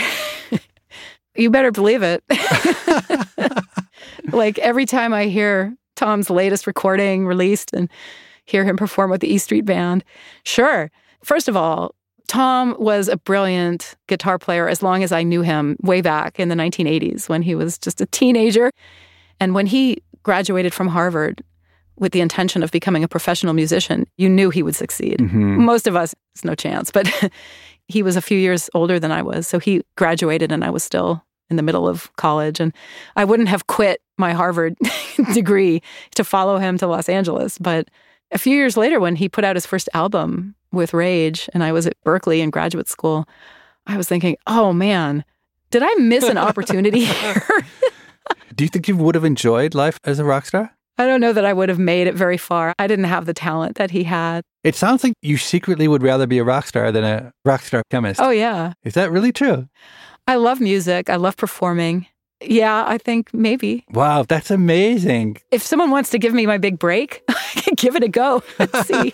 you 1.35 1.49
better 1.49 1.71
believe 1.71 2.01
it. 2.03 2.21
like 4.33 4.59
every 4.59 4.85
time 4.85 5.13
I 5.13 5.27
hear 5.27 5.73
Tom's 5.95 6.29
latest 6.29 6.67
recording 6.67 7.25
released 7.25 7.71
and 7.73 7.89
hear 8.43 8.65
him 8.65 8.75
perform 8.75 9.09
with 9.09 9.21
the 9.21 9.33
E 9.33 9.37
Street 9.37 9.63
Band, 9.63 10.03
sure. 10.43 10.91
First 11.23 11.47
of 11.47 11.55
all, 11.55 11.95
Tom 12.27 12.75
was 12.79 13.07
a 13.07 13.15
brilliant 13.15 13.95
guitar 14.07 14.37
player 14.37 14.67
as 14.67 14.83
long 14.83 15.01
as 15.01 15.13
I 15.13 15.23
knew 15.23 15.41
him 15.41 15.77
way 15.81 16.01
back 16.01 16.37
in 16.37 16.49
the 16.49 16.55
1980s 16.55 17.29
when 17.29 17.41
he 17.41 17.55
was 17.55 17.77
just 17.77 18.01
a 18.01 18.05
teenager. 18.07 18.71
And 19.39 19.55
when 19.55 19.65
he 19.65 20.03
graduated 20.23 20.73
from 20.73 20.89
Harvard 20.89 21.41
with 21.97 22.11
the 22.11 22.19
intention 22.19 22.61
of 22.61 22.71
becoming 22.71 23.05
a 23.05 23.07
professional 23.07 23.53
musician, 23.53 24.05
you 24.17 24.27
knew 24.27 24.49
he 24.49 24.63
would 24.63 24.75
succeed. 24.75 25.19
Mm-hmm. 25.19 25.63
Most 25.63 25.87
of 25.87 25.95
us, 25.95 26.13
it's 26.35 26.43
no 26.43 26.55
chance, 26.55 26.91
but 26.91 27.09
he 27.89 28.03
was 28.03 28.15
a 28.15 28.21
few 28.21 28.37
years 28.37 28.69
older 28.73 28.99
than 28.99 29.11
I 29.11 29.21
was. 29.21 29.47
So 29.47 29.59
he 29.59 29.81
graduated 29.97 30.51
and 30.51 30.63
I 30.63 30.69
was 30.69 30.83
still 30.83 31.25
in 31.49 31.57
the 31.57 31.63
middle 31.63 31.87
of 31.87 32.15
college. 32.15 32.59
And 32.59 32.71
I 33.15 33.25
wouldn't 33.25 33.49
have 33.49 33.67
quit 33.67 34.01
my 34.17 34.31
Harvard 34.31 34.77
degree 35.33 35.81
to 36.15 36.23
follow 36.23 36.59
him 36.59 36.77
to 36.77 36.87
Los 36.87 37.09
Angeles. 37.09 37.57
But 37.57 37.89
a 38.31 38.37
few 38.37 38.55
years 38.55 38.77
later, 38.77 38.99
when 38.99 39.15
he 39.15 39.27
put 39.27 39.43
out 39.43 39.55
his 39.55 39.65
first 39.65 39.89
album 39.95 40.55
with 40.71 40.93
Rage, 40.93 41.49
and 41.53 41.63
I 41.63 41.71
was 41.71 41.87
at 41.87 41.99
Berkeley 42.03 42.41
in 42.41 42.51
graduate 42.51 42.87
school, 42.87 43.27
I 43.87 43.97
was 43.97 44.07
thinking, 44.07 44.37
oh 44.45 44.71
man, 44.71 45.25
did 45.71 45.81
I 45.83 45.91
miss 45.95 46.25
an 46.25 46.37
opportunity 46.37 47.05
here? 47.05 47.43
Do 48.55 48.63
you 48.63 48.69
think 48.69 48.87
you 48.87 48.95
would 48.97 49.15
have 49.15 49.25
enjoyed 49.25 49.73
life 49.73 49.97
as 50.03 50.19
a 50.19 50.25
rock 50.25 50.45
star? 50.45 50.75
I 50.99 51.07
don't 51.07 51.21
know 51.21 51.31
that 51.31 51.45
I 51.45 51.53
would 51.53 51.69
have 51.69 51.79
made 51.79 52.07
it 52.07 52.15
very 52.15 52.35
far. 52.35 52.73
I 52.77 52.85
didn't 52.85 53.05
have 53.05 53.25
the 53.25 53.33
talent 53.33 53.77
that 53.77 53.89
he 53.89 54.03
had. 54.03 54.43
It 54.65 54.75
sounds 54.75 55.01
like 55.01 55.13
you 55.21 55.37
secretly 55.37 55.87
would 55.87 56.03
rather 56.03 56.27
be 56.27 56.39
a 56.39 56.43
rock 56.43 56.67
star 56.67 56.91
than 56.91 57.05
a 57.05 57.31
rock 57.45 57.61
star 57.61 57.83
chemist. 57.89 58.19
Oh, 58.19 58.31
yeah. 58.31 58.73
Is 58.83 58.95
that 58.95 59.09
really 59.09 59.31
true? 59.31 59.69
I 60.27 60.35
love 60.35 60.59
music. 60.59 61.09
I 61.09 61.15
love 61.15 61.37
performing. 61.37 62.05
Yeah, 62.41 62.83
I 62.85 62.97
think 62.97 63.33
maybe. 63.33 63.85
Wow, 63.91 64.25
that's 64.27 64.51
amazing. 64.51 65.37
If 65.51 65.63
someone 65.63 65.89
wants 65.89 66.09
to 66.09 66.19
give 66.19 66.33
me 66.33 66.45
my 66.45 66.57
big 66.57 66.77
break, 66.77 67.23
I 67.29 67.61
can 67.61 67.75
give 67.75 67.95
it 67.95 68.03
a 68.03 68.09
go. 68.09 68.43
Let's 68.59 68.85
see. 68.85 69.09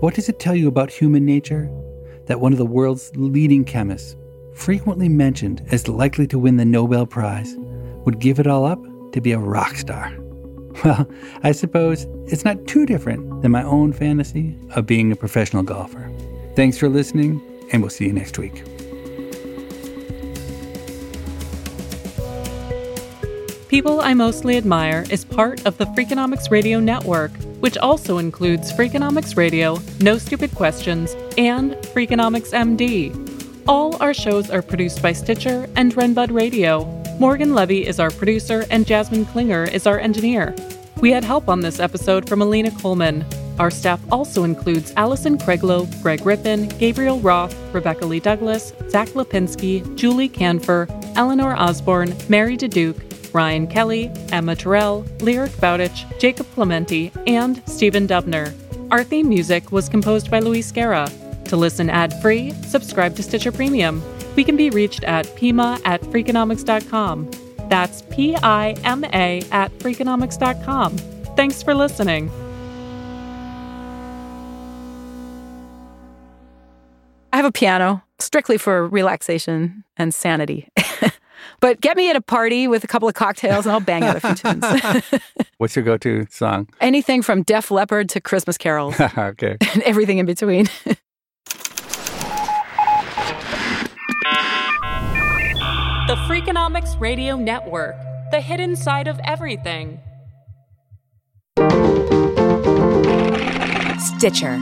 what 0.00 0.14
does 0.14 0.30
it 0.30 0.38
tell 0.38 0.56
you 0.56 0.68
about 0.68 0.90
human 0.90 1.26
nature? 1.26 1.70
That 2.28 2.40
one 2.40 2.52
of 2.52 2.58
the 2.58 2.64
world's 2.64 3.12
leading 3.14 3.66
chemists, 3.66 4.16
frequently 4.54 5.10
mentioned 5.10 5.66
as 5.70 5.86
likely 5.86 6.26
to 6.28 6.38
win 6.38 6.56
the 6.56 6.64
Nobel 6.64 7.04
Prize, 7.04 7.56
would 8.04 8.18
give 8.18 8.38
it 8.38 8.46
all 8.46 8.64
up 8.64 8.82
to 9.12 9.20
be 9.20 9.32
a 9.32 9.38
rock 9.38 9.76
star. 9.76 10.12
Well, 10.84 11.08
I 11.42 11.52
suppose 11.52 12.06
it's 12.26 12.44
not 12.44 12.66
too 12.66 12.86
different 12.86 13.42
than 13.42 13.50
my 13.50 13.62
own 13.62 13.92
fantasy 13.92 14.56
of 14.76 14.86
being 14.86 15.12
a 15.12 15.16
professional 15.16 15.62
golfer. 15.62 16.10
Thanks 16.54 16.78
for 16.78 16.88
listening, 16.88 17.42
and 17.72 17.82
we'll 17.82 17.90
see 17.90 18.06
you 18.06 18.12
next 18.12 18.38
week. 18.38 18.62
People 23.68 24.00
I 24.00 24.14
Mostly 24.14 24.56
Admire 24.56 25.04
is 25.10 25.24
part 25.24 25.64
of 25.64 25.78
the 25.78 25.84
Freakonomics 25.86 26.50
Radio 26.50 26.80
Network, 26.80 27.30
which 27.60 27.78
also 27.78 28.18
includes 28.18 28.72
Freakonomics 28.72 29.36
Radio, 29.36 29.78
No 30.00 30.18
Stupid 30.18 30.52
Questions, 30.54 31.14
and 31.38 31.74
Freakonomics 31.94 32.52
MD. 32.52 33.14
All 33.68 33.96
our 34.02 34.12
shows 34.12 34.50
are 34.50 34.62
produced 34.62 35.00
by 35.00 35.12
Stitcher 35.12 35.68
and 35.76 35.94
Renbud 35.94 36.32
Radio. 36.32 36.99
Morgan 37.20 37.52
Levy 37.52 37.86
is 37.86 38.00
our 38.00 38.10
producer, 38.10 38.64
and 38.70 38.86
Jasmine 38.86 39.26
Klinger 39.26 39.64
is 39.64 39.86
our 39.86 39.98
engineer. 39.98 40.54
We 41.02 41.12
had 41.12 41.22
help 41.22 41.50
on 41.50 41.60
this 41.60 41.78
episode 41.78 42.26
from 42.26 42.40
Alina 42.40 42.70
Kulman. 42.70 43.26
Our 43.60 43.70
staff 43.70 44.00
also 44.10 44.44
includes 44.44 44.94
Allison 44.96 45.36
Craiglow, 45.36 45.84
Greg 46.02 46.24
Rippin, 46.24 46.68
Gabriel 46.78 47.20
Roth, 47.20 47.54
Rebecca 47.74 48.06
Lee 48.06 48.20
Douglas, 48.20 48.72
Zach 48.88 49.08
Lipinski, 49.08 49.94
Julie 49.96 50.30
Kanfer, 50.30 50.88
Eleanor 51.14 51.54
Osborne, 51.56 52.16
Mary 52.30 52.56
Diduch, 52.56 53.34
Ryan 53.34 53.66
Kelly, 53.66 54.10
Emma 54.32 54.56
Tyrrell, 54.56 55.04
Lyric 55.20 55.54
Bowditch, 55.60 56.06
Jacob 56.18 56.46
Clementi, 56.54 57.12
and 57.26 57.62
Stephen 57.68 58.08
Dubner. 58.08 58.54
Our 58.90 59.04
theme 59.04 59.28
music 59.28 59.70
was 59.70 59.90
composed 59.90 60.30
by 60.30 60.38
Luis 60.38 60.72
Guerra. 60.72 61.06
To 61.44 61.56
listen 61.58 61.90
ad-free, 61.90 62.52
subscribe 62.66 63.14
to 63.16 63.22
Stitcher 63.22 63.52
Premium. 63.52 64.02
We 64.40 64.44
can 64.44 64.56
be 64.56 64.70
reached 64.70 65.04
at 65.04 65.26
pima 65.36 65.78
at 65.84 66.00
freakonomics.com. 66.00 67.30
That's 67.68 68.00
P-I-M-A 68.00 69.42
at 69.52 69.70
freakonomics.com. 69.80 70.96
Thanks 71.36 71.62
for 71.62 71.74
listening. 71.74 72.30
I 77.30 77.36
have 77.36 77.44
a 77.44 77.52
piano 77.52 78.02
strictly 78.18 78.56
for 78.56 78.88
relaxation 78.88 79.84
and 79.98 80.14
sanity. 80.14 80.70
but 81.60 81.82
get 81.82 81.98
me 81.98 82.08
at 82.08 82.16
a 82.16 82.22
party 82.22 82.66
with 82.66 82.82
a 82.82 82.86
couple 82.86 83.08
of 83.08 83.14
cocktails 83.14 83.66
and 83.66 83.74
I'll 83.74 83.80
bang 83.80 84.04
out 84.04 84.16
a 84.16 84.20
few 84.20 84.34
tunes. 84.36 85.22
What's 85.58 85.76
your 85.76 85.84
go-to 85.84 86.26
song? 86.30 86.66
Anything 86.80 87.20
from 87.20 87.42
Def 87.42 87.70
Leppard 87.70 88.08
to 88.08 88.22
Christmas 88.22 88.56
carols 88.66 88.98
okay. 88.98 89.58
and 89.74 89.82
everything 89.82 90.16
in 90.16 90.24
between. 90.24 90.66
The 96.10 96.16
Freakonomics 96.16 97.00
Radio 97.00 97.36
Network, 97.36 97.94
the 98.32 98.40
hidden 98.40 98.74
side 98.74 99.06
of 99.06 99.20
everything. 99.22 100.00
Stitcher. 104.00 104.58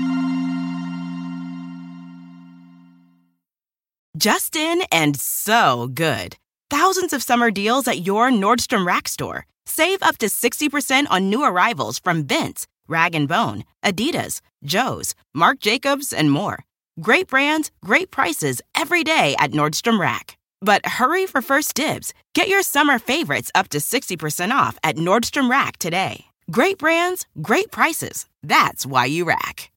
Justin 4.19 4.83
and 4.93 5.19
so 5.19 5.89
good. 5.95 6.37
Thousands 6.69 7.15
of 7.15 7.23
summer 7.23 7.51
deals 7.51 7.89
at 7.89 8.07
your 8.07 8.31
Nordstrom 8.31 8.87
Rack 8.87 9.09
store. 9.09 9.47
Save 9.65 10.03
up 10.03 10.19
to 10.19 10.27
60% 10.27 11.07
on 11.09 11.31
new 11.31 11.43
arrivals 11.43 11.99
from 11.99 12.27
Vince, 12.27 12.67
Rag 12.89 13.27
& 13.27 13.27
Bone, 13.27 13.65
Adidas, 13.83 14.43
Joe's, 14.65 15.15
Marc 15.33 15.61
Jacobs, 15.61 16.13
and 16.13 16.31
more. 16.31 16.65
Great 17.01 17.29
brands, 17.29 17.71
great 17.83 18.11
prices 18.11 18.61
every 18.75 19.03
day 19.03 19.35
at 19.39 19.53
Nordstrom 19.53 19.99
Rack. 19.99 20.38
But 20.61 20.85
hurry 20.85 21.27
for 21.27 21.41
first 21.41 21.75
dibs. 21.75 22.13
Get 22.35 22.49
your 22.49 22.63
summer 22.63 22.99
favorites 22.99 23.51
up 23.55 23.69
to 23.69 23.79
60% 23.79 24.51
off 24.51 24.79
at 24.83 24.97
Nordstrom 24.97 25.51
Rack 25.51 25.79
today. 25.79 26.27
Great 26.51 26.79
brands, 26.79 27.27
great 27.43 27.71
prices. 27.71 28.27
That's 28.43 28.87
why 28.87 29.05
you 29.05 29.25
rack. 29.25 29.71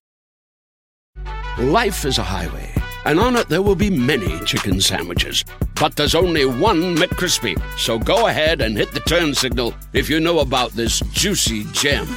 Life 1.58 2.06
is 2.06 2.18
a 2.18 2.24
highway, 2.24 2.74
and 3.06 3.20
on 3.20 3.36
it 3.36 3.50
there 3.50 3.62
will 3.62 3.76
be 3.76 3.90
many 3.90 4.40
chicken 4.46 4.80
sandwiches. 4.80 5.44
But 5.76 5.96
there's 5.96 6.16
only 6.16 6.46
one 6.46 6.96
McCrispy. 6.96 7.62
So 7.78 8.00
go 8.00 8.28
ahead 8.28 8.62
and 8.62 8.78
hit 8.78 8.92
the 8.94 9.02
turn 9.02 9.36
signal 9.36 9.74
if 9.94 10.10
you 10.10 10.20
know 10.20 10.40
about 10.40 10.72
this 10.72 11.02
juicy 11.12 11.66
gem 11.74 12.08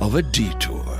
of 0.00 0.16
a 0.16 0.22
detour. 0.22 0.99